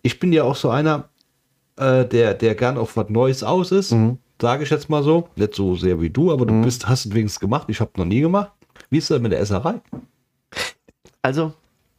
ich 0.02 0.20
bin 0.20 0.34
ja 0.34 0.44
auch 0.44 0.56
so 0.58 0.70
einer, 0.70 1.06
äh, 1.78 2.06
der, 2.06 2.34
der 2.34 2.56
gern 2.56 2.78
auf 2.78 2.98
was 2.98 3.10
Neues 3.10 3.44
aus 3.44 3.72
ist, 3.72 3.92
Mhm. 3.92 4.18
sage 4.42 4.64
ich 4.64 4.70
jetzt 4.70 4.90
mal 4.90 5.04
so. 5.04 5.28
Nicht 5.36 5.56
so 5.56 5.76
sehr 5.76 6.00
wie 6.02 6.10
du, 6.10 6.32
aber 6.32 6.46
du 6.46 6.62
bist, 6.62 6.88
hast 6.88 7.06
es 7.06 7.14
wenigstens 7.14 7.40
gemacht. 7.40 7.66
Ich 7.70 7.80
habe 7.80 7.92
noch 7.98 8.06
nie 8.06 8.22
gemacht. 8.22 8.52
Wie 8.90 8.98
ist 8.98 9.10
das 9.10 9.20
mit 9.22 9.32
der 9.32 9.40
Esserei? 9.40 9.76
Also 11.22 11.54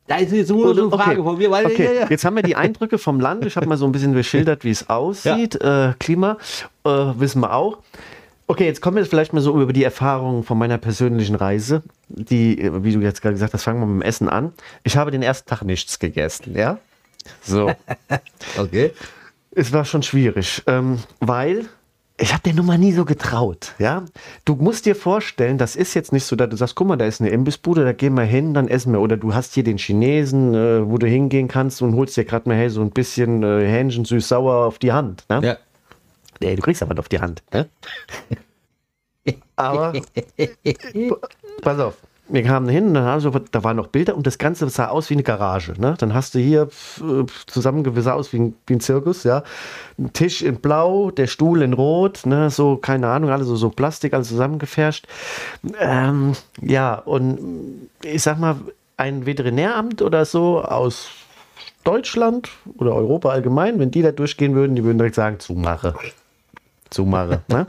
Da 0.08 0.16
ist 0.16 0.32
jetzt 0.32 0.50
nur 0.50 0.74
so 0.74 0.82
eine 0.82 0.90
Frage 0.90 1.22
von 1.22 1.38
mir, 1.38 1.50
weil 1.50 1.66
okay. 1.66 1.84
ja, 1.84 1.92
ja. 1.92 2.06
jetzt 2.10 2.24
haben 2.24 2.34
wir 2.36 2.42
die 2.42 2.56
Eindrücke 2.56 2.98
vom 2.98 3.20
Land. 3.20 3.46
Ich 3.46 3.56
habe 3.56 3.66
mal 3.66 3.76
so 3.78 3.86
ein 3.86 3.92
bisschen 3.92 4.12
beschildert, 4.14 4.64
wie 4.64 4.70
es 4.70 4.90
aussieht. 4.90 5.54
Äh, 5.60 5.94
Klima 6.00 6.36
äh, 6.84 6.88
wissen 6.90 7.40
wir 7.40 7.54
auch. 7.54 7.78
Okay, 8.48 8.66
jetzt 8.66 8.82
kommen 8.82 8.96
wir 8.96 9.06
vielleicht 9.06 9.32
mal 9.32 9.40
so 9.40 9.58
über 9.62 9.72
die 9.72 9.84
Erfahrungen 9.84 10.42
von 10.42 10.58
meiner 10.58 10.76
persönlichen 10.76 11.36
Reise, 11.36 11.82
die, 12.08 12.70
wie 12.82 12.92
du 12.92 13.00
jetzt 13.00 13.22
gerade 13.22 13.34
gesagt 13.34 13.54
hast, 13.54 13.62
fangen 13.62 13.80
wir 13.80 13.86
mit 13.86 14.02
dem 14.02 14.06
Essen 14.06 14.28
an. 14.28 14.52
Ich 14.82 14.96
habe 14.96 15.10
den 15.12 15.22
ersten 15.22 15.48
Tag 15.48 15.62
nichts 15.62 15.98
gegessen, 15.98 16.54
ja? 16.54 16.78
So. 17.42 17.70
Okay. 18.58 18.90
Es 19.54 19.72
war 19.72 19.84
schon 19.84 20.02
schwierig, 20.02 20.62
ähm, 20.66 20.98
weil 21.20 21.68
ich 22.18 22.32
habe 22.32 22.42
der 22.42 22.54
Nummer 22.54 22.78
nie 22.78 22.92
so 22.92 23.04
getraut. 23.04 23.74
Ja, 23.78 24.04
du 24.44 24.54
musst 24.54 24.86
dir 24.86 24.94
vorstellen, 24.94 25.58
das 25.58 25.76
ist 25.76 25.94
jetzt 25.94 26.12
nicht 26.12 26.24
so, 26.24 26.36
dass 26.36 26.48
du 26.50 26.56
sagst, 26.56 26.74
guck 26.74 26.86
mal, 26.86 26.96
da 26.96 27.06
ist 27.06 27.20
eine 27.20 27.30
Imbissbude, 27.30 27.84
da 27.84 27.92
gehen 27.92 28.14
wir 28.14 28.22
hin, 28.22 28.54
dann 28.54 28.68
essen 28.68 28.92
wir. 28.92 29.00
Oder 29.00 29.16
du 29.16 29.34
hast 29.34 29.54
hier 29.54 29.64
den 29.64 29.78
Chinesen, 29.78 30.54
äh, 30.54 30.88
wo 30.88 30.98
du 30.98 31.06
hingehen 31.06 31.48
kannst 31.48 31.82
und 31.82 31.96
holst 31.96 32.16
dir 32.16 32.24
gerade 32.24 32.48
mal 32.48 32.56
hey, 32.56 32.70
so 32.70 32.80
ein 32.80 32.90
bisschen 32.90 33.42
äh, 33.42 33.66
Hähnchen 33.66 34.04
süß-sauer 34.04 34.66
auf 34.66 34.78
die 34.78 34.92
Hand. 34.92 35.24
Ne? 35.28 35.40
Ja. 35.42 35.56
Nee, 36.40 36.54
du 36.54 36.62
kriegst 36.62 36.82
aber 36.82 36.94
nicht 36.94 37.00
auf 37.00 37.08
die 37.08 37.20
Hand. 37.20 37.42
Ne? 37.52 37.68
aber 39.56 39.92
pass 41.62 41.78
auf. 41.78 41.96
Wir 42.32 42.42
kamen 42.42 42.66
hin, 42.66 42.94
dann 42.94 43.04
haben 43.04 43.20
so, 43.20 43.30
da 43.30 43.62
waren 43.62 43.76
noch 43.76 43.88
Bilder 43.88 44.16
und 44.16 44.26
das 44.26 44.38
Ganze 44.38 44.66
sah 44.70 44.88
aus 44.88 45.10
wie 45.10 45.14
eine 45.14 45.22
Garage. 45.22 45.74
Ne? 45.78 45.96
Dann 45.98 46.14
hast 46.14 46.34
du 46.34 46.38
hier 46.38 46.62
äh, 47.00 47.24
zusammengewiesen 47.46 48.12
aus 48.12 48.32
wie 48.32 48.38
ein, 48.38 48.54
wie 48.66 48.74
ein 48.74 48.80
Zirkus, 48.80 49.24
ja. 49.24 49.42
Ein 49.98 50.14
Tisch 50.14 50.40
in 50.40 50.56
Blau, 50.56 51.10
der 51.10 51.26
Stuhl 51.26 51.60
in 51.60 51.74
Rot, 51.74 52.24
ne? 52.24 52.48
so, 52.48 52.78
keine 52.78 53.08
Ahnung, 53.08 53.28
alles 53.28 53.48
so, 53.48 53.56
so 53.56 53.68
Plastik, 53.68 54.14
alles 54.14 54.28
zusammengefärscht. 54.28 55.06
Ähm, 55.78 56.32
ja, 56.62 56.94
und 56.94 57.90
ich 58.02 58.22
sag 58.22 58.38
mal, 58.38 58.56
ein 58.96 59.26
Veterinäramt 59.26 60.00
oder 60.00 60.24
so 60.24 60.62
aus 60.62 61.08
Deutschland 61.84 62.48
oder 62.78 62.94
Europa 62.94 63.28
allgemein, 63.28 63.78
wenn 63.78 63.90
die 63.90 64.00
da 64.00 64.10
durchgehen 64.10 64.54
würden, 64.54 64.74
die 64.74 64.84
würden 64.84 64.96
direkt 64.96 65.16
sagen, 65.16 65.38
zumache. 65.38 65.94
Zumache. 66.92 67.42
Ne? 67.48 67.66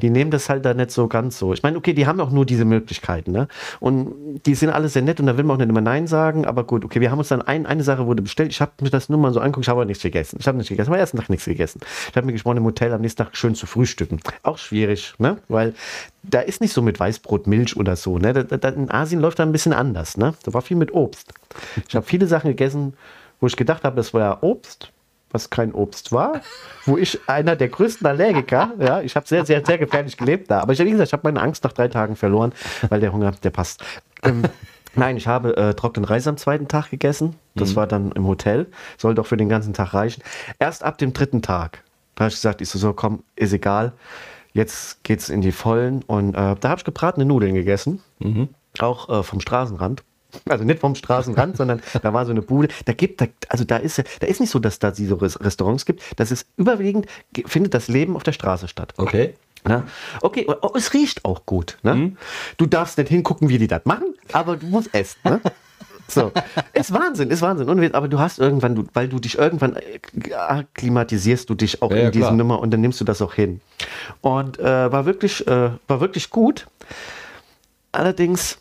Die 0.00 0.10
nehmen 0.10 0.30
das 0.30 0.48
halt 0.48 0.64
da 0.64 0.74
nicht 0.74 0.90
so 0.90 1.08
ganz 1.08 1.38
so. 1.38 1.52
Ich 1.52 1.62
meine, 1.62 1.76
okay, 1.76 1.92
die 1.92 2.06
haben 2.06 2.20
auch 2.20 2.30
nur 2.30 2.44
diese 2.44 2.64
Möglichkeiten. 2.64 3.32
Ne? 3.32 3.48
Und 3.80 4.42
die 4.44 4.54
sind 4.54 4.70
alle 4.70 4.88
sehr 4.88 5.02
nett 5.02 5.20
und 5.20 5.26
da 5.26 5.36
will 5.36 5.44
man 5.44 5.56
auch 5.56 5.58
nicht 5.58 5.68
immer 5.68 5.80
Nein 5.80 6.06
sagen. 6.06 6.44
Aber 6.44 6.64
gut, 6.64 6.84
okay, 6.84 7.00
wir 7.00 7.10
haben 7.10 7.18
uns 7.18 7.28
dann 7.28 7.42
ein, 7.42 7.66
eine 7.66 7.82
Sache 7.82 8.06
wurde 8.06 8.22
bestellt. 8.22 8.50
Ich 8.50 8.60
habe 8.60 8.72
mir 8.80 8.90
das 8.90 9.08
nur 9.08 9.18
mal 9.18 9.32
so 9.32 9.40
angeguckt, 9.40 9.66
ich 9.66 9.68
habe 9.68 9.86
nichts 9.86 10.02
gegessen. 10.02 10.38
Ich 10.40 10.46
habe 10.46 10.56
nichts 10.56 10.68
gegessen, 10.68 10.92
am 10.92 10.98
ersten 10.98 11.18
Tag 11.18 11.30
nichts 11.30 11.44
gegessen. 11.44 11.80
Ich 12.10 12.16
habe 12.16 12.26
mir 12.26 12.32
gesprochen, 12.32 12.58
im 12.58 12.64
Hotel 12.64 12.92
am 12.92 13.00
nächsten 13.00 13.22
Tag 13.22 13.36
schön 13.36 13.54
zu 13.54 13.66
frühstücken. 13.66 14.20
Auch 14.42 14.58
schwierig, 14.58 15.14
ne? 15.18 15.38
weil 15.48 15.74
da 16.22 16.40
ist 16.40 16.60
nicht 16.60 16.72
so 16.72 16.82
mit 16.82 16.98
Weißbrot, 16.98 17.46
Milch 17.46 17.76
oder 17.76 17.96
so. 17.96 18.18
Ne? 18.18 18.32
Da, 18.32 18.42
da, 18.42 18.68
in 18.70 18.90
Asien 18.90 19.20
läuft 19.20 19.38
da 19.38 19.42
ein 19.42 19.52
bisschen 19.52 19.72
anders. 19.72 20.16
Ne? 20.16 20.34
Da 20.42 20.54
war 20.54 20.62
viel 20.62 20.76
mit 20.76 20.92
Obst. 20.92 21.32
Ich 21.88 21.94
habe 21.94 22.06
viele 22.06 22.26
Sachen 22.26 22.48
gegessen, 22.48 22.94
wo 23.40 23.46
ich 23.46 23.56
gedacht 23.56 23.84
habe, 23.84 23.96
das 23.96 24.14
war 24.14 24.20
ja 24.20 24.38
Obst, 24.40 24.92
was 25.34 25.50
kein 25.50 25.72
Obst 25.72 26.12
war, 26.12 26.40
wo 26.86 26.96
ich 26.96 27.20
einer 27.26 27.56
der 27.56 27.68
größten 27.68 28.06
Allergiker, 28.06 28.72
ja, 28.78 29.00
ich 29.00 29.16
habe 29.16 29.26
sehr, 29.26 29.44
sehr, 29.44 29.64
sehr 29.66 29.78
gefährlich 29.78 30.16
gelebt 30.16 30.50
da. 30.50 30.60
Aber 30.60 30.72
ich, 30.72 30.78
wie 30.78 30.90
gesagt, 30.90 31.08
ich 31.08 31.12
habe 31.12 31.24
meine 31.24 31.42
Angst 31.42 31.64
nach 31.64 31.72
drei 31.72 31.88
Tagen 31.88 32.16
verloren, 32.16 32.52
weil 32.88 33.00
der 33.00 33.12
Hunger, 33.12 33.32
der 33.32 33.50
passt. 33.50 33.84
Ähm, 34.22 34.44
Nein, 34.96 35.16
ich 35.16 35.26
habe 35.26 35.56
äh, 35.56 35.74
trockenen 35.74 36.04
Reis 36.04 36.28
am 36.28 36.36
zweiten 36.36 36.68
Tag 36.68 36.90
gegessen. 36.90 37.34
Das 37.56 37.72
mhm. 37.72 37.76
war 37.76 37.86
dann 37.86 38.12
im 38.12 38.26
Hotel. 38.26 38.66
Soll 38.96 39.16
doch 39.16 39.26
für 39.26 39.36
den 39.36 39.48
ganzen 39.48 39.74
Tag 39.74 39.92
reichen. 39.92 40.22
Erst 40.58 40.84
ab 40.84 40.98
dem 40.98 41.12
dritten 41.12 41.42
Tag, 41.42 41.82
da 42.14 42.24
habe 42.24 42.28
ich 42.28 42.36
gesagt, 42.36 42.60
ich 42.60 42.68
so, 42.68 42.78
so, 42.78 42.92
komm, 42.92 43.24
ist 43.34 43.52
egal. 43.52 43.92
Jetzt 44.52 45.02
geht's 45.02 45.30
in 45.30 45.40
die 45.40 45.50
Vollen. 45.50 46.02
Und 46.06 46.34
äh, 46.34 46.54
da 46.60 46.68
habe 46.68 46.78
ich 46.78 46.84
gebratene 46.84 47.24
Nudeln 47.24 47.54
gegessen. 47.54 48.02
Mhm. 48.20 48.50
Auch 48.78 49.08
äh, 49.08 49.22
vom 49.24 49.40
Straßenrand. 49.40 50.04
Also 50.48 50.64
nicht 50.64 50.80
vom 50.80 50.94
Straßenrand, 50.94 51.56
sondern 51.58 51.82
da 52.02 52.12
war 52.12 52.24
so 52.26 52.32
eine 52.32 52.42
Bude. 52.42 52.68
Da 52.84 52.92
gibt, 52.92 53.20
da, 53.20 53.26
also 53.48 53.64
da 53.64 53.76
ist, 53.76 54.02
da 54.20 54.26
ist 54.26 54.40
nicht 54.40 54.50
so, 54.50 54.58
dass 54.58 54.78
da 54.78 54.90
diese 54.90 55.20
Restaurants 55.20 55.86
gibt. 55.86 56.02
Das 56.16 56.30
ist 56.30 56.46
überwiegend, 56.56 57.06
findet 57.46 57.74
das 57.74 57.88
Leben 57.88 58.16
auf 58.16 58.22
der 58.22 58.32
Straße 58.32 58.68
statt. 58.68 58.94
Okay. 58.96 59.34
Ne? 59.66 59.84
Okay, 60.20 60.46
oh, 60.46 60.72
es 60.76 60.92
riecht 60.92 61.24
auch 61.24 61.46
gut. 61.46 61.78
Ne? 61.82 61.94
Mhm. 61.94 62.16
Du 62.58 62.66
darfst 62.66 62.98
nicht 62.98 63.08
hingucken, 63.08 63.48
wie 63.48 63.58
die 63.58 63.66
das 63.66 63.86
machen, 63.86 64.14
aber 64.32 64.56
du 64.56 64.66
musst 64.66 64.94
essen. 64.94 65.18
Ne? 65.24 65.40
So, 66.06 66.32
ist 66.74 66.92
Wahnsinn, 66.92 67.30
ist 67.30 67.40
Wahnsinn. 67.40 67.68
Und, 67.68 67.94
aber 67.94 68.08
du 68.08 68.18
hast 68.18 68.38
irgendwann, 68.38 68.74
du, 68.74 68.84
weil 68.92 69.08
du 69.08 69.18
dich 69.18 69.38
irgendwann 69.38 69.76
äh, 69.76 70.34
akklimatisierst 70.34 71.48
du 71.48 71.54
dich 71.54 71.80
auch 71.82 71.90
ja, 71.90 71.96
in 71.96 72.04
ja, 72.04 72.10
diesem 72.10 72.36
Nummer 72.36 72.60
und 72.60 72.70
dann 72.72 72.82
nimmst 72.82 73.00
du 73.00 73.04
das 73.04 73.22
auch 73.22 73.32
hin. 73.32 73.60
Und 74.20 74.58
äh, 74.58 74.92
war 74.92 75.06
wirklich, 75.06 75.46
äh, 75.46 75.70
war 75.88 76.00
wirklich 76.00 76.30
gut. 76.30 76.66
Allerdings, 77.92 78.58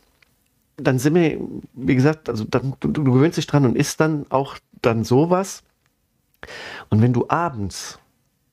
dann 0.78 1.00
sind 1.00 1.16
wir, 1.16 1.40
wie 1.74 1.96
gesagt, 1.96 2.30
also 2.30 2.44
dann, 2.44 2.76
du, 2.80 2.90
du 2.90 3.04
gewöhnst 3.04 3.38
dich 3.38 3.48
dran 3.48 3.66
und 3.66 3.76
isst 3.76 4.00
dann 4.00 4.26
auch 4.30 4.58
dann 4.82 5.04
sowas. 5.04 5.64
Und 6.90 7.02
wenn 7.02 7.14
du 7.14 7.26
abends 7.30 8.00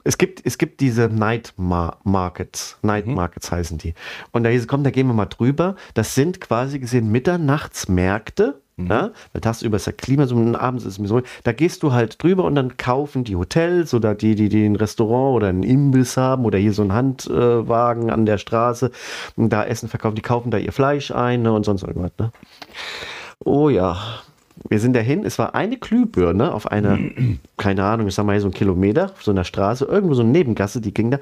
es 0.04 0.18
gibt, 0.18 0.44
es 0.46 0.58
gibt 0.58 0.80
diese 0.80 1.08
Night 1.08 1.54
Markets. 1.56 2.78
Night 2.82 3.06
mhm. 3.06 3.14
Markets 3.14 3.52
heißen 3.52 3.78
die. 3.78 3.94
Und 4.32 4.44
da 4.44 4.50
hieß 4.50 4.62
es, 4.62 4.68
komm, 4.68 4.82
da 4.82 4.90
gehen 4.90 5.06
wir 5.06 5.14
mal 5.14 5.26
drüber. 5.26 5.76
Das 5.94 6.14
sind 6.14 6.40
quasi 6.40 6.78
gesehen 6.78 7.10
Mitternachtsmärkte. 7.10 8.60
Mhm. 8.76 8.86
Ja, 8.86 9.10
weil 9.32 9.40
tagsüber 9.40 9.76
ist 9.76 9.86
ja 9.86 9.92
Klima, 9.92 10.26
so 10.26 10.36
abends 10.36 10.84
ist 10.84 10.94
es 10.94 10.98
mir 10.98 11.08
so. 11.08 11.22
Da 11.44 11.52
gehst 11.52 11.82
du 11.82 11.92
halt 11.92 12.22
drüber 12.22 12.44
und 12.44 12.54
dann 12.54 12.76
kaufen 12.76 13.24
die 13.24 13.36
Hotels 13.36 13.94
oder 13.94 14.14
die, 14.14 14.34
die, 14.34 14.48
die 14.48 14.64
ein 14.64 14.76
Restaurant 14.76 15.36
oder 15.36 15.48
einen 15.48 15.62
Imbiss 15.62 16.16
haben 16.16 16.44
oder 16.44 16.58
hier 16.58 16.72
so 16.72 16.82
einen 16.82 16.92
Handwagen 16.92 18.10
an 18.10 18.26
der 18.26 18.38
Straße 18.38 18.90
und 19.36 19.50
da 19.50 19.64
Essen 19.64 19.88
verkaufen, 19.88 20.16
die 20.16 20.22
kaufen 20.22 20.50
da 20.50 20.58
ihr 20.58 20.72
Fleisch 20.72 21.10
ein 21.10 21.42
ne, 21.42 21.52
und 21.52 21.64
sonst 21.64 21.82
irgendwas. 21.82 22.12
Ne? 22.18 22.32
Oh 23.44 23.68
ja, 23.68 23.96
wir 24.68 24.78
sind 24.78 24.94
dahin, 24.94 25.24
es 25.24 25.38
war 25.38 25.54
eine 25.54 25.78
Glühbirne 25.78 26.52
auf 26.52 26.70
einer, 26.70 26.98
keine 27.56 27.84
Ahnung, 27.84 28.08
ich 28.08 28.14
sag 28.14 28.26
mal 28.26 28.38
so 28.40 28.46
einen 28.46 28.54
Kilometer, 28.54 29.06
auf 29.06 29.22
so 29.22 29.30
einer 29.30 29.44
Straße, 29.44 29.84
irgendwo 29.84 30.14
so 30.14 30.22
eine 30.22 30.30
Nebengasse, 30.30 30.80
die 30.80 30.92
ging 30.92 31.10
da. 31.10 31.18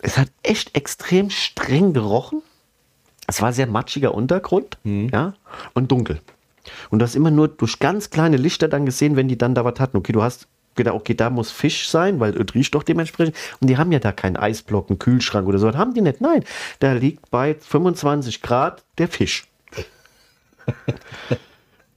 Es 0.00 0.18
hat 0.18 0.28
echt 0.42 0.76
extrem 0.76 1.30
streng 1.30 1.92
gerochen. 1.92 2.42
Es 3.26 3.42
war 3.42 3.52
sehr 3.52 3.66
matschiger 3.66 4.14
Untergrund, 4.14 4.78
mhm. 4.84 5.08
ja, 5.12 5.34
und 5.74 5.90
dunkel. 5.90 6.20
Und 6.90 6.98
du 6.98 7.04
hast 7.04 7.14
immer 7.14 7.30
nur 7.30 7.48
durch 7.48 7.78
ganz 7.78 8.10
kleine 8.10 8.36
Lichter 8.36 8.68
dann 8.68 8.86
gesehen, 8.86 9.16
wenn 9.16 9.28
die 9.28 9.38
dann 9.38 9.54
da 9.54 9.64
was 9.64 9.80
hatten. 9.80 9.96
Okay, 9.96 10.12
du 10.12 10.22
hast 10.22 10.48
gedacht, 10.74 10.94
okay, 10.94 11.14
da 11.14 11.30
muss 11.30 11.50
Fisch 11.50 11.88
sein, 11.88 12.20
weil 12.20 12.36
es 12.36 12.54
riecht 12.54 12.74
doch 12.74 12.82
dementsprechend. 12.82 13.34
Und 13.60 13.68
die 13.68 13.78
haben 13.78 13.92
ja 13.92 13.98
da 13.98 14.12
keinen 14.12 14.36
Eisblock, 14.36 14.90
einen 14.90 14.98
Kühlschrank 14.98 15.48
oder 15.48 15.58
so. 15.58 15.66
Das 15.66 15.76
haben 15.76 15.94
die 15.94 16.02
nicht. 16.02 16.20
Nein, 16.20 16.44
da 16.78 16.92
liegt 16.92 17.30
bei 17.30 17.54
25 17.58 18.42
Grad 18.42 18.84
der 18.98 19.08
Fisch. 19.08 19.46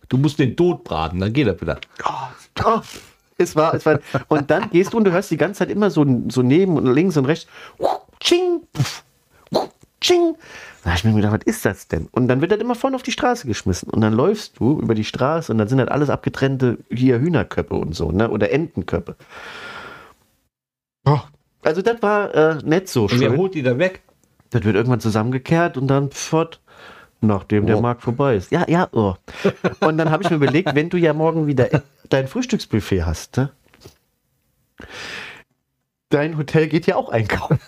Du 0.07 0.17
musst 0.17 0.39
den 0.39 0.55
Tod 0.55 0.83
braten, 0.83 1.19
dann 1.19 1.33
geht 1.33 1.47
er 1.47 1.59
wieder. 1.61 1.79
Oh, 2.03 2.63
oh, 2.65 2.81
es 3.37 3.55
war, 3.55 3.73
es 3.75 3.85
war, 3.85 3.99
und 4.27 4.49
dann 4.49 4.69
gehst 4.71 4.93
du 4.93 4.97
und 4.97 5.03
du 5.03 5.11
hörst 5.11 5.29
die 5.31 5.37
ganze 5.37 5.59
Zeit 5.59 5.69
immer 5.69 5.91
so, 5.91 6.05
so 6.29 6.41
neben 6.41 6.77
und 6.77 6.87
links 6.93 7.15
und 7.15 7.25
rechts. 7.25 7.47
Ching, 8.19 8.61
ching. 10.01 10.35
Da 10.83 10.91
habe 10.91 10.97
ich 10.97 11.03
mir 11.03 11.13
gedacht, 11.13 11.33
was 11.33 11.45
ist 11.45 11.65
das 11.65 11.87
denn? 11.87 12.07
Und 12.11 12.27
dann 12.27 12.41
wird 12.41 12.51
das 12.51 12.59
immer 12.59 12.75
vorne 12.75 12.95
auf 12.95 13.03
die 13.03 13.11
Straße 13.11 13.47
geschmissen. 13.47 13.89
Und 13.89 14.01
dann 14.01 14.13
läufst 14.13 14.59
du 14.59 14.79
über 14.79 14.95
die 14.95 15.03
Straße 15.03 15.51
und 15.51 15.57
dann 15.57 15.67
sind 15.67 15.79
halt 15.79 15.89
alles 15.89 16.09
abgetrennte 16.09 16.77
hier 16.89 17.19
Hühnerköpfe 17.19 17.75
und 17.75 17.95
so, 17.95 18.11
ne? 18.11 18.29
Oder 18.29 18.51
Entenköpfe. 18.51 19.15
Oh. 21.05 21.19
Also 21.61 21.81
das 21.81 22.01
war 22.01 22.33
äh, 22.33 22.55
nicht 22.63 22.87
so 22.87 23.07
schön. 23.07 23.17
Und 23.17 23.31
wer 23.31 23.37
holt 23.37 23.53
die 23.53 23.63
da 23.63 23.77
weg? 23.77 24.01
Das 24.49 24.63
wird 24.63 24.75
irgendwann 24.75 25.01
zusammengekehrt 25.01 25.77
und 25.77 25.87
dann 25.87 26.11
fort 26.11 26.61
nachdem 27.21 27.65
oh. 27.65 27.67
der 27.67 27.81
Markt 27.81 28.01
vorbei 28.01 28.35
ist. 28.35 28.51
Ja, 28.51 28.65
ja, 28.67 28.87
oh. 28.93 29.15
Und 29.81 29.97
dann 29.97 30.09
habe 30.09 30.23
ich 30.23 30.29
mir 30.29 30.37
überlegt, 30.37 30.73
wenn 30.73 30.89
du 30.89 30.97
ja 30.97 31.13
morgen 31.13 31.47
wieder 31.47 31.67
dein 32.07 32.27
Frühstücksbuffet 32.27 33.05
hast, 33.05 33.37
ne? 33.37 33.51
dein 36.09 36.37
Hotel 36.37 36.67
geht 36.67 36.87
ja 36.87 36.95
auch 36.95 37.09
einkaufen. 37.09 37.59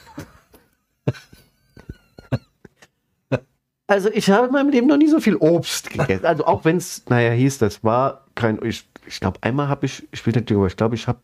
Also 3.92 4.10
ich 4.10 4.30
habe 4.30 4.48
in 4.48 4.54
meinem 4.54 4.70
Leben 4.70 4.88
noch 4.88 4.96
nie 4.96 5.10
so 5.10 5.20
viel 5.20 5.36
Obst 5.36 5.90
gegessen. 5.90 6.26
Also 6.26 6.46
auch 6.46 6.64
wenn 6.64 6.78
es, 6.78 7.04
naja, 7.10 7.32
hieß, 7.32 7.58
das 7.58 7.84
war 7.84 8.24
kein, 8.36 8.58
ich, 8.64 8.88
ich 9.06 9.20
glaube 9.20 9.38
einmal 9.42 9.68
habe 9.68 9.86
ich, 9.86 10.08
ich 10.14 10.26
will 10.26 10.32
nicht 10.32 10.50
drüber, 10.50 10.66
ich 10.68 10.78
glaube 10.78 10.96
ich 10.96 11.10
habe, 11.10 11.20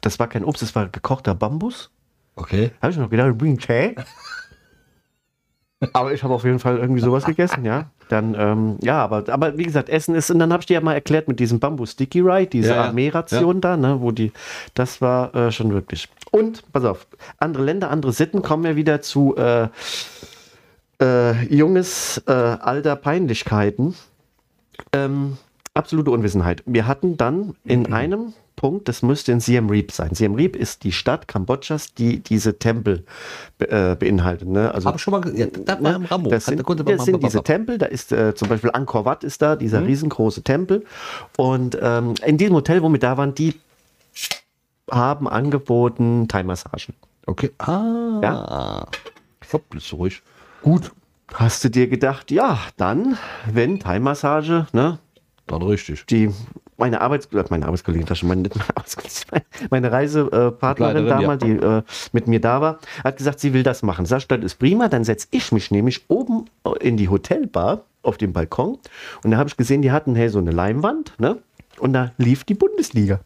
das 0.00 0.20
war 0.20 0.28
kein 0.28 0.44
Obst, 0.44 0.62
das 0.62 0.76
war 0.76 0.86
gekochter 0.86 1.34
Bambus. 1.34 1.90
Okay. 2.36 2.70
Habe 2.80 2.92
ich 2.92 2.98
noch 2.98 3.10
gedacht, 3.10 3.36
bring 3.36 3.58
Tee. 3.58 3.96
Aber 5.92 6.12
ich 6.12 6.22
habe 6.22 6.34
auf 6.34 6.44
jeden 6.44 6.60
Fall 6.60 6.78
irgendwie 6.78 7.00
sowas 7.00 7.24
gegessen, 7.24 7.64
ja. 7.64 7.90
Dann, 8.08 8.36
ähm, 8.38 8.78
ja, 8.80 9.04
aber, 9.04 9.24
aber 9.28 9.58
wie 9.58 9.62
gesagt, 9.64 9.88
Essen 9.88 10.14
ist, 10.14 10.30
und 10.30 10.38
dann 10.40 10.52
habe 10.52 10.62
ich 10.62 10.66
dir 10.66 10.74
ja 10.74 10.80
mal 10.80 10.94
erklärt 10.94 11.28
mit 11.28 11.38
diesem 11.38 11.60
Bambus 11.60 11.92
Sticky 11.92 12.20
Ride, 12.20 12.48
diese 12.48 12.70
ja, 12.70 12.84
Armeeration 12.84 13.56
ja. 13.56 13.60
da, 13.60 13.76
ne, 13.76 14.00
wo 14.00 14.10
die, 14.10 14.32
das 14.74 15.00
war 15.00 15.32
äh, 15.36 15.52
schon 15.52 15.72
wirklich. 15.72 16.08
Und, 16.32 16.64
pass 16.72 16.84
auf, 16.84 17.06
andere 17.36 17.62
Länder, 17.64 17.90
andere 17.90 18.12
Sitten 18.12 18.42
kommen 18.42 18.64
ja 18.64 18.76
wieder 18.76 19.02
zu 19.02 19.36
äh, 19.36 19.68
äh, 21.00 21.44
junges 21.54 22.22
äh, 22.26 22.32
Alter 22.32 22.96
Peinlichkeiten. 22.96 23.94
Ähm, 24.92 25.36
absolute 25.74 26.10
Unwissenheit. 26.10 26.62
Wir 26.66 26.86
hatten 26.86 27.16
dann 27.16 27.54
in 27.64 27.82
mhm. 27.82 27.92
einem 27.92 28.32
Punkt, 28.56 28.88
das 28.88 29.02
müsste 29.02 29.30
in 29.30 29.38
Siem 29.38 29.70
Reap 29.70 29.92
sein. 29.92 30.14
Siem 30.14 30.34
Reap 30.34 30.56
ist 30.56 30.82
die 30.82 30.90
Stadt 30.90 31.28
Kambodschas, 31.28 31.94
die 31.94 32.18
diese 32.20 32.58
Tempel 32.58 33.04
äh, 33.60 33.94
beinhaltet. 33.94 34.48
Ne? 34.48 34.74
Also, 34.74 34.88
Aber 34.88 34.98
schon 34.98 35.12
mal, 35.12 35.38
ja, 35.38 35.46
da 35.46 35.80
war 35.80 35.94
im 35.94 36.04
Rambo. 36.04 36.28
Das 36.28 36.46
sind, 36.46 36.68
das 36.68 37.04
sind 37.04 37.22
diese 37.22 37.42
Tempel, 37.44 37.78
da 37.78 37.86
ist 37.86 38.10
äh, 38.10 38.34
zum 38.34 38.48
Beispiel 38.48 38.70
Angkor 38.72 39.04
Wat 39.04 39.22
ist 39.22 39.40
da, 39.42 39.54
dieser 39.54 39.80
mhm. 39.80 39.86
riesengroße 39.86 40.42
Tempel. 40.42 40.84
Und 41.36 41.78
ähm, 41.80 42.14
in 42.26 42.36
diesem 42.36 42.56
Hotel, 42.56 42.82
wo 42.82 42.90
wir 42.90 42.98
da 42.98 43.16
waren, 43.16 43.34
die 43.34 43.54
haben 44.90 45.28
angeboten 45.28 46.26
Thai-Massagen. 46.26 46.94
Okay. 47.26 47.50
Ah. 47.58 48.20
Ja. 48.22 48.86
Hopp, 49.52 49.74
ist 49.76 49.92
ruhig. 49.92 50.20
Gut. 50.62 50.92
Hast 51.34 51.62
du 51.62 51.68
dir 51.68 51.88
gedacht, 51.88 52.30
ja, 52.30 52.58
dann, 52.76 53.18
wenn 53.50 53.78
Thai-Massage, 53.78 54.66
ne? 54.72 54.98
Dann 55.46 55.62
richtig. 55.62 56.06
Die 56.06 56.30
meine 56.78 57.00
Arbeits 57.00 57.28
meine 57.50 57.66
Arbeitskollegin, 57.66 58.06
das 58.06 58.18
schon 58.18 58.28
meine, 58.28 58.48
meine 59.70 59.92
Reisepartnerin 59.92 61.06
damals, 61.06 61.42
ja. 61.42 61.48
die 61.48 61.56
äh, 61.56 61.82
mit 62.12 62.28
mir 62.28 62.40
da 62.40 62.60
war, 62.60 62.78
hat 63.02 63.16
gesagt, 63.16 63.40
sie 63.40 63.52
will 63.52 63.64
das 63.64 63.82
machen. 63.82 64.06
Sag, 64.06 64.28
das 64.28 64.40
ist 64.40 64.54
prima, 64.56 64.88
dann 64.88 65.04
setze 65.04 65.26
ich 65.32 65.50
mich 65.52 65.70
nämlich 65.70 66.08
oben 66.08 66.44
in 66.80 66.96
die 66.96 67.08
Hotelbar 67.08 67.82
auf 68.02 68.16
dem 68.16 68.32
Balkon 68.32 68.78
und 69.24 69.32
da 69.32 69.36
habe 69.36 69.48
ich 69.48 69.56
gesehen, 69.56 69.82
die 69.82 69.90
hatten 69.90 70.14
hey, 70.14 70.28
so 70.28 70.38
eine 70.38 70.52
Leinwand, 70.52 71.14
ne? 71.18 71.38
Und 71.78 71.92
da 71.92 72.12
lief 72.16 72.44
die 72.44 72.54
Bundesliga. 72.54 73.20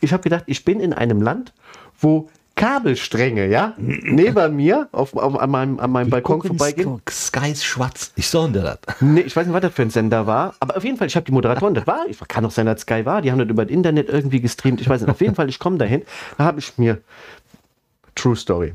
Ich 0.00 0.12
habe 0.12 0.22
gedacht, 0.22 0.44
ich 0.46 0.64
bin 0.64 0.80
in 0.80 0.92
einem 0.92 1.20
Land, 1.20 1.52
wo 2.00 2.28
Kabelstränge, 2.56 3.48
ja, 3.48 3.74
neben 3.76 4.56
mir 4.56 4.88
auf, 4.92 5.14
auf, 5.14 5.38
an 5.38 5.50
meinem, 5.50 5.78
an 5.78 5.90
meinem 5.90 6.08
Balkon 6.08 6.42
vorbeigehen. 6.42 7.02
Sky 7.08 7.52
ist 7.52 7.66
schwarz. 7.66 8.12
Ich 8.16 8.28
sonde 8.28 8.62
das. 8.62 8.78
Nee, 9.00 9.20
ich 9.20 9.36
weiß 9.36 9.46
nicht, 9.46 9.52
was 9.52 9.60
das 9.60 9.74
für 9.74 9.82
ein 9.82 9.90
Sender 9.90 10.26
war, 10.26 10.54
aber 10.58 10.78
auf 10.78 10.82
jeden 10.82 10.96
Fall, 10.96 11.06
ich 11.06 11.16
habe 11.16 11.26
die 11.26 11.32
Moderatoren, 11.32 11.74
das 11.74 11.86
war, 11.86 12.06
ich 12.08 12.18
kann 12.28 12.46
auch 12.46 12.50
sein, 12.50 12.64
dass 12.64 12.80
Sky 12.80 13.04
war, 13.04 13.20
die 13.20 13.30
haben 13.30 13.38
das 13.38 13.48
über 13.48 13.66
das 13.66 13.72
Internet 13.72 14.08
irgendwie 14.08 14.40
gestreamt, 14.40 14.80
ich 14.80 14.88
weiß 14.88 15.02
nicht, 15.02 15.10
auf 15.10 15.20
jeden 15.20 15.34
Fall, 15.34 15.50
ich 15.50 15.58
komme 15.58 15.76
dahin, 15.76 16.02
da 16.38 16.44
habe 16.44 16.58
ich 16.58 16.78
mir, 16.78 17.02
True 18.14 18.36
Story, 18.36 18.72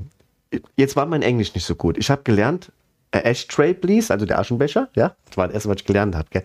jetzt 0.76 0.96
war 0.96 1.08
mein 1.08 1.24
Englisch 1.24 1.56
nicht 1.56 1.65
so 1.65 1.74
gut, 1.74 1.98
ich 1.98 2.12
habe 2.12 2.22
gelernt, 2.22 2.72
Ashtray, 3.10 3.74
please, 3.74 4.13
also 4.13 4.28
der 4.28 4.38
Aschenbecher, 4.38 4.89
ja, 4.96 5.15
das 5.26 5.38
war 5.38 5.48
das 5.48 5.56
erste, 5.56 5.70
was 5.70 5.78
ich 5.78 5.86
gelernt 5.86 6.15
habe, 6.15 6.28
gell. 6.30 6.44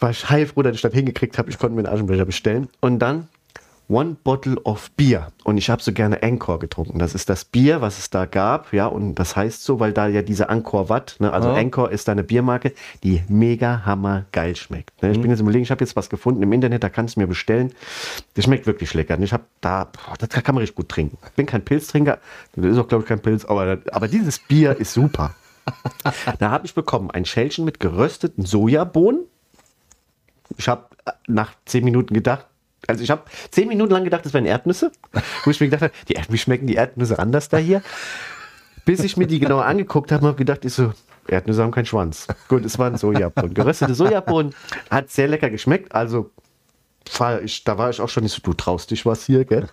War 0.00 0.10
ich 0.10 0.28
heilfroh, 0.28 0.62
dass 0.62 0.76
ich 0.76 0.82
das 0.82 0.92
hingekriegt 0.92 1.38
habe, 1.38 1.48
ich 1.48 1.58
konnte 1.58 1.74
mir 1.74 1.88
einen 1.88 1.94
Aschenbecher 1.94 2.26
bestellen 2.26 2.68
und 2.80 2.98
dann 2.98 3.28
One 3.88 4.16
Bottle 4.22 4.60
of 4.64 4.90
Beer. 4.92 5.32
Und 5.44 5.56
ich 5.56 5.70
habe 5.70 5.82
so 5.82 5.92
gerne 5.92 6.22
Anchor 6.22 6.58
getrunken. 6.58 6.98
Das 6.98 7.14
ist 7.14 7.30
das 7.30 7.46
Bier, 7.46 7.80
was 7.80 7.98
es 7.98 8.10
da 8.10 8.26
gab. 8.26 8.72
Ja, 8.74 8.86
und 8.86 9.14
das 9.14 9.34
heißt 9.34 9.64
so, 9.64 9.80
weil 9.80 9.94
da 9.94 10.06
ja 10.08 10.20
diese 10.20 10.50
Anchor 10.50 10.90
Watt, 10.90 11.16
ne, 11.20 11.32
also 11.32 11.48
oh. 11.48 11.54
Anchor 11.54 11.90
ist 11.90 12.06
da 12.06 12.12
eine 12.12 12.22
Biermarke, 12.22 12.74
die 13.02 13.22
mega 13.28 13.86
hammer 13.86 14.26
geil 14.32 14.56
schmeckt. 14.56 15.02
Ne? 15.02 15.10
Ich 15.10 15.16
mhm. 15.16 15.22
bin 15.22 15.30
jetzt 15.30 15.40
überlegen, 15.40 15.62
ich 15.62 15.70
habe 15.70 15.82
jetzt 15.82 15.96
was 15.96 16.10
gefunden 16.10 16.42
im 16.42 16.52
Internet, 16.52 16.84
da 16.84 16.90
kannst 16.90 17.16
du 17.16 17.20
mir 17.20 17.26
bestellen. 17.26 17.72
Das 18.34 18.44
schmeckt 18.44 18.66
wirklich 18.66 18.92
lecker. 18.92 19.16
Und 19.16 19.22
ich 19.22 19.32
habe 19.32 19.44
da, 19.62 19.84
boah, 19.84 20.16
das 20.18 20.28
kann 20.28 20.54
man 20.54 20.60
richtig 20.60 20.76
gut 20.76 20.90
trinken. 20.90 21.16
Ich 21.24 21.32
bin 21.32 21.46
kein 21.46 21.64
Pilztrinker, 21.64 22.18
das 22.56 22.66
ist 22.66 22.78
auch, 22.78 22.88
glaube 22.88 23.04
ich, 23.04 23.08
kein 23.08 23.20
Pilz, 23.20 23.46
aber, 23.46 23.78
aber 23.90 24.08
dieses 24.08 24.38
Bier 24.38 24.76
ist 24.76 24.92
super. 24.92 25.34
da 26.38 26.50
habe 26.50 26.66
ich 26.66 26.74
bekommen 26.74 27.10
ein 27.10 27.24
Schälchen 27.24 27.64
mit 27.64 27.80
gerösteten 27.80 28.44
Sojabohnen. 28.44 29.22
Ich 30.58 30.68
habe 30.68 30.84
nach 31.26 31.52
zehn 31.64 31.84
Minuten 31.84 32.12
gedacht, 32.12 32.46
Also 32.86 33.02
ich 33.02 33.10
habe 33.10 33.22
zehn 33.50 33.68
Minuten 33.68 33.92
lang 33.92 34.04
gedacht, 34.04 34.24
das 34.24 34.32
wären 34.32 34.46
Erdnüsse. 34.46 34.92
Wo 35.44 35.50
ich 35.50 35.60
mir 35.60 35.68
gedacht 35.68 35.82
habe, 35.82 35.92
wie 36.28 36.38
schmecken 36.38 36.66
die 36.66 36.74
Erdnüsse 36.74 37.18
anders 37.18 37.48
da 37.48 37.56
hier? 37.58 37.82
Bis 38.84 39.00
ich 39.00 39.16
mir 39.16 39.26
die 39.26 39.38
genauer 39.38 39.66
angeguckt 39.66 40.12
habe, 40.12 40.22
habe 40.26 40.32
ich 40.32 40.38
gedacht, 40.38 40.64
ich 40.64 40.72
so, 40.72 40.92
Erdnüsse 41.26 41.62
haben 41.62 41.72
keinen 41.72 41.86
Schwanz. 41.86 42.26
Gut, 42.48 42.64
es 42.64 42.78
waren 42.78 42.96
Sojabohnen. 42.96 43.52
Geröstete 43.52 43.94
Sojabohnen 43.94 44.54
hat 44.90 45.10
sehr 45.10 45.28
lecker 45.28 45.50
geschmeckt. 45.50 45.94
Also 45.94 46.30
ich, 47.42 47.64
da 47.64 47.78
war 47.78 47.90
ich 47.90 48.00
auch 48.00 48.08
schon 48.08 48.22
nicht 48.22 48.34
so, 48.34 48.40
du 48.42 48.54
traust 48.54 48.90
dich 48.90 49.04
was 49.06 49.24
hier, 49.24 49.44
gell? 49.44 49.68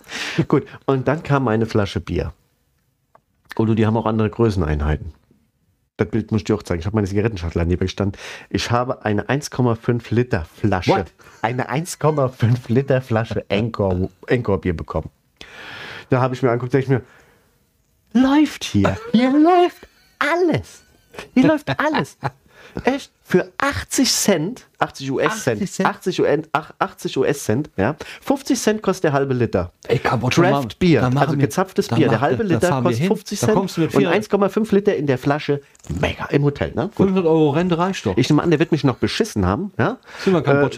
Gut, 0.48 0.66
und 0.86 1.06
dann 1.08 1.22
kam 1.22 1.48
eine 1.48 1.66
Flasche 1.66 2.00
Bier. 2.00 2.32
Und 3.56 3.74
die 3.76 3.86
haben 3.86 3.96
auch 3.96 4.06
andere 4.06 4.28
Größeneinheiten. 4.28 5.14
Das 5.96 6.08
Bild 6.08 6.30
muss 6.30 6.40
ich 6.40 6.44
dir 6.44 6.54
auch 6.54 6.62
zeigen. 6.62 6.80
Ich 6.80 6.86
habe 6.86 6.96
meine 6.96 7.06
Zigarettenschachtel 7.06 7.60
daneben 7.60 7.80
gestanden. 7.80 8.20
Ich 8.50 8.70
habe 8.70 9.04
eine 9.04 9.28
1,5 9.28 10.14
Liter 10.14 10.44
Flasche, 10.44 10.90
What? 10.90 11.06
eine 11.40 11.70
1,5 11.70 12.56
Liter 12.68 13.00
Flasche 13.00 13.46
Encore, 13.48 14.10
Encore 14.26 14.58
Bier 14.58 14.76
bekommen. 14.76 15.10
Da 16.10 16.20
habe 16.20 16.34
ich 16.34 16.42
mir 16.42 16.50
angeguckt, 16.50 16.74
denke 16.74 16.84
ich 16.84 16.90
mir, 16.90 18.22
läuft 18.22 18.64
hier. 18.64 18.96
Hier 19.12 19.30
läuft 19.30 19.88
alles. 20.18 20.82
Hier 21.32 21.46
läuft 21.46 21.78
alles. 21.80 22.18
Echt? 22.84 23.10
Für 23.28 23.50
80 23.58 24.12
Cent, 24.12 24.66
80 24.78 25.10
US-Cent, 25.10 25.56
80 25.62 25.72
Cent? 25.72 25.88
80 25.88 26.20
US, 26.20 26.38
ach, 26.52 26.70
80 26.78 27.18
US-Cent, 27.18 27.70
ja. 27.76 27.96
50 28.20 28.56
Cent 28.56 28.82
kostet 28.82 29.04
der 29.04 29.12
halbe 29.14 29.34
Liter. 29.34 29.72
Ey, 29.88 29.98
Draft 29.98 30.78
Bier, 30.78 31.02
also 31.16 31.36
gezapftes 31.36 31.88
Bier. 31.88 32.08
Der 32.08 32.20
halbe 32.20 32.44
Liter 32.44 32.82
kostet 32.82 33.00
hin. 33.00 33.08
50 33.08 33.40
Da 33.40 33.46
Cent 33.46 33.58
und 33.58 33.70
vier- 33.72 34.12
1,5 34.12 34.72
Liter 34.72 34.94
in 34.94 35.08
der 35.08 35.18
Flasche. 35.18 35.60
Mega 36.00 36.26
im 36.26 36.44
Hotel, 36.44 36.72
ne? 36.76 36.82
Gut. 36.94 37.08
500 37.08 37.26
Euro 37.26 37.50
Rente 37.50 37.76
reicht 37.78 38.06
doch. 38.06 38.16
Ich 38.16 38.30
nehme 38.30 38.42
an, 38.44 38.50
der 38.50 38.60
wird 38.60 38.70
mich 38.70 38.84
noch 38.84 38.96
beschissen 38.96 39.44
haben, 39.44 39.72
ja? 39.76 39.98
Äh, 40.24 40.32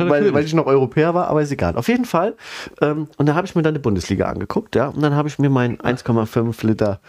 weil, 0.08 0.32
weil 0.32 0.44
ich 0.44 0.54
noch 0.54 0.64
Europäer 0.66 1.12
war, 1.12 1.28
aber 1.28 1.42
ist 1.42 1.50
egal. 1.52 1.76
Auf 1.76 1.88
jeden 1.88 2.06
Fall. 2.06 2.34
Ähm, 2.80 3.08
und 3.18 3.26
da 3.26 3.34
habe 3.34 3.46
ich 3.46 3.54
mir 3.56 3.62
dann 3.62 3.74
die 3.74 3.80
Bundesliga 3.80 4.24
angeguckt, 4.26 4.74
ja. 4.74 4.88
Und 4.88 5.02
dann 5.02 5.14
habe 5.14 5.28
ich 5.28 5.38
mir 5.38 5.50
mein 5.50 5.76
1,5 5.78 6.66
Liter 6.66 7.00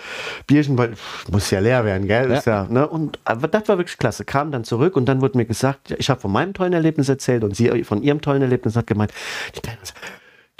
Bierchen, 0.47 0.77
weil 0.77 0.95
muss 1.31 1.49
ja 1.49 1.59
leer 1.59 1.85
werden, 1.85 2.07
gell? 2.07 2.29
Ist 2.31 2.45
ja, 2.45 2.65
ne? 2.69 2.85
Und 2.87 3.19
aber 3.23 3.47
das 3.47 3.69
war 3.69 3.77
wirklich 3.77 3.97
klasse. 3.97 4.25
Kam 4.25 4.51
dann 4.51 4.65
zurück 4.65 4.97
und 4.97 5.05
dann 5.05 5.21
wurde 5.21 5.28
mir 5.35 5.45
gesagt, 5.45 5.95
ich 5.97 6.09
habe 6.09 6.19
von 6.19 6.31
meinem 6.31 6.53
tollen 6.53 6.73
Erlebnis 6.73 7.09
erzählt 7.09 7.43
und 7.43 7.55
sie 7.55 7.83
von 7.83 8.03
ihrem 8.03 8.21
tollen 8.21 8.41
Erlebnis 8.41 8.75
hat 8.75 8.87
gemeint, 8.87 9.11
die 9.55 9.61
Kleine 9.61 9.79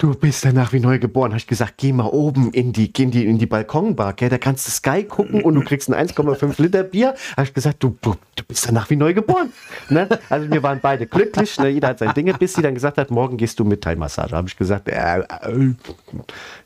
Du 0.00 0.14
bist 0.14 0.46
danach 0.46 0.72
wie 0.72 0.80
neu 0.80 0.98
geboren. 0.98 1.32
Habe 1.32 1.40
ich 1.40 1.46
gesagt, 1.46 1.74
geh 1.76 1.92
mal 1.92 2.06
oben 2.06 2.52
in 2.52 2.72
die, 2.72 2.86
in 2.86 3.10
die, 3.10 3.26
in 3.26 3.36
die 3.36 3.44
Balkonbar, 3.44 4.14
gell? 4.14 4.30
da 4.30 4.38
kannst 4.38 4.66
du 4.66 4.70
Sky 4.70 5.04
gucken 5.04 5.42
und 5.42 5.54
du 5.54 5.60
kriegst 5.60 5.92
ein 5.92 6.08
1,5 6.08 6.62
Liter 6.62 6.84
Bier. 6.84 7.14
Habe 7.36 7.42
ich 7.42 7.52
gesagt, 7.52 7.82
du, 7.82 7.98
du, 8.00 8.14
du 8.34 8.44
bist 8.44 8.66
danach 8.66 8.88
wie 8.88 8.96
neu 8.96 9.12
geboren. 9.12 9.52
Ne? 9.90 10.08
Also 10.30 10.50
wir 10.50 10.62
waren 10.62 10.80
beide 10.80 11.06
glücklich, 11.06 11.58
ne? 11.58 11.68
jeder 11.68 11.88
hat 11.88 11.98
sein 11.98 12.14
Ding, 12.14 12.32
bis 12.38 12.54
sie 12.54 12.62
dann 12.62 12.72
gesagt 12.72 12.96
hat, 12.96 13.10
morgen 13.10 13.36
gehst 13.36 13.58
du 13.58 13.64
mit 13.66 13.84
Thai-Massage. 13.84 14.34
Habe 14.34 14.48
ich 14.48 14.56
gesagt, 14.56 14.88
äh, 14.88 15.18
äh, 15.18 15.74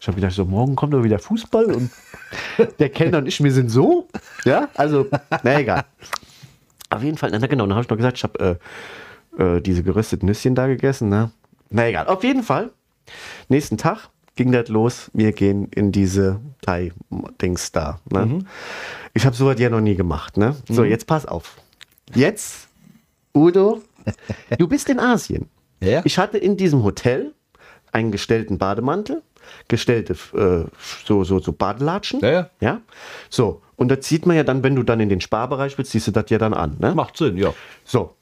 ich 0.01 0.07
habe 0.07 0.15
gedacht, 0.15 0.35
so 0.35 0.45
morgen 0.45 0.77
kommt 0.77 0.95
doch 0.95 1.03
wieder 1.03 1.19
Fußball 1.19 1.73
und 1.73 1.91
der 2.79 2.91
Kellner 2.91 3.19
und 3.19 3.27
ich, 3.27 3.43
wir 3.43 3.53
sind 3.53 3.69
so. 3.69 4.07
Ja, 4.45 4.69
also, 4.75 5.09
na 5.43 5.59
egal. 5.59 5.85
Auf 6.97 7.03
jeden 7.03 7.19
Fall, 7.19 7.31
na 7.31 7.47
genau, 7.47 7.65
dann 7.67 7.75
habe 7.75 7.83
ich 7.83 7.91
noch 7.91 7.97
gesagt, 7.97 8.19
ich 8.19 8.25
habe 8.25 8.59
äh, 9.39 9.57
äh, 9.57 9.61
diese 9.61 9.83
gerösteten 9.83 10.27
Nüsschen 10.27 10.55
da 10.55 10.67
gegessen. 10.67 11.09
Ne? 11.09 11.31
Na 11.71 11.89
egal, 11.89 12.07
auf 12.07 12.25
jeden 12.25 12.43
Fall. 12.43 12.71
Nächsten 13.49 13.79
Tag 13.79 14.09
ging 14.37 14.53
das 14.53 14.69
los. 14.69 15.11
Wir 15.13 15.33
gehen 15.33 15.69
in 15.75 15.93
diese 15.93 16.41
Thai-Dings 16.63 17.73
da. 17.73 18.01
Ne? 18.11 18.45
Ich 19.13 19.27
habe 19.27 19.37
sowas 19.37 19.59
ja 19.59 19.71
noch 19.71 19.81
nie 19.81 19.95
gemacht. 19.95 20.37
Ne? 20.37 20.57
So, 20.69 20.85
jetzt 20.85 21.07
pass 21.07 21.27
auf. 21.27 21.57
Jetzt, 22.15 22.69
Udo, 23.35 23.83
du 24.59 24.69
bist 24.69 24.89
in 24.89 24.99
Asien. 24.99 25.49
Ja. 25.81 26.03
Ich 26.05 26.19
hatte 26.19 26.39
in 26.39 26.57
diesem 26.57 26.83
Hotel 26.83 27.33
einen 27.93 28.11
gestellten 28.11 28.59
Bademantel, 28.59 29.23
gestellte 29.69 30.15
äh, 30.35 30.69
so, 31.05 31.25
so, 31.25 31.39
so 31.39 31.53
Badelatschen. 31.53 32.21
Ja, 32.21 32.31
ja. 32.31 32.51
ja. 32.61 32.81
So, 33.31 33.63
und 33.77 33.89
das 33.89 34.07
sieht 34.07 34.27
man 34.27 34.37
ja 34.37 34.45
dann, 34.45 34.63
wenn 34.63 34.77
du 34.77 34.83
dann 34.83 35.01
in 35.01 35.09
den 35.09 35.21
Sparbereich 35.21 35.77
willst, 35.79 35.93
siehst 35.93 36.07
du 36.07 36.11
das 36.13 36.27
ja 36.29 36.39
dann 36.39 36.55
an. 36.55 36.77
Ne? 36.79 36.95
Macht 36.95 37.17
Sinn, 37.17 37.37
ja. 37.37 37.53
So. 37.85 38.15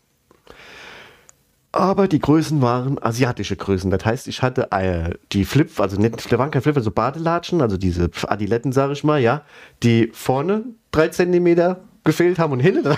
Aber 1.73 2.07
die 2.07 2.19
Größen 2.19 2.61
waren 2.61 3.03
asiatische 3.03 3.57
Größen. 3.57 3.91
Das 3.91 4.05
heißt, 4.05 4.29
ich 4.29 4.43
hatte 4.43 4.71
äh, 4.73 5.15
die 5.33 5.45
Flip, 5.45 5.81
also 5.81 5.99
nicht, 5.99 6.31
waren 6.39 6.51
keine 6.51 6.63
Flip, 6.63 6.77
also 6.77 6.91
Badelatschen, 6.91 7.63
also 7.63 7.79
diese 7.79 8.11
Adiletten, 8.27 8.73
sage 8.73 8.93
ich 8.93 9.05
mal, 9.05 9.21
ja, 9.21 9.43
die 9.83 10.11
vorne 10.13 10.65
drei 10.91 11.09
Zentimeter 11.09 11.81
gefehlt 12.05 12.39
haben 12.39 12.53
und 12.53 12.61
hinten 12.61 12.85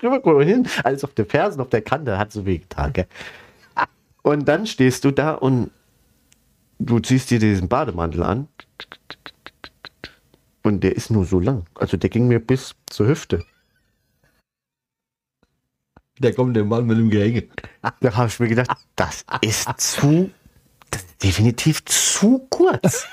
drüber 0.00 0.44
hin, 0.44 0.68
alles 0.84 1.02
auf 1.02 1.12
der 1.14 1.26
Fersen, 1.26 1.60
auf 1.60 1.70
der 1.70 1.82
Kante, 1.82 2.18
hat 2.18 2.30
so 2.30 2.46
wehgetan, 2.46 2.92
gell? 2.92 3.06
Und 4.22 4.46
dann 4.46 4.66
stehst 4.66 5.04
du 5.04 5.10
da 5.10 5.32
und 5.32 5.70
du 6.78 7.00
ziehst 7.00 7.30
dir 7.30 7.38
diesen 7.38 7.68
Bademantel 7.68 8.22
an 8.22 8.48
und 10.62 10.80
der 10.80 10.96
ist 10.96 11.10
nur 11.10 11.24
so 11.24 11.40
lang. 11.40 11.64
Also 11.74 11.96
der 11.96 12.10
ging 12.10 12.28
mir 12.28 12.40
bis 12.40 12.74
zur 12.86 13.08
Hüfte. 13.08 13.44
Der 16.18 16.34
kommt 16.34 16.54
der 16.54 16.64
Mann 16.64 16.86
mit 16.86 16.98
dem 16.98 17.08
Gehänge. 17.08 17.48
Da 18.00 18.14
habe 18.14 18.28
ich 18.28 18.38
mir 18.38 18.48
gedacht, 18.48 18.70
das 18.96 19.24
ist 19.40 19.68
zu, 19.78 20.30
das 20.90 21.02
ist 21.02 21.22
definitiv 21.22 21.84
zu 21.86 22.46
kurz. 22.50 23.06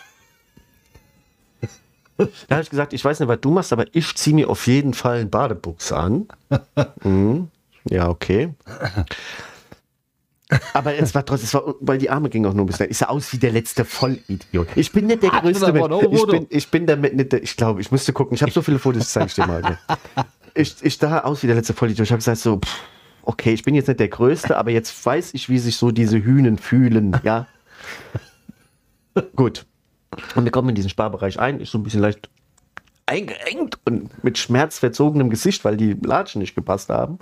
Da 2.18 2.26
habe 2.50 2.64
ich 2.64 2.70
gesagt, 2.70 2.94
ich 2.94 3.06
weiß 3.06 3.20
nicht, 3.20 3.30
was 3.30 3.40
du 3.40 3.52
machst, 3.52 3.72
aber 3.72 3.86
ich 3.94 4.16
ziehe 4.16 4.36
mir 4.36 4.50
auf 4.50 4.68
jeden 4.68 4.94
Fall 4.94 5.20
einen 5.20 5.30
Badebuchs 5.30 5.92
an. 5.92 6.28
Mhm. 7.04 7.50
Ja, 7.90 8.10
okay. 8.10 8.54
Aber 10.74 10.96
es 10.96 11.14
war 11.14 11.26
trotzdem, 11.26 11.46
es 11.46 11.54
war, 11.54 11.76
weil 11.82 11.98
die 11.98 12.10
Arme 12.10 12.30
gingen 12.30 12.46
auch 12.46 12.54
nur 12.54 12.64
ein 12.64 12.68
bisschen. 12.68 12.90
Ich 12.90 13.00
sah 13.00 13.08
aus 13.08 13.34
wie 13.34 13.38
der 13.38 13.52
letzte 13.52 13.84
Vollidiot. 13.84 14.68
Ich 14.76 14.92
bin 14.92 15.08
nicht 15.08 15.24
der 15.24 15.32
Ach, 15.34 15.42
größte 15.42 15.74
Mensch. 15.74 15.88
doch 15.90 16.12
Ich 16.12 16.26
bin, 16.26 16.48
ich 16.50 16.72
bin 16.72 16.86
damit 16.86 17.16
nicht 17.16 17.34
der, 17.34 17.44
ich 17.44 17.58
glaube, 17.58 17.82
ich 17.82 17.92
müsste 17.92 18.14
gucken. 18.14 18.36
Ich 18.36 18.42
habe 18.42 18.52
so 18.52 18.62
viele 18.62 18.80
Fotos, 18.80 19.04
das 19.04 19.12
zeige 19.12 19.26
ich 19.28 19.36
dir 19.36 19.46
mal. 19.46 19.62
Ne? 19.62 19.78
Ich, 20.54 20.76
ich 20.82 20.98
sah 20.98 21.20
aus 21.20 21.44
wie 21.44 21.48
der 21.48 21.56
letzte 21.56 21.74
Vollidiot. 21.74 22.06
Ich 22.06 22.12
habe 22.12 22.20
gesagt 22.20 22.40
so, 22.40 22.58
pff, 22.58 22.80
okay, 23.24 23.54
ich 23.54 23.64
bin 23.64 23.76
jetzt 23.76 23.88
nicht 23.88 24.00
der 24.00 24.08
Größte, 24.08 24.58
aber 24.58 24.72
jetzt 24.72 25.06
weiß 25.06 25.34
ich, 25.34 25.50
wie 25.50 25.60
sich 25.60 25.76
so 25.76 25.92
diese 25.92 26.24
Hühnen 26.24 26.58
fühlen, 26.58 27.20
ja. 27.24 27.46
Gut. 29.36 29.66
Und 30.36 30.46
wir 30.46 30.52
kommen 30.52 30.70
in 30.70 30.76
diesen 30.76 30.90
Sparbereich 30.90 31.40
ein, 31.40 31.60
ist 31.60 31.72
so 31.72 31.78
ein 31.78 31.84
bisschen 31.84 32.02
leicht 32.02 32.30
eingeengt 33.06 33.80
und 33.86 34.24
mit 34.24 34.38
schmerzverzogenem 34.38 35.30
Gesicht, 35.30 35.66
weil 35.66 35.78
die 35.78 35.94
Latschen 35.94 36.40
nicht 36.40 36.56
gepasst 36.56 36.90
haben. 36.90 37.20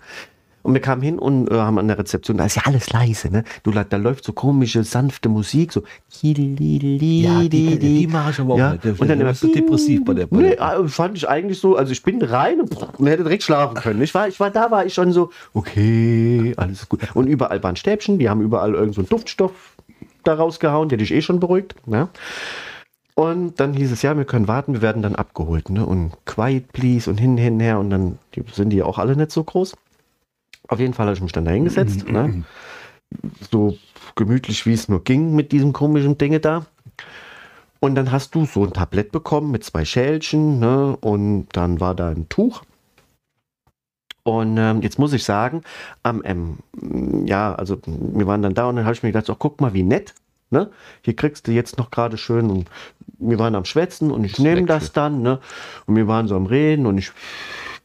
Und 0.66 0.74
wir 0.74 0.82
kamen 0.82 1.04
hin 1.04 1.20
und 1.20 1.52
äh, 1.52 1.54
haben 1.54 1.78
an 1.78 1.88
der 1.88 2.00
Rezeption, 2.00 2.38
da 2.38 2.46
ist 2.48 2.56
ja 2.56 2.64
alles 2.66 2.92
leise, 2.92 3.30
ne? 3.30 3.44
Du, 3.62 3.70
da, 3.70 3.86
läuft 3.98 4.24
so 4.24 4.34
komische, 4.34 4.84
sanfte 4.84 5.30
Musik, 5.30 5.72
so. 5.72 5.84
Ja, 7.24 7.42
die, 7.42 7.48
die, 7.50 7.78
die 7.78 8.08
mache 8.08 8.32
ich 8.32 8.40
aber 8.40 8.56
auch 8.56 8.58
Ja, 8.58 8.72
nicht. 8.72 9.00
Und 9.00 9.08
dann 9.08 9.22
immer 9.22 9.36
so 9.36 9.54
depressiv 9.54 10.04
bei 10.04 10.16
der- 10.16 10.26
bei 10.26 10.38
nee, 10.38 10.54
äh, 10.54 10.88
fand 10.88 11.18
ich 11.18 11.30
eigentlich 11.30 11.60
so, 11.60 11.76
also 11.76 11.92
ich 11.92 12.02
bin 12.02 12.20
rein 12.20 12.62
und, 12.62 12.76
hätte 13.08 13.22
direkt 13.22 13.44
schlafen 13.44 13.76
können. 13.76 14.02
Ich 14.02 14.16
war, 14.16 14.28
ich 14.28 14.40
war 14.40 14.50
da, 14.50 14.72
war 14.72 14.84
ich 14.88 14.96
schon 14.96 15.12
so, 15.12 15.30
okay, 15.54 16.56
alles 16.58 16.90
gut. 16.90 17.02
Und 17.14 17.28
überall 17.28 17.62
waren 17.62 17.76
Stäbchen, 17.76 18.18
die 18.18 18.28
haben 18.28 18.42
überall 18.42 18.74
irgend 18.74 18.96
so 18.96 19.02
einen 19.02 19.10
Duftstoff 19.10 19.76
da 20.24 20.34
rausgehauen, 20.34 20.90
der 20.90 20.98
dich 20.98 21.14
eh 21.14 21.22
schon 21.22 21.40
beruhigt. 21.40 21.76
Ne? 21.86 22.10
Und 23.14 23.60
dann 23.60 23.74
hieß 23.76 23.92
es, 23.92 24.02
ja, 24.02 24.18
wir 24.18 24.26
können 24.26 24.48
warten, 24.48 24.74
wir 24.74 24.82
werden 24.82 25.04
dann 25.04 25.16
abgeholt. 25.16 25.70
Ne? 25.70 25.86
Und 25.86 26.14
quiet 26.26 26.74
please 26.74 27.08
und 27.08 27.18
hin, 27.20 27.38
hin, 27.38 27.60
her. 27.60 27.78
Und 27.80 27.92
dann 27.92 28.18
die, 28.36 28.44
sind 28.52 28.72
die 28.72 28.82
auch 28.82 28.98
alle 28.98 29.16
nicht 29.16 29.30
so 29.32 29.44
groß. 29.44 29.76
Auf 30.68 30.80
jeden 30.80 30.94
Fall 30.94 31.06
habe 31.08 31.16
ich 31.16 31.22
mich 31.22 31.32
dann 31.32 31.46
da 31.46 31.52
hingesetzt. 31.52 32.08
ne? 32.08 32.44
So 33.52 33.78
gemütlich, 34.16 34.66
wie 34.66 34.74
es 34.74 34.90
nur 34.90 35.04
ging 35.04 35.36
mit 35.36 35.52
diesem 35.52 35.74
komischen 35.74 36.18
Dinge 36.18 36.40
da. 36.40 36.66
Und 37.80 37.96
dann 37.96 38.12
hast 38.12 38.34
du 38.34 38.46
so 38.46 38.64
ein 38.64 38.74
Tablett 38.74 39.12
bekommen 39.12 39.52
mit 39.52 39.64
zwei 39.64 39.86
Schälchen, 39.86 40.60
ne? 40.60 40.98
Und 41.02 41.48
dann 41.52 41.80
war 41.80 41.94
da 41.94 42.10
ein 42.10 42.28
Tuch. 42.30 42.64
Und 44.24 44.58
ähm, 44.58 44.82
jetzt 44.82 44.98
muss 44.98 45.14
ich 45.14 45.24
sagen, 45.24 45.62
am, 46.02 46.24
ähm, 46.26 46.58
ja, 47.28 47.54
also 47.54 47.78
wir 47.86 48.26
waren 48.26 48.42
dann 48.42 48.56
da 48.56 48.68
und 48.68 48.78
dann 48.78 48.86
habe 48.86 48.96
ich 48.96 49.04
mir 49.04 49.10
gedacht, 49.10 49.28
so, 49.28 49.36
guck 49.36 49.62
mal, 49.62 49.76
wie 49.76 49.84
nett. 49.84 50.16
Ne? 50.50 50.72
Hier 51.04 51.16
kriegst 51.16 51.48
du 51.48 51.52
jetzt 51.52 51.78
noch 51.78 51.92
gerade 51.92 52.18
schön 52.18 52.50
und 52.50 52.70
wir 53.20 53.38
waren 53.38 53.56
am 53.56 53.66
Schwätzen 53.66 54.12
und 54.12 54.24
ich 54.24 54.40
nehme 54.40 54.66
das 54.66 54.94
dann, 54.94 55.22
ne? 55.22 55.40
Und 55.86 55.96
wir 55.96 56.08
waren 56.08 56.28
so 56.28 56.36
am 56.36 56.46
Reden 56.48 56.86
und 56.86 56.98
ich 56.98 57.12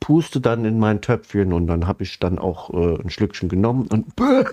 puste 0.00 0.40
dann 0.40 0.64
in 0.64 0.78
mein 0.78 1.00
Töpfchen 1.00 1.52
und 1.52 1.66
dann 1.66 1.86
habe 1.86 2.02
ich 2.02 2.18
dann 2.18 2.38
auch 2.38 2.70
äh, 2.70 3.02
ein 3.02 3.10
Schlückchen 3.10 3.48
genommen 3.48 3.86
und 3.88 4.16
bäh, 4.16 4.44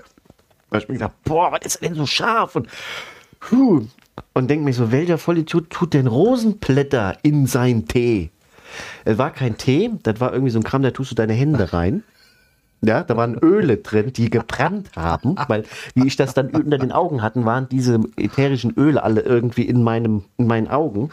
hab 0.71 0.81
ich 0.81 0.87
mir 0.87 0.95
gedacht, 0.95 1.13
boah, 1.23 1.51
was 1.51 1.65
ist 1.65 1.83
denn 1.83 1.95
so 1.95 2.05
scharf 2.05 2.55
und 2.55 2.67
puh. 3.39 3.85
Und 4.33 4.49
denk 4.49 4.63
mir 4.63 4.73
so, 4.73 4.91
welcher 4.91 5.17
Vollidiot 5.17 5.69
tut 5.69 5.93
denn 5.93 6.07
Rosenblätter 6.07 7.17
in 7.21 7.45
sein 7.45 7.87
Tee? 7.87 8.31
Es 9.05 9.17
war 9.17 9.31
kein 9.31 9.57
Tee, 9.57 9.91
das 10.03 10.19
war 10.19 10.33
irgendwie 10.33 10.51
so 10.51 10.59
ein 10.59 10.63
Kram, 10.63 10.81
da 10.81 10.91
tust 10.91 11.11
du 11.11 11.15
deine 11.15 11.33
Hände 11.33 11.71
rein. 11.71 12.03
Ja, 12.81 13.03
da 13.03 13.17
waren 13.17 13.35
Öle 13.41 13.77
drin, 13.77 14.13
die 14.13 14.29
gebrannt 14.29 14.91
haben, 14.95 15.35
weil, 15.47 15.63
wie 15.95 16.05
ich 16.05 16.15
das 16.15 16.35
dann 16.35 16.49
unter 16.51 16.77
den 16.77 16.91
Augen 16.91 17.23
hatten, 17.23 17.43
waren 17.43 17.67
diese 17.69 17.99
ätherischen 18.17 18.73
Öle 18.77 19.01
alle 19.01 19.21
irgendwie 19.21 19.63
in, 19.63 19.81
meinem, 19.81 20.25
in 20.37 20.45
meinen 20.45 20.67
Augen. 20.67 21.09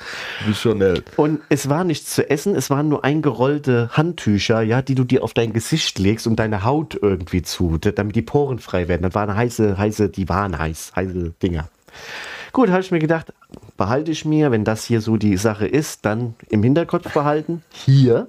Nett. 0.75 1.05
Und 1.17 1.41
es 1.49 1.71
war 1.71 1.85
nichts 1.85 2.15
zu 2.15 2.29
essen, 2.29 2.55
es 2.55 2.69
waren 2.69 2.89
nur 2.89 3.03
eingerollte 3.03 3.89
Handtücher, 3.93 4.61
ja, 4.61 4.83
die 4.83 4.95
du 4.95 5.05
dir 5.05 5.25
auf 5.25 5.33
dein 5.33 5.55
Gesicht 5.55 5.99
legst 5.99 6.27
und 6.27 6.37
deine 6.37 6.65
Haut 6.65 6.99
irgendwie 7.01 7.41
zu, 7.43 7.79
damit 7.79 8.15
die 8.15 8.23
Poren 8.23 8.59
frei 8.59 8.89
werden. 8.89 9.03
Das 9.03 9.15
waren 9.15 9.35
heiße, 9.35 9.79
heiße, 9.79 10.11
die 10.11 10.29
waren 10.29 10.59
heiß, 10.59 10.93
heiße 10.95 11.33
Dinger. 11.43 11.69
Gut, 12.53 12.69
habe 12.69 12.83
ich 12.83 12.91
mir 12.91 12.99
gedacht, 12.99 13.33
behalte 13.77 14.11
ich 14.11 14.25
mir, 14.25 14.51
wenn 14.51 14.65
das 14.65 14.85
hier 14.85 15.01
so 15.01 15.17
die 15.17 15.37
Sache 15.39 15.67
ist, 15.67 16.05
dann 16.05 16.35
im 16.51 16.63
Hinterkopf 16.63 17.13
behalten. 17.13 17.63
Hier, 17.73 18.29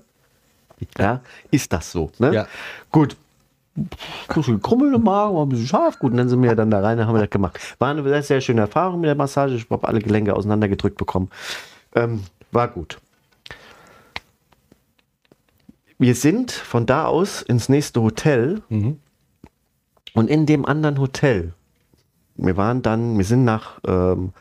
ja, 0.97 1.21
ist 1.51 1.73
das 1.73 1.91
so. 1.91 2.11
Ne? 2.17 2.33
Ja. 2.33 2.47
Gut. 2.91 3.17
Ein 3.77 3.89
bisschen 4.33 4.61
Krummel 4.61 4.93
im 4.95 5.03
Magen, 5.03 5.35
war 5.35 5.45
ein 5.45 5.49
bisschen 5.49 5.67
scharf. 5.67 5.99
Gut, 5.99 6.11
und 6.11 6.17
dann 6.17 6.29
sind 6.29 6.41
wir 6.41 6.55
dann 6.55 6.71
da 6.71 6.79
rein, 6.79 6.97
dann 6.97 7.07
haben 7.07 7.15
wir 7.15 7.21
das 7.21 7.29
gemacht. 7.29 7.59
War 7.79 7.89
eine 7.89 8.03
sehr, 8.03 8.23
sehr 8.23 8.41
schöne 8.41 8.61
Erfahrung 8.61 9.01
mit 9.01 9.07
der 9.07 9.15
Massage. 9.15 9.55
Ich 9.55 9.69
habe 9.69 9.87
alle 9.87 9.99
Gelenke 9.99 10.33
auseinandergedrückt 10.35 10.97
bekommen. 10.97 11.29
Ähm, 11.93 12.23
war 12.51 12.69
gut. 12.69 12.99
Wir 15.97 16.15
sind 16.15 16.51
von 16.51 16.85
da 16.85 17.05
aus 17.05 17.41
ins 17.41 17.69
nächste 17.69 18.01
Hotel. 18.01 18.61
Und 20.13 20.29
in 20.29 20.45
dem 20.45 20.65
anderen 20.65 20.99
Hotel, 20.99 21.53
wir 22.35 22.55
waren 22.55 22.81
dann, 22.81 23.17
wir 23.17 23.25
sind 23.25 23.43
nach, 23.43 23.79
ähm, 23.85 24.31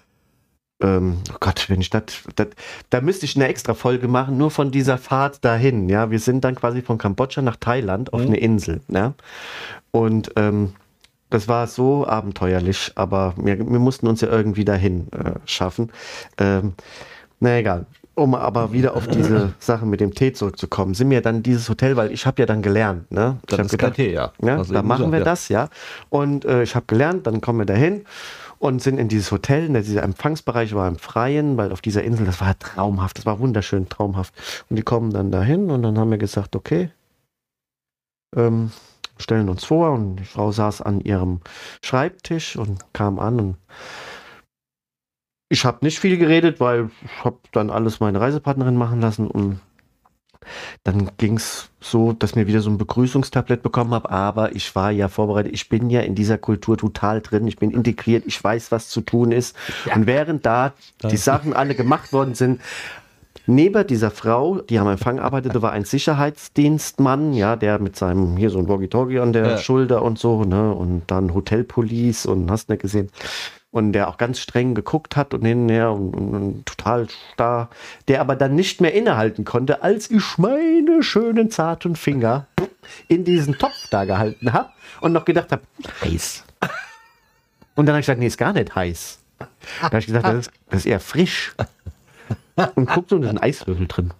ähm, 0.84 1.18
oh 1.32 1.36
Gott, 1.40 1.66
wenn 1.68 1.80
ich 1.80 1.90
das, 1.90 2.02
da 2.90 3.00
müsste 3.00 3.24
ich 3.24 3.36
eine 3.36 3.48
extra 3.48 3.74
Folge 3.74 4.06
machen, 4.06 4.36
nur 4.36 4.50
von 4.50 4.70
dieser 4.70 4.98
Fahrt 4.98 5.44
dahin. 5.44 5.88
Ja, 5.88 6.10
wir 6.10 6.18
sind 6.18 6.44
dann 6.44 6.54
quasi 6.54 6.82
von 6.82 6.98
Kambodscha 6.98 7.42
nach 7.42 7.56
Thailand 7.56 8.12
auf 8.12 8.20
eine 8.20 8.36
Insel. 8.36 8.80
Ja, 8.88 9.14
und 9.90 10.32
ähm, 10.36 10.74
das 11.30 11.48
war 11.48 11.66
so 11.66 12.06
abenteuerlich, 12.06 12.92
aber 12.94 13.34
wir, 13.36 13.58
wir 13.58 13.78
mussten 13.78 14.06
uns 14.06 14.20
ja 14.20 14.28
irgendwie 14.28 14.64
dahin 14.64 15.08
äh, 15.12 15.32
schaffen. 15.46 15.90
Ähm, 16.38 16.74
na 17.40 17.58
egal. 17.58 17.86
Um 18.16 18.36
aber 18.36 18.72
wieder 18.72 18.94
auf 18.94 19.08
diese 19.08 19.54
Sache 19.58 19.86
mit 19.86 20.00
dem 20.00 20.14
Tee 20.14 20.32
zurückzukommen, 20.32 20.94
sind 20.94 21.10
wir 21.10 21.20
dann 21.20 21.42
dieses 21.42 21.68
Hotel, 21.68 21.96
weil 21.96 22.12
ich 22.12 22.26
habe 22.26 22.40
ja 22.40 22.46
dann 22.46 22.62
gelernt, 22.62 23.10
ne? 23.10 23.38
Ich 23.48 23.56
Das 23.56 23.66
ist 23.66 23.78
kein 23.78 23.92
Tee, 23.92 24.12
ja. 24.12 24.32
ja, 24.40 24.58
Also 24.58 24.72
da 24.72 24.82
machen 24.82 25.10
wir 25.10 25.18
ja. 25.18 25.24
das, 25.24 25.48
ja. 25.48 25.68
Und 26.10 26.44
äh, 26.44 26.62
ich 26.62 26.76
habe 26.76 26.86
gelernt, 26.86 27.26
dann 27.26 27.40
kommen 27.40 27.58
wir 27.58 27.66
dahin 27.66 28.04
und 28.64 28.80
sind 28.80 28.96
in 28.96 29.08
dieses 29.08 29.30
Hotel. 29.30 29.68
Und 29.68 29.74
dieser 29.74 30.02
Empfangsbereich 30.02 30.74
war 30.74 30.88
im 30.88 30.96
Freien, 30.96 31.58
weil 31.58 31.70
auf 31.70 31.82
dieser 31.82 32.02
Insel, 32.02 32.24
das 32.24 32.40
war 32.40 32.58
traumhaft, 32.58 33.18
das 33.18 33.26
war 33.26 33.38
wunderschön 33.38 33.90
traumhaft. 33.90 34.32
Und 34.70 34.76
die 34.76 34.82
kommen 34.82 35.12
dann 35.12 35.30
dahin 35.30 35.70
und 35.70 35.82
dann 35.82 35.98
haben 35.98 36.10
wir 36.10 36.16
gesagt, 36.16 36.56
okay, 36.56 36.88
ähm, 38.34 38.72
stellen 39.18 39.50
uns 39.50 39.64
vor 39.64 39.90
und 39.90 40.16
die 40.16 40.24
Frau 40.24 40.50
saß 40.50 40.80
an 40.80 41.02
ihrem 41.02 41.40
Schreibtisch 41.82 42.56
und 42.56 42.82
kam 42.94 43.18
an 43.18 43.38
und 43.38 43.56
ich 45.50 45.66
habe 45.66 45.84
nicht 45.84 46.00
viel 46.00 46.16
geredet, 46.16 46.58
weil 46.58 46.90
ich 47.04 47.24
habe 47.24 47.38
dann 47.52 47.68
alles 47.68 48.00
meine 48.00 48.18
Reisepartnerin 48.18 48.76
machen 48.76 49.02
lassen 49.02 49.28
und 49.28 49.60
dann 50.82 51.10
ging 51.18 51.36
es 51.36 51.70
so, 51.80 52.12
dass 52.12 52.34
mir 52.34 52.46
wieder 52.46 52.60
so 52.60 52.70
ein 52.70 52.78
Begrüßungstablett 52.78 53.62
bekommen 53.62 53.92
habe, 53.92 54.10
aber 54.10 54.54
ich 54.54 54.74
war 54.74 54.90
ja 54.90 55.08
vorbereitet, 55.08 55.52
ich 55.52 55.68
bin 55.68 55.90
ja 55.90 56.00
in 56.00 56.14
dieser 56.14 56.38
Kultur 56.38 56.76
total 56.76 57.20
drin, 57.20 57.46
ich 57.46 57.56
bin 57.56 57.70
integriert, 57.70 58.24
ich 58.26 58.42
weiß, 58.42 58.72
was 58.72 58.88
zu 58.88 59.00
tun 59.00 59.32
ist. 59.32 59.54
Und 59.94 60.06
während 60.06 60.46
da 60.46 60.72
die 61.02 61.16
Sachen 61.16 61.52
alle 61.52 61.74
gemacht 61.74 62.12
worden 62.12 62.34
sind, 62.34 62.60
Neben 63.46 63.86
dieser 63.86 64.10
Frau, 64.10 64.60
die 64.62 64.78
am 64.78 64.88
Empfang 64.88 65.18
arbeitete, 65.18 65.60
war 65.60 65.72
ein 65.72 65.84
Sicherheitsdienstmann, 65.84 67.34
ja, 67.34 67.56
der 67.56 67.78
mit 67.78 67.94
seinem, 67.94 68.38
hier 68.38 68.48
so 68.48 68.58
ein 68.58 68.68
Walkie-Talkie 68.68 69.18
an 69.18 69.34
der 69.34 69.46
Ja. 69.46 69.58
Schulter 69.58 70.02
und 70.02 70.18
so, 70.18 70.44
ne, 70.44 70.72
und 70.72 71.02
dann 71.08 71.34
Hotelpolice 71.34 72.26
und 72.26 72.50
hast 72.50 72.70
nicht 72.70 72.80
gesehen. 72.80 73.10
Und 73.74 73.90
der 73.90 74.06
auch 74.06 74.18
ganz 74.18 74.38
streng 74.38 74.76
geguckt 74.76 75.16
hat 75.16 75.34
und 75.34 75.44
hinher 75.44 75.90
und, 75.90 76.14
und, 76.14 76.34
und 76.34 76.66
total 76.66 77.08
starr, 77.32 77.70
der 78.06 78.20
aber 78.20 78.36
dann 78.36 78.54
nicht 78.54 78.80
mehr 78.80 78.94
innehalten 78.94 79.44
konnte, 79.44 79.82
als 79.82 80.12
ich 80.12 80.38
meine 80.38 81.02
schönen 81.02 81.50
zarten 81.50 81.96
Finger 81.96 82.46
in 83.08 83.24
diesen 83.24 83.58
Topf 83.58 83.88
da 83.90 84.04
gehalten 84.04 84.52
habe 84.52 84.68
und 85.00 85.12
noch 85.12 85.24
gedacht 85.24 85.50
habe, 85.50 85.62
heiß. 86.02 86.44
Und 87.74 87.86
dann 87.86 87.94
habe 87.94 88.00
ich 88.00 88.06
gesagt, 88.06 88.20
nee, 88.20 88.28
ist 88.28 88.38
gar 88.38 88.52
nicht 88.52 88.76
heiß. 88.76 89.18
Da 89.40 89.48
habe 89.82 89.98
ich 89.98 90.06
gesagt, 90.06 90.24
das 90.24 90.36
ist, 90.36 90.50
das 90.70 90.80
ist 90.82 90.86
eher 90.86 91.00
frisch. 91.00 91.56
Und 92.76 92.88
guckt 92.88 93.10
so, 93.10 93.18
da 93.18 93.26
ist 93.26 93.32
ein 93.32 93.42
Eiswürfel 93.42 93.88
drin. 93.88 94.12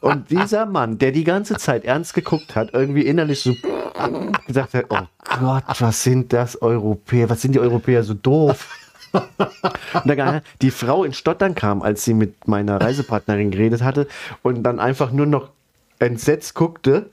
Und 0.00 0.30
dieser 0.30 0.66
Mann, 0.66 0.98
der 0.98 1.12
die 1.12 1.24
ganze 1.24 1.56
Zeit 1.56 1.86
ernst 1.86 2.12
geguckt 2.12 2.54
hat, 2.54 2.74
irgendwie 2.74 3.06
innerlich 3.06 3.40
so 3.40 3.54
gesagt 4.46 4.74
hat, 4.74 4.84
oh 4.90 5.06
Gott, 5.38 5.64
was 5.78 6.02
sind 6.02 6.32
das 6.32 6.60
Europäer, 6.60 7.30
was 7.30 7.42
sind 7.42 7.54
die 7.54 7.60
Europäer 7.60 8.02
so 8.02 8.14
doof? 8.14 8.68
Und 9.12 10.06
dann, 10.06 10.42
die 10.62 10.70
Frau 10.70 11.04
in 11.04 11.12
Stottern 11.12 11.54
kam, 11.54 11.82
als 11.82 12.04
sie 12.04 12.14
mit 12.14 12.46
meiner 12.46 12.80
Reisepartnerin 12.80 13.50
geredet 13.50 13.82
hatte 13.82 14.06
und 14.42 14.62
dann 14.62 14.78
einfach 14.78 15.10
nur 15.10 15.26
noch 15.26 15.50
entsetzt 15.98 16.54
guckte. 16.54 17.10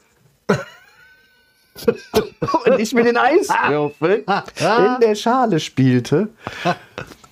und 2.65 2.79
ich 2.79 2.93
mit 2.93 3.05
den 3.05 3.17
Eiswürfeln 3.17 4.23
in 4.25 4.99
der 5.01 5.15
Schale 5.15 5.59
spielte. 5.59 6.29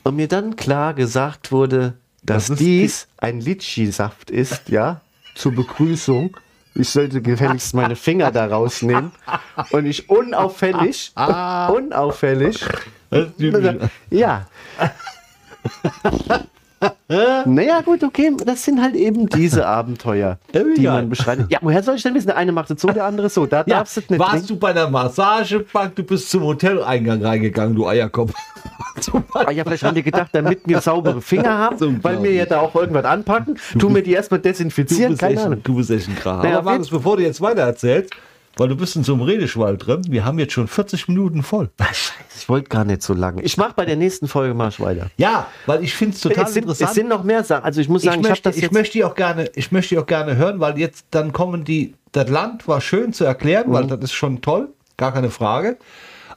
Und 0.03 0.15
mir 0.15 0.27
dann 0.27 0.55
klar 0.55 0.93
gesagt 0.93 1.51
wurde, 1.51 1.93
dass 2.21 2.47
Das 2.47 2.57
dies 2.57 3.07
ein 3.17 3.39
Litschi-Saft 3.39 4.29
ist, 4.29 4.69
ja, 4.69 5.01
zur 5.35 5.53
Begrüßung. 5.53 6.37
Ich 6.77 6.89
sollte 6.89 7.21
gefälligst 7.21 7.73
meine 7.73 7.95
Finger 7.95 8.31
da 8.31 8.47
rausnehmen. 8.47 9.11
Und 9.71 9.85
ich 9.85 10.09
unauffällig, 10.09 11.13
unauffällig, 11.15 12.59
ja. 14.09 14.45
Naja, 17.45 17.81
gut, 17.81 18.03
okay, 18.03 18.31
das 18.45 18.63
sind 18.63 18.81
halt 18.81 18.95
eben 18.95 19.27
diese 19.27 19.65
Abenteuer, 19.67 20.37
die 20.53 20.87
man 20.87 21.09
beschreibt. 21.09 21.51
Ja, 21.51 21.59
woher 21.61 21.83
soll 21.83 21.95
ich 21.95 22.03
denn 22.03 22.13
wissen? 22.13 22.27
Der 22.27 22.37
eine 22.37 22.51
macht 22.51 22.71
es 22.71 22.81
so, 22.81 22.87
der 22.89 23.05
andere 23.05 23.29
so. 23.29 23.45
Da 23.45 23.59
Ja, 23.67 23.77
darfst 23.77 23.97
du 23.97 24.01
nicht 24.09 24.19
warst 24.19 24.31
trinken. 24.31 24.47
du 24.47 24.55
bei 24.57 24.73
der 24.73 24.89
Massagebank, 24.89 25.95
du 25.95 26.03
bist 26.03 26.29
zum 26.29 26.43
Hoteleingang 26.43 27.23
reingegangen, 27.23 27.75
du 27.75 27.87
Eierkopf. 27.87 28.33
Ah, 29.33 29.51
ja, 29.51 29.63
vielleicht 29.63 29.83
haben 29.83 29.95
die 29.95 30.03
gedacht, 30.03 30.29
damit 30.31 30.61
wir 30.65 30.79
saubere 30.79 31.21
Finger 31.21 31.57
haben, 31.57 31.77
So 31.77 31.93
weil 32.01 32.23
wir 32.23 32.31
ja 32.31 32.45
da 32.45 32.61
auch 32.61 32.73
irgendwas 32.75 33.03
anpacken, 33.05 33.57
tun 33.77 33.93
wir 33.93 34.01
die 34.01 34.13
erstmal 34.13 34.39
desinfizieren, 34.39 35.17
keine 35.17 35.33
echt, 35.35 35.43
Ahnung. 35.45 35.61
du 35.63 35.75
bist 35.75 35.91
echt 35.91 36.07
ein 36.07 36.15
Kram. 36.15 36.41
Naja, 36.41 36.59
Aber 36.59 36.71
Markus, 36.71 36.89
bevor 36.89 37.17
du 37.17 37.23
jetzt 37.23 37.41
weiter 37.41 37.63
erzählst, 37.63 38.11
weil 38.57 38.67
du 38.69 38.75
bist 38.75 38.95
in 38.95 39.03
so 39.03 39.13
einem 39.13 39.21
Redeschwall 39.23 39.77
drin, 39.77 40.01
wir 40.09 40.25
haben 40.25 40.39
jetzt 40.39 40.53
schon 40.53 40.67
40 40.67 41.07
Minuten 41.07 41.43
voll. 41.43 41.69
Ich 42.37 42.47
wollte 42.49 42.69
gar 42.69 42.85
nicht 42.85 43.01
so 43.01 43.13
lange. 43.13 43.41
Ich 43.41 43.57
mache 43.57 43.73
bei 43.75 43.85
der 43.85 43.95
nächsten 43.95 44.27
Folge 44.27 44.55
ich 44.69 44.79
weiter. 44.79 45.09
Ja, 45.17 45.47
weil 45.65 45.83
ich 45.83 45.93
finde 45.93 46.15
es 46.15 46.21
total 46.21 46.45
Es 46.45 46.53
sind, 46.53 46.63
interessant. 46.63 46.89
es 46.89 46.95
sind 46.95 47.07
noch 47.09 47.23
mehr 47.23 47.43
Sachen. 47.43 47.63
Also 47.65 47.81
ich 47.81 47.89
muss 47.89 48.03
sagen, 48.03 48.21
ich, 48.21 48.25
ich, 48.25 48.29
möchte, 48.29 48.43
das 48.49 48.55
ich 48.55 48.61
jetzt. 48.63 48.71
möchte 48.73 48.93
die 48.93 49.03
auch 49.03 49.15
gerne, 49.15 49.49
ich 49.55 49.71
möchte 49.71 49.95
die 49.95 49.99
auch 49.99 50.05
gerne 50.05 50.35
hören, 50.35 50.59
weil 50.59 50.77
jetzt 50.77 51.05
dann 51.11 51.33
kommen 51.33 51.63
die. 51.63 51.95
Das 52.11 52.29
Land 52.29 52.67
war 52.67 52.79
schön 52.81 53.11
zu 53.13 53.25
erklären, 53.25 53.67
Mhm. 53.69 53.73
weil 53.73 53.87
das 53.87 53.99
ist 54.01 54.13
schon 54.13 54.41
toll, 54.41 54.69
gar 54.97 55.11
keine 55.13 55.29
Frage. 55.29 55.77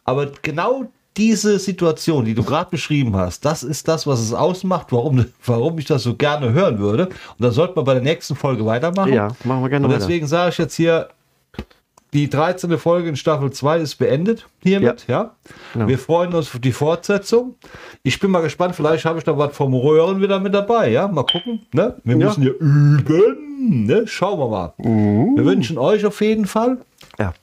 Aber 0.04 0.26
genau 0.42 0.90
diese 1.16 1.58
Situation, 1.58 2.24
die 2.24 2.34
du 2.34 2.42
gerade 2.44 2.70
beschrieben 2.70 3.16
hast, 3.16 3.44
das 3.44 3.62
ist 3.64 3.88
das, 3.88 4.06
was 4.06 4.20
es 4.20 4.32
ausmacht, 4.32 4.86
warum, 4.90 5.24
warum 5.44 5.78
ich 5.78 5.84
das 5.84 6.04
so 6.04 6.14
gerne 6.14 6.52
hören 6.52 6.78
würde. 6.78 7.06
Und 7.06 7.16
da 7.40 7.50
sollten 7.50 7.76
wir 7.76 7.82
bei 7.82 7.94
der 7.94 8.02
nächsten 8.02 8.36
Folge 8.36 8.64
weitermachen. 8.64 9.12
ja, 9.12 9.28
machen 9.44 9.62
wir 9.62 9.68
gerne 9.68 9.86
Und 9.86 9.92
deswegen 9.92 10.26
sage 10.28 10.50
ich 10.50 10.58
jetzt 10.58 10.74
hier, 10.76 11.08
die 12.14 12.30
13. 12.30 12.78
Folge 12.78 13.08
in 13.10 13.16
Staffel 13.16 13.50
2 13.52 13.78
ist 13.80 13.96
beendet 13.96 14.46
hiermit, 14.62 15.04
ja. 15.08 15.34
Genau. 15.74 15.88
Wir 15.88 15.98
freuen 15.98 16.32
uns 16.34 16.54
auf 16.54 16.60
die 16.60 16.72
Fortsetzung. 16.72 17.54
Ich 18.02 18.18
bin 18.18 18.30
mal 18.30 18.40
gespannt, 18.40 18.74
vielleicht 18.76 19.04
habe 19.04 19.18
ich 19.18 19.24
da 19.24 19.36
was 19.36 19.54
vom 19.56 19.74
Röhren 19.74 20.20
wieder 20.22 20.40
mit 20.40 20.54
dabei, 20.54 20.90
ja. 20.90 21.06
Mal 21.08 21.24
gucken, 21.24 21.60
ne? 21.72 21.96
Wir 22.04 22.16
Ja. 22.16 22.26
müssen 22.26 22.42
ja 22.44 22.50
üben, 22.50 23.84
ne? 23.86 24.06
Schauen 24.06 24.38
wir 24.38 24.48
mal. 24.48 24.72
Wir 24.78 25.44
wünschen 25.44 25.76
euch 25.78 26.06
auf 26.06 26.20
jeden 26.20 26.46
Fall 26.46 26.78
Ja. 27.18 27.34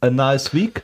a 0.00 0.10
nice 0.10 0.54
week. 0.54 0.82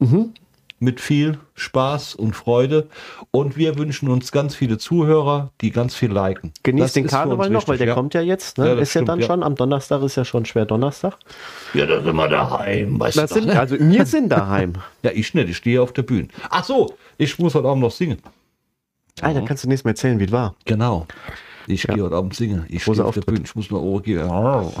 Mhm. 0.00 0.32
Mit 0.80 1.00
viel 1.00 1.38
Spaß 1.54 2.14
und 2.14 2.34
Freude. 2.34 2.88
Und 3.30 3.56
wir 3.56 3.76
wünschen 3.78 4.08
uns 4.08 4.30
ganz 4.30 4.54
viele 4.54 4.78
Zuhörer, 4.78 5.50
die 5.60 5.70
ganz 5.70 5.94
viel 5.94 6.12
liken. 6.12 6.52
Genießt 6.62 6.96
den 6.96 7.06
Karneval 7.08 7.50
noch, 7.50 7.66
weil 7.66 7.78
der 7.78 7.88
ja. 7.88 7.94
kommt 7.94 8.14
ja 8.14 8.20
jetzt. 8.20 8.58
Ne? 8.58 8.66
Ja, 8.66 8.72
ist 8.74 8.80
ja 8.80 8.86
stimmt, 8.86 9.08
dann 9.08 9.20
ja. 9.20 9.26
schon. 9.26 9.42
Am 9.42 9.56
Donnerstag 9.56 10.02
ist 10.02 10.16
ja 10.16 10.24
schon 10.24 10.44
schwer 10.44 10.66
Donnerstag. 10.66 11.16
Ja, 11.74 11.86
da 11.86 12.00
sind 12.00 12.14
wir 12.14 12.28
daheim. 12.28 13.00
Weißt 13.00 13.16
Das 13.16 13.30
du 13.30 13.40
sind, 13.40 13.50
also 13.50 13.76
wir 13.78 14.06
sind 14.06 14.28
daheim. 14.30 14.74
Ja, 15.02 15.12
ich 15.12 15.32
nicht, 15.32 15.48
ich 15.48 15.56
stehe 15.56 15.80
auf 15.80 15.92
der 15.92 16.02
Bühne. 16.02 16.28
Ach 16.50 16.64
so, 16.64 16.96
ich 17.18 17.38
muss 17.38 17.54
heute 17.54 17.68
Abend 17.68 17.82
noch 17.82 17.92
singen. 17.92 18.18
Ah, 19.20 19.32
dann 19.32 19.44
kannst 19.44 19.64
du 19.64 19.68
nächstes 19.68 19.84
Mal 19.84 19.92
erzählen, 19.92 20.18
wie 20.18 20.24
es 20.24 20.32
war. 20.32 20.54
Genau. 20.64 21.06
Ich 21.68 21.84
gehe 21.84 22.02
heute 22.02 22.16
Abend 22.16 22.34
singen. 22.34 22.66
Ich 22.68 22.82
stehe 22.82 23.04
auf 23.04 23.14
der. 23.14 23.20
Bühne. 23.22 23.42
Ich 23.44 23.54
muss 23.54 23.70
mal 23.70 23.78
Ohr 23.78 24.02
gehen. 24.02 24.28
Dann 24.28 24.80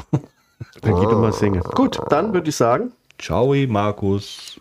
geht 0.82 1.10
du 1.10 1.18
mal 1.18 1.32
singen. 1.32 1.60
Gut, 1.74 2.00
dann 2.08 2.32
würde 2.32 2.48
ich 2.48 2.56
sagen, 2.56 2.92
Ciao, 3.18 3.52
Markus. 3.66 4.60